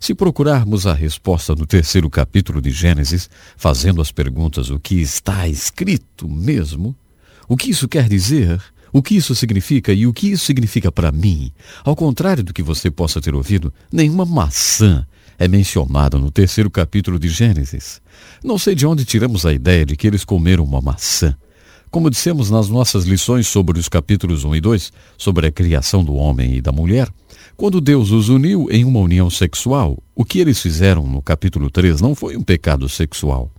Se 0.00 0.14
procurarmos 0.14 0.86
a 0.86 0.94
resposta 0.94 1.54
no 1.54 1.66
terceiro 1.66 2.10
capítulo 2.10 2.60
de 2.60 2.70
Gênesis, 2.70 3.30
fazendo 3.56 4.00
as 4.00 4.10
perguntas 4.10 4.68
o 4.70 4.80
que 4.80 4.96
está 4.96 5.46
escrito 5.46 6.28
mesmo, 6.28 6.96
o 7.48 7.56
que 7.56 7.70
isso 7.70 7.88
quer 7.88 8.08
dizer, 8.08 8.60
o 8.92 9.02
que 9.02 9.16
isso 9.16 9.34
significa 9.34 9.92
e 9.92 10.06
o 10.06 10.12
que 10.12 10.32
isso 10.32 10.44
significa 10.44 10.92
para 10.92 11.10
mim, 11.10 11.52
ao 11.84 11.96
contrário 11.96 12.42
do 12.42 12.52
que 12.52 12.62
você 12.62 12.90
possa 12.90 13.20
ter 13.20 13.34
ouvido, 13.34 13.72
nenhuma 13.90 14.26
maçã 14.26 15.06
é 15.38 15.48
mencionada 15.48 16.18
no 16.18 16.30
terceiro 16.30 16.70
capítulo 16.70 17.18
de 17.18 17.28
Gênesis. 17.28 18.00
Não 18.44 18.58
sei 18.58 18.74
de 18.74 18.86
onde 18.86 19.04
tiramos 19.04 19.46
a 19.46 19.52
ideia 19.52 19.84
de 19.84 19.96
que 19.96 20.06
eles 20.06 20.24
comeram 20.24 20.64
uma 20.64 20.80
maçã. 20.80 21.36
Como 21.90 22.10
dissemos 22.10 22.50
nas 22.50 22.68
nossas 22.68 23.04
lições 23.04 23.48
sobre 23.48 23.78
os 23.78 23.88
capítulos 23.88 24.44
1 24.44 24.56
e 24.56 24.60
2, 24.60 24.92
sobre 25.18 25.46
a 25.46 25.52
criação 25.52 26.04
do 26.04 26.14
homem 26.14 26.54
e 26.54 26.60
da 26.60 26.72
mulher, 26.72 27.08
quando 27.56 27.80
Deus 27.80 28.10
os 28.10 28.28
uniu 28.28 28.68
em 28.70 28.84
uma 28.84 29.00
união 29.00 29.28
sexual, 29.28 30.02
o 30.14 30.24
que 30.24 30.38
eles 30.38 30.60
fizeram 30.60 31.06
no 31.06 31.20
capítulo 31.20 31.70
3 31.70 32.00
não 32.00 32.14
foi 32.14 32.36
um 32.36 32.42
pecado 32.42 32.88
sexual. 32.88 33.50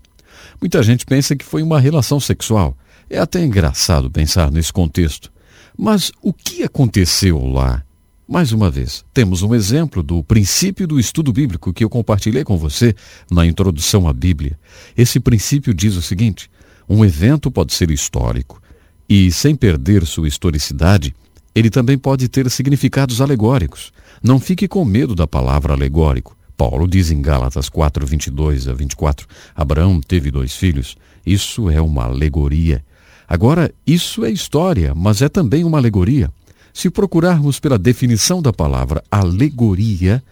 Muita 0.60 0.82
gente 0.82 1.06
pensa 1.06 1.36
que 1.36 1.46
foi 1.46 1.62
uma 1.62 1.80
relação 1.80 2.20
sexual. 2.20 2.76
É 3.14 3.20
até 3.20 3.46
engraçado 3.46 4.10
pensar 4.10 4.52
nesse 4.52 4.74
contexto. 4.74 5.32
Mas 5.78 6.12
o 6.20 6.34
que 6.34 6.64
aconteceu 6.64 7.46
lá? 7.46 7.84
Mais 8.28 8.52
uma 8.52 8.72
vez, 8.72 9.06
temos 9.14 9.44
um 9.44 9.54
exemplo 9.54 10.02
do 10.02 10.24
princípio 10.24 10.88
do 10.88 11.00
estudo 11.00 11.32
bíblico 11.32 11.72
que 11.72 11.84
eu 11.84 11.90
compartilhei 11.92 12.44
com 12.44 12.58
você 12.58 12.96
na 13.30 13.46
introdução 13.46 14.08
à 14.08 14.14
Bíblia. 14.14 14.58
Esse 14.98 15.20
princípio 15.20 15.76
diz 15.76 15.96
o 15.96 16.02
seguinte: 16.02 16.50
um 16.90 17.06
evento 17.06 17.52
pode 17.52 17.76
ser 17.76 17.92
histórico 17.92 18.60
e, 19.08 19.32
sem 19.32 19.56
perder 19.56 20.08
sua 20.08 20.28
historicidade, 20.28 21.14
ele 21.54 21.70
também 21.70 22.00
pode 22.00 22.28
ter 22.28 22.50
significados 22.50 23.22
alegóricos. 23.22 23.94
Não 24.24 24.40
fique 24.40 24.68
com 24.68 24.84
medo 24.84 25.14
da 25.14 25.28
palavra 25.28 25.74
alegórico. 25.74 26.36
Paulo 26.58 26.88
diz 26.88 27.12
em 27.12 27.22
Gálatas 27.22 27.70
4, 27.70 28.08
22 28.08 28.68
a 28.68 28.74
24: 28.74 29.28
Abraão 29.56 30.02
teve 30.02 30.32
dois 30.32 30.56
filhos. 30.56 30.98
Isso 31.24 31.70
é 31.70 31.80
uma 31.80 32.06
alegoria. 32.06 32.84
Agora, 33.28 33.74
isso 33.86 34.26
é 34.26 34.32
história, 34.32 34.94
mas 34.96 35.22
é 35.22 35.30
também 35.30 35.64
uma 35.64 35.78
alegoria. 35.78 36.32
Se 36.74 36.90
procurarmos 36.90 37.60
pela 37.60 37.78
definição 37.78 38.42
da 38.42 38.52
palavra 38.52 39.04
alegoria, 39.12 40.24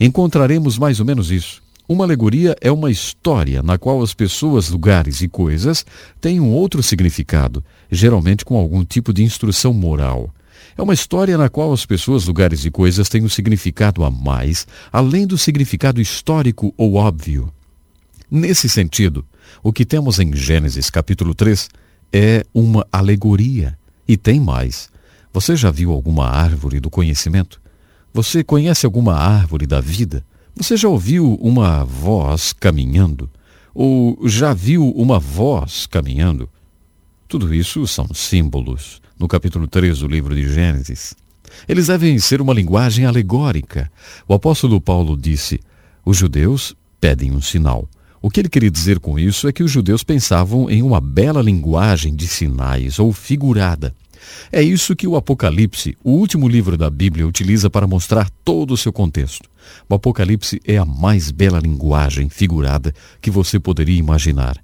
encontraremos 0.00 0.78
mais 0.78 0.98
ou 0.98 1.06
menos 1.06 1.30
isso. 1.30 1.62
Uma 1.86 2.04
alegoria 2.04 2.56
é 2.62 2.72
uma 2.72 2.90
história 2.90 3.62
na 3.62 3.76
qual 3.76 4.02
as 4.02 4.14
pessoas, 4.14 4.70
lugares 4.70 5.20
e 5.20 5.28
coisas 5.28 5.84
têm 6.18 6.40
um 6.40 6.50
outro 6.50 6.82
significado, 6.82 7.62
geralmente 7.90 8.42
com 8.42 8.56
algum 8.56 8.82
tipo 8.82 9.12
de 9.12 9.22
instrução 9.22 9.74
moral. 9.74 10.30
É 10.78 10.82
uma 10.82 10.94
história 10.94 11.36
na 11.36 11.50
qual 11.50 11.74
as 11.74 11.84
pessoas, 11.84 12.24
lugares 12.24 12.64
e 12.64 12.70
coisas 12.70 13.08
têm 13.10 13.22
um 13.22 13.28
significado 13.28 14.02
a 14.02 14.10
mais, 14.10 14.66
além 14.90 15.26
do 15.26 15.36
significado 15.36 16.00
histórico 16.00 16.72
ou 16.78 16.94
óbvio. 16.94 17.52
Nesse 18.30 18.68
sentido, 18.68 19.22
o 19.62 19.70
que 19.70 19.84
temos 19.84 20.18
em 20.18 20.34
Gênesis 20.34 20.88
capítulo 20.88 21.34
3 21.34 21.68
é 22.14 22.46
uma 22.54 22.86
alegoria. 22.92 23.76
E 24.06 24.16
tem 24.16 24.38
mais. 24.38 24.88
Você 25.32 25.56
já 25.56 25.72
viu 25.72 25.90
alguma 25.90 26.28
árvore 26.28 26.78
do 26.78 26.88
conhecimento? 26.88 27.60
Você 28.12 28.44
conhece 28.44 28.86
alguma 28.86 29.14
árvore 29.16 29.66
da 29.66 29.80
vida? 29.80 30.24
Você 30.54 30.76
já 30.76 30.88
ouviu 30.88 31.34
uma 31.40 31.84
voz 31.84 32.52
caminhando? 32.52 33.28
Ou 33.74 34.16
já 34.28 34.54
viu 34.54 34.90
uma 34.90 35.18
voz 35.18 35.86
caminhando? 35.86 36.48
Tudo 37.26 37.52
isso 37.52 37.84
são 37.88 38.06
símbolos 38.14 39.02
no 39.18 39.26
capítulo 39.26 39.66
3 39.66 39.98
do 39.98 40.06
livro 40.06 40.36
de 40.36 40.48
Gênesis. 40.48 41.14
Eles 41.66 41.88
devem 41.88 42.16
ser 42.20 42.40
uma 42.40 42.54
linguagem 42.54 43.06
alegórica. 43.06 43.90
O 44.28 44.34
apóstolo 44.34 44.80
Paulo 44.80 45.16
disse: 45.16 45.60
os 46.04 46.16
judeus 46.16 46.76
pedem 47.00 47.32
um 47.32 47.40
sinal. 47.40 47.88
O 48.24 48.30
que 48.30 48.40
ele 48.40 48.48
queria 48.48 48.70
dizer 48.70 49.00
com 49.00 49.18
isso 49.18 49.46
é 49.46 49.52
que 49.52 49.62
os 49.62 49.70
judeus 49.70 50.02
pensavam 50.02 50.70
em 50.70 50.80
uma 50.80 50.98
bela 50.98 51.42
linguagem 51.42 52.16
de 52.16 52.26
sinais 52.26 52.98
ou 52.98 53.12
figurada. 53.12 53.94
É 54.50 54.62
isso 54.62 54.96
que 54.96 55.06
o 55.06 55.14
Apocalipse, 55.14 55.94
o 56.02 56.12
último 56.12 56.48
livro 56.48 56.74
da 56.78 56.88
Bíblia, 56.88 57.26
utiliza 57.26 57.68
para 57.68 57.86
mostrar 57.86 58.30
todo 58.42 58.72
o 58.72 58.78
seu 58.78 58.90
contexto. 58.90 59.46
O 59.90 59.94
Apocalipse 59.94 60.58
é 60.64 60.78
a 60.78 60.86
mais 60.86 61.30
bela 61.30 61.60
linguagem 61.60 62.30
figurada 62.30 62.94
que 63.20 63.30
você 63.30 63.60
poderia 63.60 63.98
imaginar. 63.98 64.56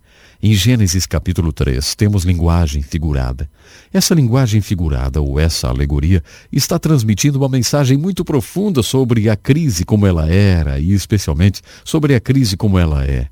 Em 0.42 0.54
Gênesis 0.54 1.04
capítulo 1.04 1.52
3, 1.52 1.94
temos 1.96 2.24
linguagem 2.24 2.80
figurada. 2.80 3.46
Essa 3.92 4.14
linguagem 4.14 4.62
figurada, 4.62 5.20
ou 5.20 5.38
essa 5.38 5.68
alegoria, 5.68 6.24
está 6.50 6.78
transmitindo 6.78 7.36
uma 7.36 7.48
mensagem 7.50 7.98
muito 7.98 8.24
profunda 8.24 8.82
sobre 8.82 9.28
a 9.28 9.36
crise 9.36 9.84
como 9.84 10.06
ela 10.06 10.30
era 10.30 10.80
e, 10.80 10.94
especialmente, 10.94 11.60
sobre 11.84 12.14
a 12.14 12.20
crise 12.20 12.56
como 12.56 12.78
ela 12.78 13.04
é. 13.04 13.28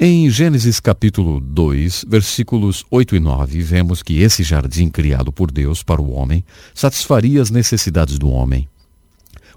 Em 0.00 0.30
Gênesis 0.30 0.78
capítulo 0.78 1.40
2, 1.40 2.04
versículos 2.06 2.84
8 2.88 3.16
e 3.16 3.18
9, 3.18 3.60
vemos 3.62 4.00
que 4.00 4.22
esse 4.22 4.44
jardim 4.44 4.88
criado 4.88 5.32
por 5.32 5.50
Deus 5.50 5.82
para 5.82 6.00
o 6.00 6.12
homem 6.12 6.44
satisfaria 6.72 7.42
as 7.42 7.50
necessidades 7.50 8.16
do 8.16 8.30
homem. 8.30 8.68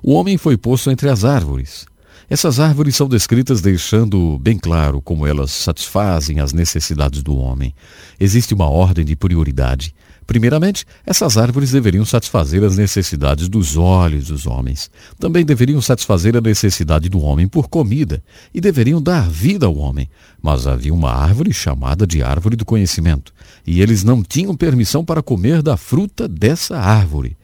O 0.02 0.14
homem 0.14 0.40
foi 0.40 0.58
posto 0.58 0.90
entre 0.90 1.10
as 1.10 1.24
árvores. 1.24 1.86
Essas 2.28 2.60
árvores 2.60 2.96
são 2.96 3.08
descritas 3.08 3.62
deixando 3.62 4.40
bem 4.40 4.58
claro 4.58 5.00
como 5.00 5.28
elas 5.28 5.52
satisfazem 5.52 6.40
as 6.40 6.54
necessidades 6.54 7.22
do 7.22 7.38
homem. 7.38 7.76
Existe 8.20 8.52
uma 8.56 8.68
ordem 8.68 9.06
de 9.06 9.16
prioridade. 9.16 9.94
Primeiramente, 10.32 10.86
essas 11.06 11.38
árvores 11.38 11.72
deveriam 11.72 12.06
satisfazer 12.06 12.64
as 12.64 12.78
necessidades 12.78 13.50
dos 13.50 13.76
olhos 13.76 14.28
dos 14.28 14.48
homens. 14.48 14.90
Também 15.20 15.44
deveriam 15.44 15.82
satisfazer 15.82 16.38
a 16.38 16.40
necessidade 16.40 17.10
do 17.10 17.20
homem 17.20 17.50
por 17.50 17.68
comida 17.68 18.24
e 18.54 18.62
deveriam 18.62 19.02
dar 19.02 19.30
vida 19.30 19.66
ao 19.66 19.76
homem. 19.76 20.10
Mas 20.42 20.68
havia 20.68 20.94
uma 20.94 21.12
árvore 21.12 21.52
chamada 21.52 22.08
de 22.08 22.24
árvore 22.24 22.56
do 22.56 22.64
conhecimento, 22.64 23.34
e 23.68 23.82
eles 23.82 24.06
não 24.06 24.24
tinham 24.24 24.56
permissão 24.56 25.04
para 25.04 25.22
comer 25.22 25.62
da 25.62 25.76
fruta 25.76 26.30
dessa 26.30 26.80
árvore. 26.80 27.36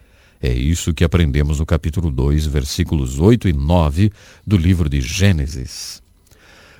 É 0.42 0.54
isso 0.54 0.94
que 0.94 1.04
aprendemos 1.04 1.60
no 1.60 1.66
capítulo 1.66 2.10
2, 2.10 2.46
versículos 2.46 3.20
8 3.20 3.50
e 3.50 3.54
9 3.54 4.14
do 4.46 4.56
livro 4.56 4.88
de 4.88 5.02
Gênesis. 5.02 6.02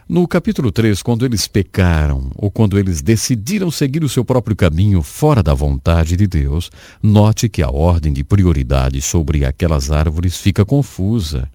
No 0.10 0.26
capítulo 0.26 0.72
3, 0.72 1.04
quando 1.04 1.26
eles 1.26 1.50
pecaram, 1.50 2.32
ou 2.38 2.50
quando 2.50 2.80
eles 2.80 3.02
decidiram 3.02 3.70
seguir 3.70 4.06
o 4.06 4.10
seu 4.10 4.24
próprio 4.24 4.56
caminho 4.56 5.04
fora 5.04 5.44
da 5.44 5.54
vontade 5.54 6.16
de 6.16 6.26
Deus, 6.26 6.72
note 7.04 7.50
que 7.50 7.62
a 7.62 7.70
ordem 7.70 8.14
de 8.14 8.24
prioridade 8.24 9.02
sobre 9.02 9.44
aquelas 9.44 9.92
árvores 9.92 10.38
fica 10.38 10.64
confusa. 10.64 11.50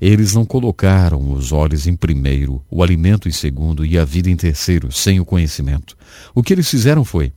Eles 0.00 0.32
não 0.32 0.46
colocaram 0.46 1.30
os 1.30 1.52
olhos 1.52 1.86
em 1.86 1.94
primeiro, 1.94 2.62
o 2.70 2.82
alimento 2.82 3.28
em 3.28 3.32
segundo 3.32 3.84
e 3.84 3.98
a 3.98 4.04
vida 4.06 4.30
em 4.30 4.36
terceiro, 4.36 4.90
sem 4.90 5.20
o 5.20 5.24
conhecimento. 5.26 5.94
O 6.34 6.42
que 6.42 6.54
eles 6.54 6.70
fizeram 6.70 7.04
foi 7.04 7.30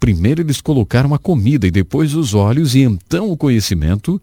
Primeiro 0.00 0.40
eles 0.40 0.62
colocaram 0.62 1.12
a 1.12 1.18
comida 1.18 1.66
e 1.66 1.70
depois 1.70 2.14
os 2.14 2.32
olhos 2.32 2.74
e 2.74 2.80
então 2.80 3.30
o 3.30 3.36
conhecimento 3.36 4.20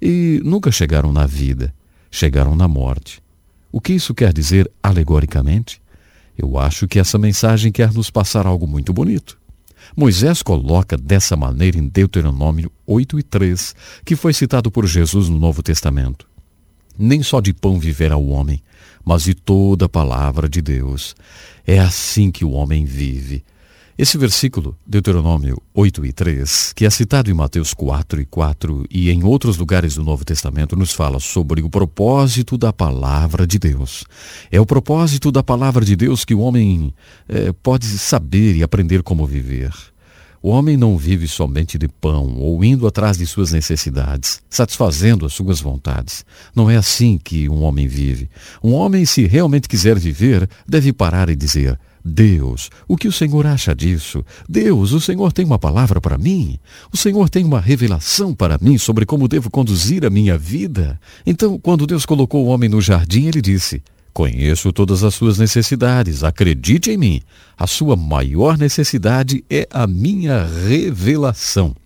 e 0.00 0.40
nunca 0.44 0.70
chegaram 0.70 1.12
na 1.12 1.26
vida, 1.26 1.74
chegaram 2.08 2.54
na 2.54 2.68
morte. 2.68 3.20
O 3.70 3.80
que 3.80 3.92
isso 3.92 4.14
quer 4.14 4.32
dizer 4.32 4.70
alegoricamente? 4.82 5.80
Eu 6.36 6.58
acho 6.58 6.86
que 6.86 6.98
essa 6.98 7.18
mensagem 7.18 7.70
quer 7.70 7.92
nos 7.92 8.10
passar 8.10 8.46
algo 8.46 8.66
muito 8.66 8.92
bonito. 8.92 9.38
Moisés 9.96 10.42
coloca 10.42 10.96
dessa 10.96 11.36
maneira 11.36 11.78
em 11.78 11.88
Deuteronômio 11.88 12.70
8 12.86 13.18
e 13.18 13.22
3, 13.22 13.74
que 14.04 14.16
foi 14.16 14.32
citado 14.32 14.70
por 14.70 14.86
Jesus 14.86 15.28
no 15.28 15.38
Novo 15.38 15.62
Testamento. 15.62 16.28
Nem 16.98 17.22
só 17.22 17.40
de 17.40 17.52
pão 17.52 17.78
viverá 17.78 18.16
o 18.16 18.28
homem, 18.28 18.62
mas 19.04 19.24
de 19.24 19.34
toda 19.34 19.86
a 19.86 19.88
palavra 19.88 20.48
de 20.48 20.60
Deus. 20.60 21.14
É 21.66 21.78
assim 21.78 22.30
que 22.30 22.44
o 22.44 22.50
homem 22.50 22.84
vive. 22.84 23.44
Esse 23.98 24.16
versículo, 24.16 24.76
Deuteronômio 24.86 25.60
8 25.74 26.06
e 26.06 26.12
3, 26.12 26.72
que 26.72 26.86
é 26.86 26.90
citado 26.90 27.32
em 27.32 27.34
Mateus 27.34 27.74
4 27.74 28.20
e 28.20 28.24
4 28.24 28.86
e 28.88 29.10
em 29.10 29.24
outros 29.24 29.56
lugares 29.56 29.96
do 29.96 30.04
Novo 30.04 30.24
Testamento, 30.24 30.76
nos 30.76 30.92
fala 30.92 31.18
sobre 31.18 31.62
o 31.62 31.68
propósito 31.68 32.56
da 32.56 32.72
palavra 32.72 33.44
de 33.44 33.58
Deus. 33.58 34.04
É 34.52 34.60
o 34.60 34.64
propósito 34.64 35.32
da 35.32 35.42
palavra 35.42 35.84
de 35.84 35.96
Deus 35.96 36.24
que 36.24 36.32
o 36.32 36.38
homem 36.38 36.94
é, 37.28 37.52
pode 37.52 37.86
saber 37.86 38.54
e 38.54 38.62
aprender 38.62 39.02
como 39.02 39.26
viver. 39.26 39.72
O 40.40 40.50
homem 40.50 40.76
não 40.76 40.96
vive 40.96 41.26
somente 41.26 41.76
de 41.76 41.88
pão 41.88 42.36
ou 42.36 42.62
indo 42.62 42.86
atrás 42.86 43.18
de 43.18 43.26
suas 43.26 43.50
necessidades, 43.50 44.40
satisfazendo 44.48 45.26
as 45.26 45.32
suas 45.32 45.60
vontades. 45.60 46.24
Não 46.54 46.70
é 46.70 46.76
assim 46.76 47.18
que 47.18 47.48
um 47.48 47.64
homem 47.64 47.88
vive. 47.88 48.30
Um 48.62 48.74
homem, 48.74 49.04
se 49.04 49.26
realmente 49.26 49.68
quiser 49.68 49.98
viver, 49.98 50.48
deve 50.68 50.92
parar 50.92 51.28
e 51.28 51.34
dizer: 51.34 51.76
Deus, 52.08 52.70
o 52.88 52.96
que 52.96 53.06
o 53.06 53.12
Senhor 53.12 53.46
acha 53.46 53.74
disso? 53.74 54.24
Deus, 54.48 54.92
o 54.92 55.00
Senhor 55.00 55.32
tem 55.32 55.44
uma 55.44 55.58
palavra 55.58 56.00
para 56.00 56.18
mim? 56.18 56.58
O 56.92 56.96
Senhor 56.96 57.28
tem 57.28 57.44
uma 57.44 57.60
revelação 57.60 58.34
para 58.34 58.58
mim 58.60 58.78
sobre 58.78 59.06
como 59.06 59.28
devo 59.28 59.50
conduzir 59.50 60.04
a 60.04 60.10
minha 60.10 60.36
vida? 60.36 60.98
Então, 61.24 61.58
quando 61.58 61.86
Deus 61.86 62.06
colocou 62.06 62.44
o 62.44 62.48
homem 62.48 62.68
no 62.68 62.80
jardim, 62.80 63.26
ele 63.26 63.42
disse: 63.42 63.82
Conheço 64.12 64.72
todas 64.72 65.04
as 65.04 65.14
suas 65.14 65.38
necessidades. 65.38 66.24
Acredite 66.24 66.90
em 66.90 66.96
mim. 66.96 67.20
A 67.56 67.66
sua 67.66 67.94
maior 67.94 68.58
necessidade 68.58 69.44
é 69.48 69.68
a 69.70 69.86
minha 69.86 70.44
revelação. 70.44 71.76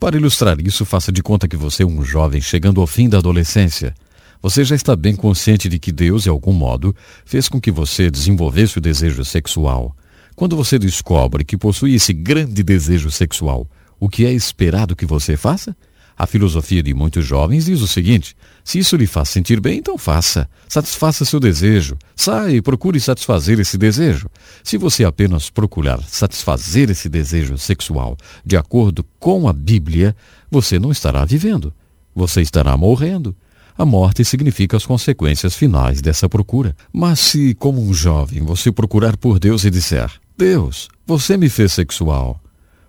Para 0.00 0.16
ilustrar 0.16 0.58
isso, 0.60 0.84
faça 0.84 1.12
de 1.12 1.22
conta 1.22 1.46
que 1.46 1.56
você 1.56 1.82
é 1.82 1.86
um 1.86 2.02
jovem 2.02 2.40
chegando 2.40 2.80
ao 2.80 2.86
fim 2.86 3.08
da 3.08 3.18
adolescência. 3.18 3.94
Você 4.42 4.64
já 4.64 4.74
está 4.74 4.96
bem 4.96 5.14
consciente 5.14 5.68
de 5.68 5.78
que 5.78 5.92
Deus, 5.92 6.24
de 6.24 6.28
algum 6.28 6.52
modo, 6.52 6.94
fez 7.24 7.48
com 7.48 7.60
que 7.60 7.70
você 7.70 8.10
desenvolvesse 8.10 8.76
o 8.76 8.80
desejo 8.80 9.24
sexual. 9.24 9.96
Quando 10.34 10.56
você 10.56 10.80
descobre 10.80 11.44
que 11.44 11.56
possui 11.56 11.94
esse 11.94 12.12
grande 12.12 12.62
desejo 12.64 13.08
sexual, 13.08 13.68
o 14.00 14.08
que 14.08 14.26
é 14.26 14.32
esperado 14.32 14.96
que 14.96 15.06
você 15.06 15.36
faça? 15.36 15.76
A 16.18 16.26
filosofia 16.26 16.82
de 16.82 16.92
muitos 16.92 17.24
jovens 17.24 17.66
diz 17.66 17.80
o 17.80 17.86
seguinte: 17.86 18.36
se 18.64 18.80
isso 18.80 18.96
lhe 18.96 19.06
faz 19.06 19.28
sentir 19.28 19.60
bem, 19.60 19.78
então 19.78 19.96
faça. 19.96 20.48
Satisfaça 20.68 21.24
seu 21.24 21.38
desejo. 21.38 21.96
Saia 22.16 22.56
e 22.56 22.60
procure 22.60 22.98
satisfazer 22.98 23.60
esse 23.60 23.78
desejo. 23.78 24.28
Se 24.64 24.76
você 24.76 25.04
apenas 25.04 25.50
procurar 25.50 26.02
satisfazer 26.02 26.90
esse 26.90 27.08
desejo 27.08 27.56
sexual 27.56 28.16
de 28.44 28.56
acordo 28.56 29.04
com 29.20 29.48
a 29.48 29.52
Bíblia, 29.52 30.16
você 30.50 30.80
não 30.80 30.90
estará 30.90 31.24
vivendo. 31.24 31.72
Você 32.12 32.42
estará 32.42 32.76
morrendo. 32.76 33.36
A 33.76 33.84
morte 33.84 34.24
significa 34.24 34.76
as 34.76 34.84
consequências 34.84 35.54
finais 35.54 36.00
dessa 36.00 36.28
procura. 36.28 36.76
Mas 36.92 37.20
se, 37.20 37.54
como 37.54 37.82
um 37.82 37.92
jovem, 37.92 38.42
você 38.42 38.70
procurar 38.70 39.16
por 39.16 39.38
Deus 39.38 39.64
e 39.64 39.70
disser: 39.70 40.10
Deus, 40.36 40.88
você 41.06 41.36
me 41.36 41.48
fez 41.48 41.72
sexual. 41.72 42.40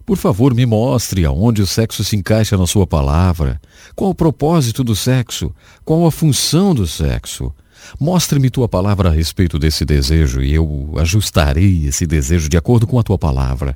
Por 0.05 0.17
favor, 0.17 0.53
me 0.53 0.65
mostre 0.65 1.23
aonde 1.23 1.61
o 1.61 1.67
sexo 1.67 2.03
se 2.03 2.15
encaixa 2.15 2.57
na 2.57 2.67
sua 2.67 2.85
palavra. 2.85 3.59
Qual 3.95 4.09
o 4.09 4.15
propósito 4.15 4.83
do 4.83 4.95
sexo? 4.95 5.53
Qual 5.85 6.05
a 6.05 6.11
função 6.11 6.75
do 6.75 6.85
sexo? 6.85 7.53
Mostre-me 7.99 8.49
tua 8.49 8.67
palavra 8.67 9.09
a 9.09 9.11
respeito 9.11 9.57
desse 9.57 9.85
desejo 9.85 10.41
e 10.41 10.53
eu 10.53 10.93
ajustarei 10.97 11.85
esse 11.85 12.05
desejo 12.05 12.49
de 12.49 12.57
acordo 12.57 12.85
com 12.85 12.99
a 12.99 13.03
tua 13.03 13.17
palavra. 13.17 13.75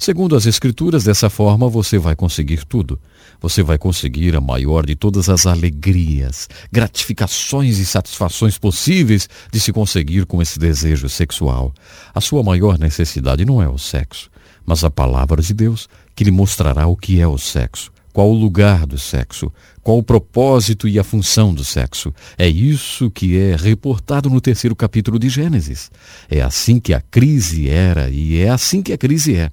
Segundo 0.00 0.34
as 0.34 0.46
Escrituras, 0.46 1.04
dessa 1.04 1.28
forma 1.28 1.68
você 1.68 1.98
vai 1.98 2.16
conseguir 2.16 2.64
tudo. 2.64 2.98
Você 3.38 3.62
vai 3.62 3.76
conseguir 3.76 4.34
a 4.34 4.40
maior 4.40 4.86
de 4.86 4.96
todas 4.96 5.28
as 5.28 5.44
alegrias, 5.44 6.48
gratificações 6.72 7.78
e 7.78 7.84
satisfações 7.84 8.56
possíveis 8.56 9.28
de 9.52 9.60
se 9.60 9.74
conseguir 9.74 10.24
com 10.24 10.40
esse 10.40 10.58
desejo 10.58 11.06
sexual. 11.10 11.74
A 12.14 12.20
sua 12.22 12.42
maior 12.42 12.78
necessidade 12.78 13.44
não 13.44 13.62
é 13.62 13.68
o 13.68 13.76
sexo, 13.76 14.30
mas 14.64 14.82
a 14.84 14.90
palavra 14.90 15.42
de 15.42 15.52
Deus, 15.52 15.86
que 16.16 16.24
lhe 16.24 16.30
mostrará 16.30 16.86
o 16.86 16.96
que 16.96 17.20
é 17.20 17.28
o 17.28 17.36
sexo, 17.36 17.92
qual 18.10 18.30
o 18.30 18.34
lugar 18.34 18.86
do 18.86 18.96
sexo, 18.96 19.52
qual 19.82 19.98
o 19.98 20.02
propósito 20.02 20.88
e 20.88 20.98
a 20.98 21.04
função 21.04 21.52
do 21.52 21.62
sexo. 21.62 22.10
É 22.38 22.48
isso 22.48 23.10
que 23.10 23.36
é 23.36 23.54
reportado 23.54 24.30
no 24.30 24.40
terceiro 24.40 24.74
capítulo 24.74 25.18
de 25.18 25.28
Gênesis. 25.28 25.90
É 26.26 26.40
assim 26.40 26.80
que 26.80 26.94
a 26.94 27.02
crise 27.02 27.68
era 27.68 28.08
e 28.08 28.38
é 28.38 28.48
assim 28.48 28.80
que 28.80 28.94
a 28.94 28.98
crise 28.98 29.36
é. 29.36 29.52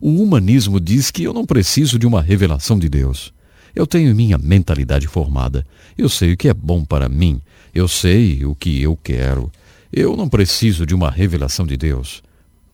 O 0.00 0.22
humanismo 0.22 0.80
diz 0.80 1.10
que 1.10 1.24
eu 1.24 1.32
não 1.32 1.44
preciso 1.44 1.98
de 1.98 2.06
uma 2.06 2.22
revelação 2.22 2.78
de 2.78 2.88
Deus. 2.88 3.32
Eu 3.74 3.86
tenho 3.86 4.14
minha 4.14 4.38
mentalidade 4.38 5.06
formada. 5.06 5.66
Eu 5.98 6.08
sei 6.08 6.32
o 6.32 6.36
que 6.36 6.48
é 6.48 6.54
bom 6.54 6.84
para 6.84 7.08
mim. 7.08 7.40
Eu 7.74 7.86
sei 7.86 8.44
o 8.44 8.54
que 8.54 8.80
eu 8.80 8.96
quero. 8.96 9.52
Eu 9.92 10.16
não 10.16 10.28
preciso 10.28 10.86
de 10.86 10.94
uma 10.94 11.10
revelação 11.10 11.66
de 11.66 11.76
Deus. 11.76 12.22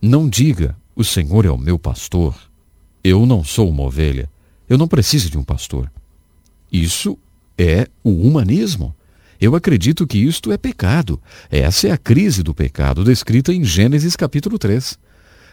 Não 0.01 0.29
diga, 0.29 0.77
o 0.95 1.03
Senhor 1.03 1.45
é 1.45 1.51
o 1.51 1.59
meu 1.59 1.79
pastor. 1.79 2.35
Eu 3.03 3.27
não 3.27 3.43
sou 3.43 3.69
uma 3.69 3.83
ovelha. 3.83 4.31
Eu 4.69 4.79
não 4.79 4.87
preciso 4.87 5.29
de 5.29 5.37
um 5.37 5.43
pastor. 5.43 5.91
Isso 6.70 7.19
é 7.59 7.89
o 8.03 8.11
humanismo. 8.11 8.95
Eu 9.41 9.57
acredito 9.57 10.07
que 10.07 10.19
isto 10.19 10.53
é 10.53 10.57
pecado. 10.57 11.20
Essa 11.51 11.89
é 11.89 11.91
a 11.91 11.99
crise 11.99 12.45
do 12.45 12.55
pecado 12.55 13.03
descrita 13.03 13.53
em 13.53 13.65
Gênesis 13.65 14.15
capítulo 14.15 14.57
3. 14.57 14.97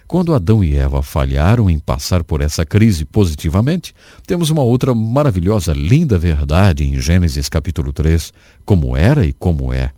Quando 0.10 0.34
Adão 0.34 0.64
e 0.64 0.76
Eva 0.76 1.04
falharam 1.04 1.70
em 1.70 1.78
passar 1.78 2.24
por 2.24 2.42
essa 2.42 2.66
crise 2.66 3.06
positivamente, 3.06 3.94
temos 4.26 4.50
uma 4.50 4.64
outra 4.64 4.96
maravilhosa, 4.96 5.72
linda 5.72 6.18
verdade 6.18 6.84
em 6.84 7.00
Gênesis 7.00 7.48
capítulo 7.48 7.94
3, 7.94 8.34
como 8.66 8.98
era 8.98 9.24
e 9.24 9.32
como 9.32 9.72
é. 9.72 9.92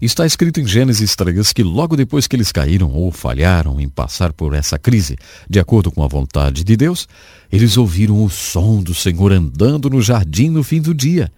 Está 0.00 0.24
escrito 0.24 0.58
em 0.58 0.66
Gênesis 0.66 1.14
3 1.14 1.52
que 1.52 1.62
logo 1.62 1.98
depois 1.98 2.26
que 2.26 2.34
eles 2.34 2.50
caíram 2.50 2.90
ou 2.94 3.12
falharam 3.12 3.78
em 3.78 3.90
passar 3.90 4.32
por 4.32 4.54
essa 4.54 4.78
crise, 4.78 5.18
de 5.46 5.60
acordo 5.60 5.90
com 5.90 6.02
a 6.02 6.08
vontade 6.08 6.64
de 6.64 6.74
Deus, 6.74 7.06
eles 7.52 7.76
ouviram 7.76 8.24
o 8.24 8.30
som 8.30 8.82
do 8.82 8.94
Senhor 8.94 9.32
andando 9.32 9.90
no 9.90 10.00
jardim 10.00 10.48
no 10.48 10.62
fim 10.62 10.80
do 10.80 10.94
dia. 10.94 11.30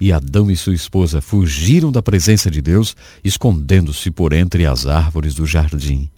E 0.00 0.12
Adão 0.12 0.50
e 0.50 0.56
sua 0.56 0.74
esposa 0.74 1.20
fugiram 1.20 1.92
da 1.92 2.02
presença 2.02 2.50
de 2.50 2.60
Deus, 2.60 2.96
escondendo-se 3.22 4.10
por 4.10 4.32
entre 4.32 4.66
as 4.66 4.86
árvores 4.86 5.36
do 5.36 5.46
jardim. 5.46 6.10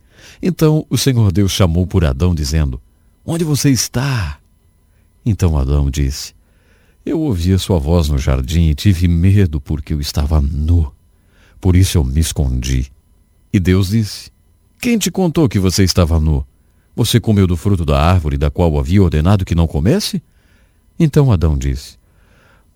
Então 0.43 0.87
o 0.89 0.97
Senhor 0.97 1.31
Deus 1.33 1.53
chamou 1.53 1.87
por 1.87 2.05
Adão, 2.05 2.35
dizendo: 2.35 2.81
Onde 3.25 3.45
você 3.45 3.71
está? 3.71 4.39
Então 5.25 5.59
Adão 5.59 5.91
disse: 5.91 6.35
Eu 7.05 7.21
ouvi 7.21 7.53
a 7.53 7.59
sua 7.59 7.79
voz 7.79 8.09
no 8.09 8.19
jardim 8.19 8.69
e 8.69 8.75
tive 8.75 9.07
medo 9.07 9.61
porque 9.61 9.93
eu 9.93 10.01
estava 10.01 10.41
nu. 10.41 10.93
Por 11.61 11.77
isso 11.77 11.99
eu 11.99 12.05
me 12.05 12.21
escondi. 12.21 12.91
E 13.53 13.61
Deus 13.61 13.89
disse: 13.89 14.31
Quem 14.81 14.97
te 14.97 15.11
contou 15.11 15.49
que 15.49 15.59
você 15.59 15.85
estava 15.85 16.19
nu? 16.19 16.47
Você 16.97 17.21
comeu 17.21 17.47
do 17.47 17.57
fruto 17.57 17.85
da 17.85 18.03
árvore 18.03 18.37
da 18.37 18.51
qual 18.51 18.79
havia 18.79 19.03
ordenado 19.03 19.45
que 19.45 19.55
não 19.55 19.67
comesse? 19.67 20.23
Então 20.99 21.31
Adão 21.31 21.57
disse: 21.57 21.99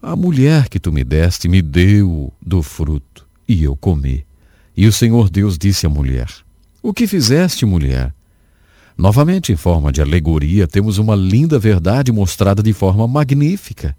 A 0.03 0.15
mulher 0.15 0.69
que 0.69 0.79
tu 0.79 0.93
me 0.93 1.03
deste 1.03 1.49
me 1.49 1.63
deu 1.63 2.33
do 2.41 2.63
fruto, 2.63 3.27
e 3.49 3.65
eu 3.65 3.75
comi. 3.75 4.25
E 4.77 4.87
o 4.87 4.93
Senhor 4.93 5.31
Deus 5.31 5.57
disse 5.57 5.87
à 5.87 5.89
mulher: 5.89 6.44
o 6.85 6.93
que 6.93 7.07
fizeste, 7.07 7.65
mulher? 7.65 8.15
Novamente, 8.97 9.51
em 9.51 9.57
forma 9.57 9.91
de 9.91 10.03
alegoria, 10.03 10.69
temos 10.69 10.99
uma 10.99 11.15
linda 11.15 11.59
verdade 11.59 12.13
mostrada 12.13 12.63
de 12.63 12.75
forma 12.75 13.09
magnífica. 13.09 13.97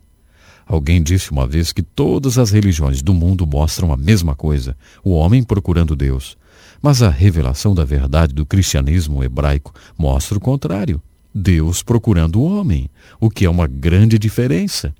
Alguém 0.68 1.02
disse 1.02 1.32
uma 1.32 1.48
vez 1.48 1.74
que 1.74 1.82
todas 1.82 2.38
as 2.38 2.52
religiões 2.52 3.02
do 3.02 3.12
mundo 3.12 3.48
mostram 3.48 3.92
a 3.92 3.98
mesma 3.98 4.36
coisa: 4.36 4.78
o 5.04 5.14
homem 5.14 5.42
procurando 5.42 5.96
Deus. 5.96 6.38
Mas 6.80 7.02
a 7.02 7.10
revelação 7.10 7.74
da 7.74 7.84
verdade 7.84 8.36
do 8.36 8.46
cristianismo 8.46 9.24
hebraico 9.24 9.74
mostra 9.98 10.38
o 10.38 10.42
contrário: 10.42 11.02
Deus 11.34 11.82
procurando 11.82 12.40
o 12.40 12.44
homem, 12.44 12.88
o 13.20 13.32
que 13.32 13.46
é 13.46 13.50
uma 13.50 13.66
grande 13.66 14.20
diferença. 14.20 14.94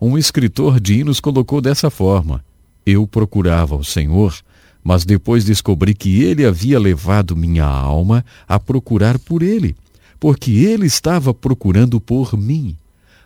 Um 0.00 0.18
escritor 0.18 0.80
de 0.80 0.94
hinos 0.98 1.20
colocou 1.20 1.60
dessa 1.60 1.90
forma: 1.90 2.44
Eu 2.84 3.06
procurava 3.06 3.76
o 3.76 3.84
Senhor 3.84 4.34
mas 4.90 5.04
depois 5.04 5.44
descobri 5.44 5.94
que 5.94 6.20
ele 6.24 6.44
havia 6.44 6.76
levado 6.76 7.36
minha 7.36 7.64
alma 7.64 8.24
a 8.48 8.58
procurar 8.58 9.20
por 9.20 9.40
ele, 9.40 9.76
porque 10.18 10.50
ele 10.50 10.84
estava 10.84 11.32
procurando 11.32 12.00
por 12.00 12.36
mim. 12.36 12.76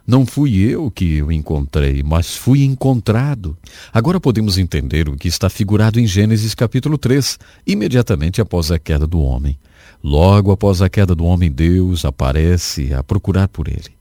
Não 0.06 0.26
fui 0.26 0.58
eu 0.58 0.90
que 0.90 1.22
o 1.22 1.32
encontrei, 1.32 2.02
mas 2.02 2.36
fui 2.36 2.64
encontrado. 2.64 3.56
Agora 3.90 4.20
podemos 4.20 4.58
entender 4.58 5.08
o 5.08 5.16
que 5.16 5.26
está 5.26 5.48
figurado 5.48 5.98
em 5.98 6.06
Gênesis 6.06 6.54
capítulo 6.54 6.98
3, 6.98 7.38
imediatamente 7.66 8.42
após 8.42 8.70
a 8.70 8.78
queda 8.78 9.06
do 9.06 9.22
homem. 9.22 9.58
Logo 10.02 10.52
após 10.52 10.82
a 10.82 10.90
queda 10.90 11.14
do 11.14 11.24
homem, 11.24 11.50
Deus 11.50 12.04
aparece 12.04 12.92
a 12.92 13.02
procurar 13.02 13.48
por 13.48 13.68
ele. 13.68 13.94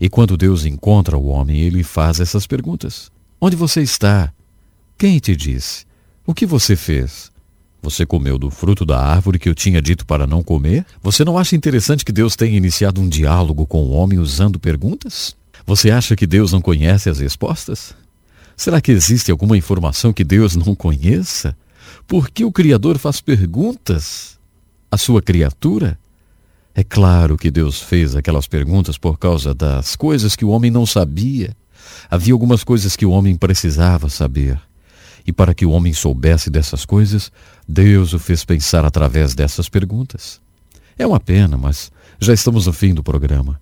E 0.00 0.08
quando 0.08 0.36
Deus 0.36 0.66
encontra 0.66 1.16
o 1.16 1.26
homem, 1.26 1.60
ele 1.60 1.84
faz 1.84 2.18
essas 2.18 2.44
perguntas: 2.44 3.08
Onde 3.40 3.54
você 3.54 3.82
está? 3.82 4.32
Quem 4.98 5.20
te 5.20 5.36
disse? 5.36 5.86
O 6.26 6.32
que 6.32 6.46
você 6.46 6.74
fez? 6.74 7.30
Você 7.82 8.06
comeu 8.06 8.38
do 8.38 8.50
fruto 8.50 8.86
da 8.86 8.98
árvore 8.98 9.38
que 9.38 9.46
eu 9.46 9.54
tinha 9.54 9.82
dito 9.82 10.06
para 10.06 10.26
não 10.26 10.42
comer? 10.42 10.86
Você 11.02 11.22
não 11.22 11.36
acha 11.36 11.54
interessante 11.54 12.02
que 12.02 12.12
Deus 12.12 12.34
tenha 12.34 12.56
iniciado 12.56 12.98
um 12.98 13.06
diálogo 13.06 13.66
com 13.66 13.82
o 13.82 13.90
homem 13.90 14.18
usando 14.18 14.58
perguntas? 14.58 15.36
Você 15.66 15.90
acha 15.90 16.16
que 16.16 16.26
Deus 16.26 16.50
não 16.50 16.62
conhece 16.62 17.10
as 17.10 17.18
respostas? 17.18 17.94
Será 18.56 18.80
que 18.80 18.90
existe 18.90 19.30
alguma 19.30 19.54
informação 19.54 20.14
que 20.14 20.24
Deus 20.24 20.56
não 20.56 20.74
conheça? 20.74 21.54
Por 22.08 22.30
que 22.30 22.42
o 22.42 22.52
Criador 22.52 22.96
faz 22.96 23.20
perguntas 23.20 24.38
à 24.90 24.96
sua 24.96 25.20
criatura? 25.20 25.98
É 26.74 26.82
claro 26.82 27.36
que 27.36 27.50
Deus 27.50 27.82
fez 27.82 28.16
aquelas 28.16 28.46
perguntas 28.46 28.96
por 28.96 29.18
causa 29.18 29.52
das 29.52 29.94
coisas 29.94 30.34
que 30.34 30.44
o 30.46 30.48
homem 30.48 30.70
não 30.70 30.86
sabia. 30.86 31.54
Havia 32.10 32.32
algumas 32.32 32.64
coisas 32.64 32.96
que 32.96 33.04
o 33.04 33.10
homem 33.10 33.36
precisava 33.36 34.08
saber. 34.08 34.58
E 35.26 35.32
para 35.32 35.54
que 35.54 35.64
o 35.64 35.70
homem 35.70 35.92
soubesse 35.92 36.50
dessas 36.50 36.84
coisas, 36.84 37.32
Deus 37.66 38.12
o 38.12 38.18
fez 38.18 38.44
pensar 38.44 38.84
através 38.84 39.34
dessas 39.34 39.68
perguntas. 39.68 40.40
É 40.98 41.06
uma 41.06 41.18
pena, 41.18 41.56
mas 41.56 41.90
já 42.20 42.32
estamos 42.32 42.66
no 42.66 42.72
fim 42.72 42.94
do 42.94 43.02
programa. 43.02 43.60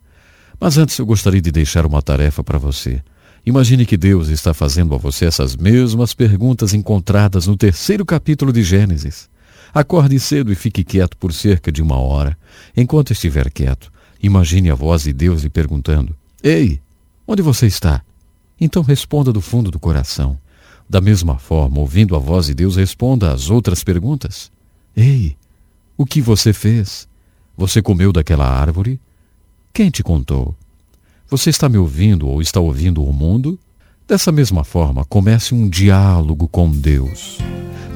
Mas 0.59 0.77
antes 0.77 0.99
eu 0.99 1.07
gostaria 1.07 1.41
de 1.41 1.51
deixar 1.51 1.87
uma 1.87 2.03
tarefa 2.03 2.43
para 2.45 2.59
você. 2.59 3.03
Imagine 3.45 3.85
que 3.85 3.97
Deus 3.97 4.29
está 4.29 4.55
fazendo 4.55 4.95
a 4.95 4.99
você 4.99 5.25
essas 5.25 5.57
mesmas 5.57 6.15
perguntas 6.15 6.75
encontradas 6.75 7.47
no 7.47 7.57
terceiro 7.57 8.05
capítulo 8.05 8.53
de 8.53 8.63
Gênesis. 8.63 9.29
Acorde 9.75 10.21
cedo 10.21 10.53
e 10.53 10.55
fique 10.55 10.85
quieto 10.85 11.17
por 11.17 11.33
cerca 11.33 11.73
de 11.73 11.83
uma 11.83 11.97
hora. 11.97 12.37
Enquanto 12.77 13.13
estiver 13.13 13.51
quieto, 13.51 13.91
imagine 14.23 14.71
a 14.71 14.75
voz 14.75 15.03
de 15.05 15.13
Deus 15.13 15.43
lhe 15.43 15.49
perguntando: 15.51 16.15
Ei, 16.43 16.81
onde 17.27 17.43
você 17.43 17.67
está? 17.67 18.03
Então 18.61 18.83
responda 18.83 19.33
do 19.33 19.41
fundo 19.41 19.71
do 19.71 19.81
coração: 19.81 20.39
Da 20.93 21.01
mesma 21.01 21.39
forma, 21.39 21.79
ouvindo 21.79 22.15
a 22.15 22.19
voz 22.19 22.49
de 22.49 22.55
Deus, 22.55 22.77
responda 22.77 23.33
às 23.33 23.49
outras 23.49 23.83
perguntas. 23.83 24.53
Ei, 24.95 25.35
o 25.97 26.05
que 26.05 26.21
você 26.21 26.53
fez? 26.53 27.09
Você 27.57 27.81
comeu 27.81 28.13
daquela 28.13 28.47
árvore? 28.47 29.01
Quem 29.73 29.89
te 29.89 30.03
contou? 30.03 30.55
Você 31.31 31.49
está 31.49 31.67
me 31.67 31.79
ouvindo 31.79 32.29
ou 32.29 32.43
está 32.43 32.61
ouvindo 32.61 33.03
o 33.03 33.11
mundo? 33.11 33.59
Dessa 34.07 34.31
mesma 34.31 34.65
forma, 34.65 35.03
comece 35.07 35.55
um 35.55 35.67
diálogo 35.67 36.47
com 36.47 36.71
Deus. 36.71 37.39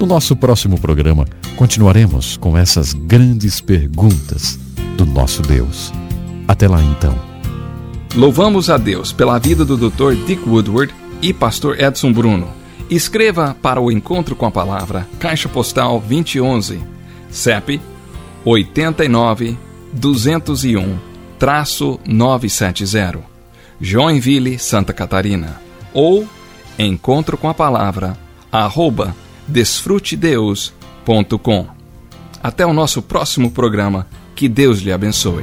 No 0.01 0.07
nosso 0.07 0.35
próximo 0.35 0.81
programa, 0.81 1.27
continuaremos 1.55 2.39
com 2.39 2.57
essas 2.57 2.95
grandes 2.95 3.61
perguntas 3.61 4.59
do 4.97 5.05
nosso 5.05 5.43
Deus. 5.43 5.93
Até 6.49 6.67
lá 6.67 6.83
então. 6.83 7.15
Louvamos 8.15 8.71
a 8.71 8.79
Deus 8.79 9.13
pela 9.13 9.39
vida 9.39 9.67
do 9.67 9.77
Dr. 9.77 10.15
Dick 10.27 10.49
Woodward 10.49 10.95
e 11.21 11.35
pastor 11.35 11.79
Edson 11.79 12.11
Bruno. 12.11 12.57
Escreva 12.89 13.57
para 13.61 13.81
o 13.81 13.91
encontro 13.91 14.37
com 14.37 14.47
a 14.47 14.51
palavra 14.51 15.09
Caixa 15.19 15.49
Postal 15.49 16.01
2011, 16.01 16.81
CEP 17.31 17.81
89 18.45 19.59
201 19.93 21.17
970, 22.07 23.19
Joinville, 23.81 24.59
Santa 24.59 24.93
Catarina. 24.93 25.61
Ou 25.93 26.29
encontro 26.79 27.37
com 27.37 27.49
a 27.49 27.55
palavra 27.55 28.17
arroba 28.51 29.15
desfrutedeus.com. 29.47 31.67
Até 32.43 32.65
o 32.65 32.73
nosso 32.73 33.03
próximo 33.03 33.51
programa. 33.51 34.07
Que 34.35 34.49
Deus 34.49 34.81
lhe 34.81 34.91
abençoe. 34.93 35.43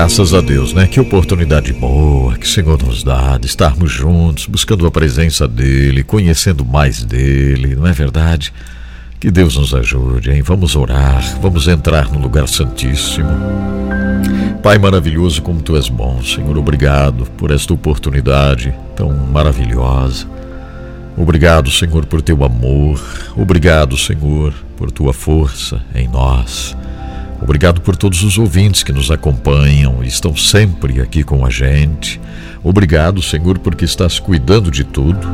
Graças 0.00 0.32
a 0.32 0.40
Deus, 0.40 0.72
né? 0.72 0.86
Que 0.86 0.98
oportunidade 0.98 1.74
boa 1.74 2.34
que 2.34 2.46
o 2.46 2.48
Senhor 2.48 2.82
nos 2.82 3.04
dá 3.04 3.36
de 3.36 3.44
estarmos 3.44 3.92
juntos, 3.92 4.46
buscando 4.46 4.86
a 4.86 4.90
presença 4.90 5.46
dEle, 5.46 6.02
conhecendo 6.02 6.64
mais 6.64 7.04
dEle, 7.04 7.76
não 7.76 7.86
é 7.86 7.92
verdade? 7.92 8.50
Que 9.20 9.30
Deus 9.30 9.56
nos 9.56 9.74
ajude, 9.74 10.30
hein? 10.30 10.40
Vamos 10.40 10.74
orar, 10.74 11.22
vamos 11.42 11.68
entrar 11.68 12.10
no 12.10 12.18
lugar 12.18 12.48
santíssimo. 12.48 13.28
Pai 14.62 14.78
maravilhoso, 14.78 15.42
como 15.42 15.60
Tu 15.60 15.76
és 15.76 15.90
bom, 15.90 16.22
Senhor, 16.22 16.56
obrigado 16.56 17.26
por 17.36 17.50
esta 17.50 17.74
oportunidade 17.74 18.74
tão 18.96 19.12
maravilhosa. 19.12 20.26
Obrigado, 21.14 21.70
Senhor, 21.70 22.06
por 22.06 22.22
Teu 22.22 22.42
amor. 22.42 22.98
Obrigado, 23.36 23.98
Senhor, 23.98 24.54
por 24.78 24.90
Tua 24.90 25.12
força 25.12 25.78
em 25.94 26.08
nós. 26.08 26.74
Obrigado 27.42 27.80
por 27.80 27.96
todos 27.96 28.22
os 28.22 28.36
ouvintes 28.38 28.82
que 28.82 28.92
nos 28.92 29.10
acompanham 29.10 30.04
e 30.04 30.08
estão 30.08 30.36
sempre 30.36 31.00
aqui 31.00 31.22
com 31.22 31.44
a 31.44 31.50
gente. 31.50 32.20
Obrigado, 32.62 33.22
Senhor, 33.22 33.58
porque 33.58 33.84
estás 33.84 34.18
cuidando 34.18 34.70
de 34.70 34.84
tudo. 34.84 35.26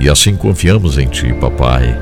E 0.00 0.08
assim 0.08 0.34
confiamos 0.34 0.98
em 0.98 1.06
Ti, 1.06 1.32
Papai. 1.34 1.96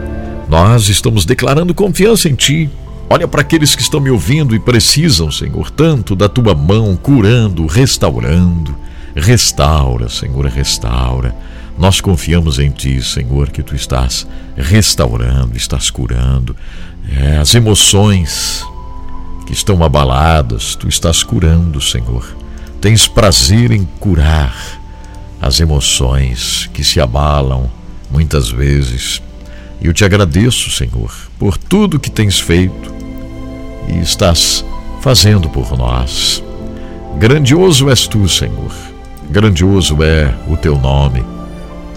Nós 0.49 0.89
estamos 0.89 1.27
declarando 1.27 1.75
confiança 1.75 2.29
em 2.29 2.35
Ti. 2.35 2.71
Olha 3.11 3.29
para 3.29 3.43
aqueles 3.43 3.75
que 3.77 3.83
estão 3.83 4.01
me 4.01 4.11
ouvindo 4.11 4.55
e 4.55 4.59
precisam, 4.61 5.31
Senhor, 5.31 5.71
tanto 5.71 6.17
da 6.17 6.29
Tua 6.29 6.55
mão, 6.55 6.97
curando, 6.97 7.67
restaurando. 7.67 8.75
Restaura, 9.15 10.09
Senhor, 10.09 10.47
restaura. 10.47 11.35
Nós 11.77 12.01
confiamos 12.01 12.59
em 12.59 12.71
Ti, 12.71 13.03
Senhor, 13.03 13.51
que 13.51 13.63
Tu 13.63 13.75
estás 13.75 14.27
restaurando, 14.57 15.57
estás 15.57 15.91
curando. 15.91 16.57
É, 17.09 17.37
as 17.37 17.55
emoções, 17.55 18.65
que 19.51 19.57
estão 19.57 19.83
abaladas, 19.83 20.77
tu 20.77 20.89
estás 20.89 21.25
curando, 21.25 21.81
Senhor. 21.81 22.25
Tens 22.81 23.09
prazer 23.09 23.73
em 23.73 23.85
curar 23.99 24.55
as 25.43 25.59
emoções 25.59 26.71
que 26.73 26.85
se 26.85 27.01
abalam 27.01 27.69
muitas 28.13 28.49
vezes. 28.49 29.21
E 29.81 29.89
eu 29.89 29.93
te 29.93 30.05
agradeço, 30.05 30.71
Senhor, 30.71 31.13
por 31.37 31.59
tudo 31.59 31.99
que 31.99 32.09
tens 32.09 32.39
feito 32.39 32.95
e 33.89 33.99
estás 33.99 34.65
fazendo 35.01 35.49
por 35.49 35.77
nós. 35.77 36.41
Grandioso 37.19 37.91
és 37.91 38.07
tu, 38.07 38.29
Senhor. 38.29 38.71
Grandioso 39.29 40.01
é 40.01 40.33
o 40.49 40.57
teu 40.57 40.79
nome. 40.79 41.25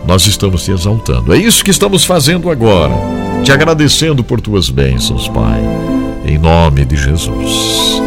Nós 0.07 0.25
estamos 0.25 0.63
te 0.63 0.71
exaltando. 0.71 1.31
É 1.31 1.37
isso 1.37 1.63
que 1.63 1.69
estamos 1.69 2.03
fazendo 2.03 2.49
agora. 2.49 2.95
Te 3.43 3.51
agradecendo 3.51 4.23
por 4.23 4.41
tuas 4.41 4.71
bênçãos, 4.71 5.27
Pai 5.27 5.61
em 6.25 6.37
nome 6.37 6.85
de 6.85 6.95
Jesus. 6.95 8.01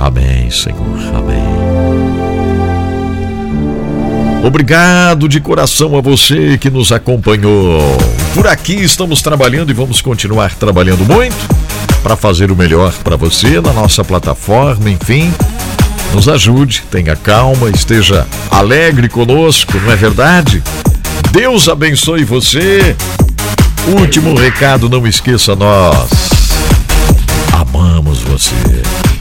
Amém, 0.00 0.50
Senhor. 0.50 1.14
Amém. 1.14 1.56
Obrigado 4.44 5.28
de 5.28 5.40
coração 5.40 5.96
a 5.96 6.00
você 6.00 6.56
que 6.56 6.70
nos 6.70 6.92
acompanhou. 6.92 7.80
Por 8.32 8.46
aqui 8.46 8.74
estamos 8.74 9.20
trabalhando 9.20 9.70
e 9.70 9.74
vamos 9.74 10.00
continuar 10.00 10.54
trabalhando 10.54 11.04
muito 11.04 11.36
para 12.02 12.14
fazer 12.14 12.52
o 12.52 12.56
melhor 12.56 12.92
para 13.02 13.16
você 13.16 13.60
na 13.60 13.72
nossa 13.72 14.04
plataforma, 14.04 14.88
enfim. 14.88 15.32
Nos 16.14 16.28
ajude, 16.28 16.84
tenha 16.90 17.16
calma, 17.16 17.68
esteja 17.70 18.26
alegre 18.48 19.08
conosco, 19.08 19.76
não 19.78 19.90
é 19.90 19.96
verdade? 19.96 20.62
Deus 21.32 21.68
abençoe 21.68 22.22
você. 22.22 22.94
Último 23.98 24.34
recado, 24.36 24.88
não 24.88 25.06
esqueça 25.06 25.56
nós. 25.56 26.35
Amamos 27.58 28.20
você. 28.20 29.15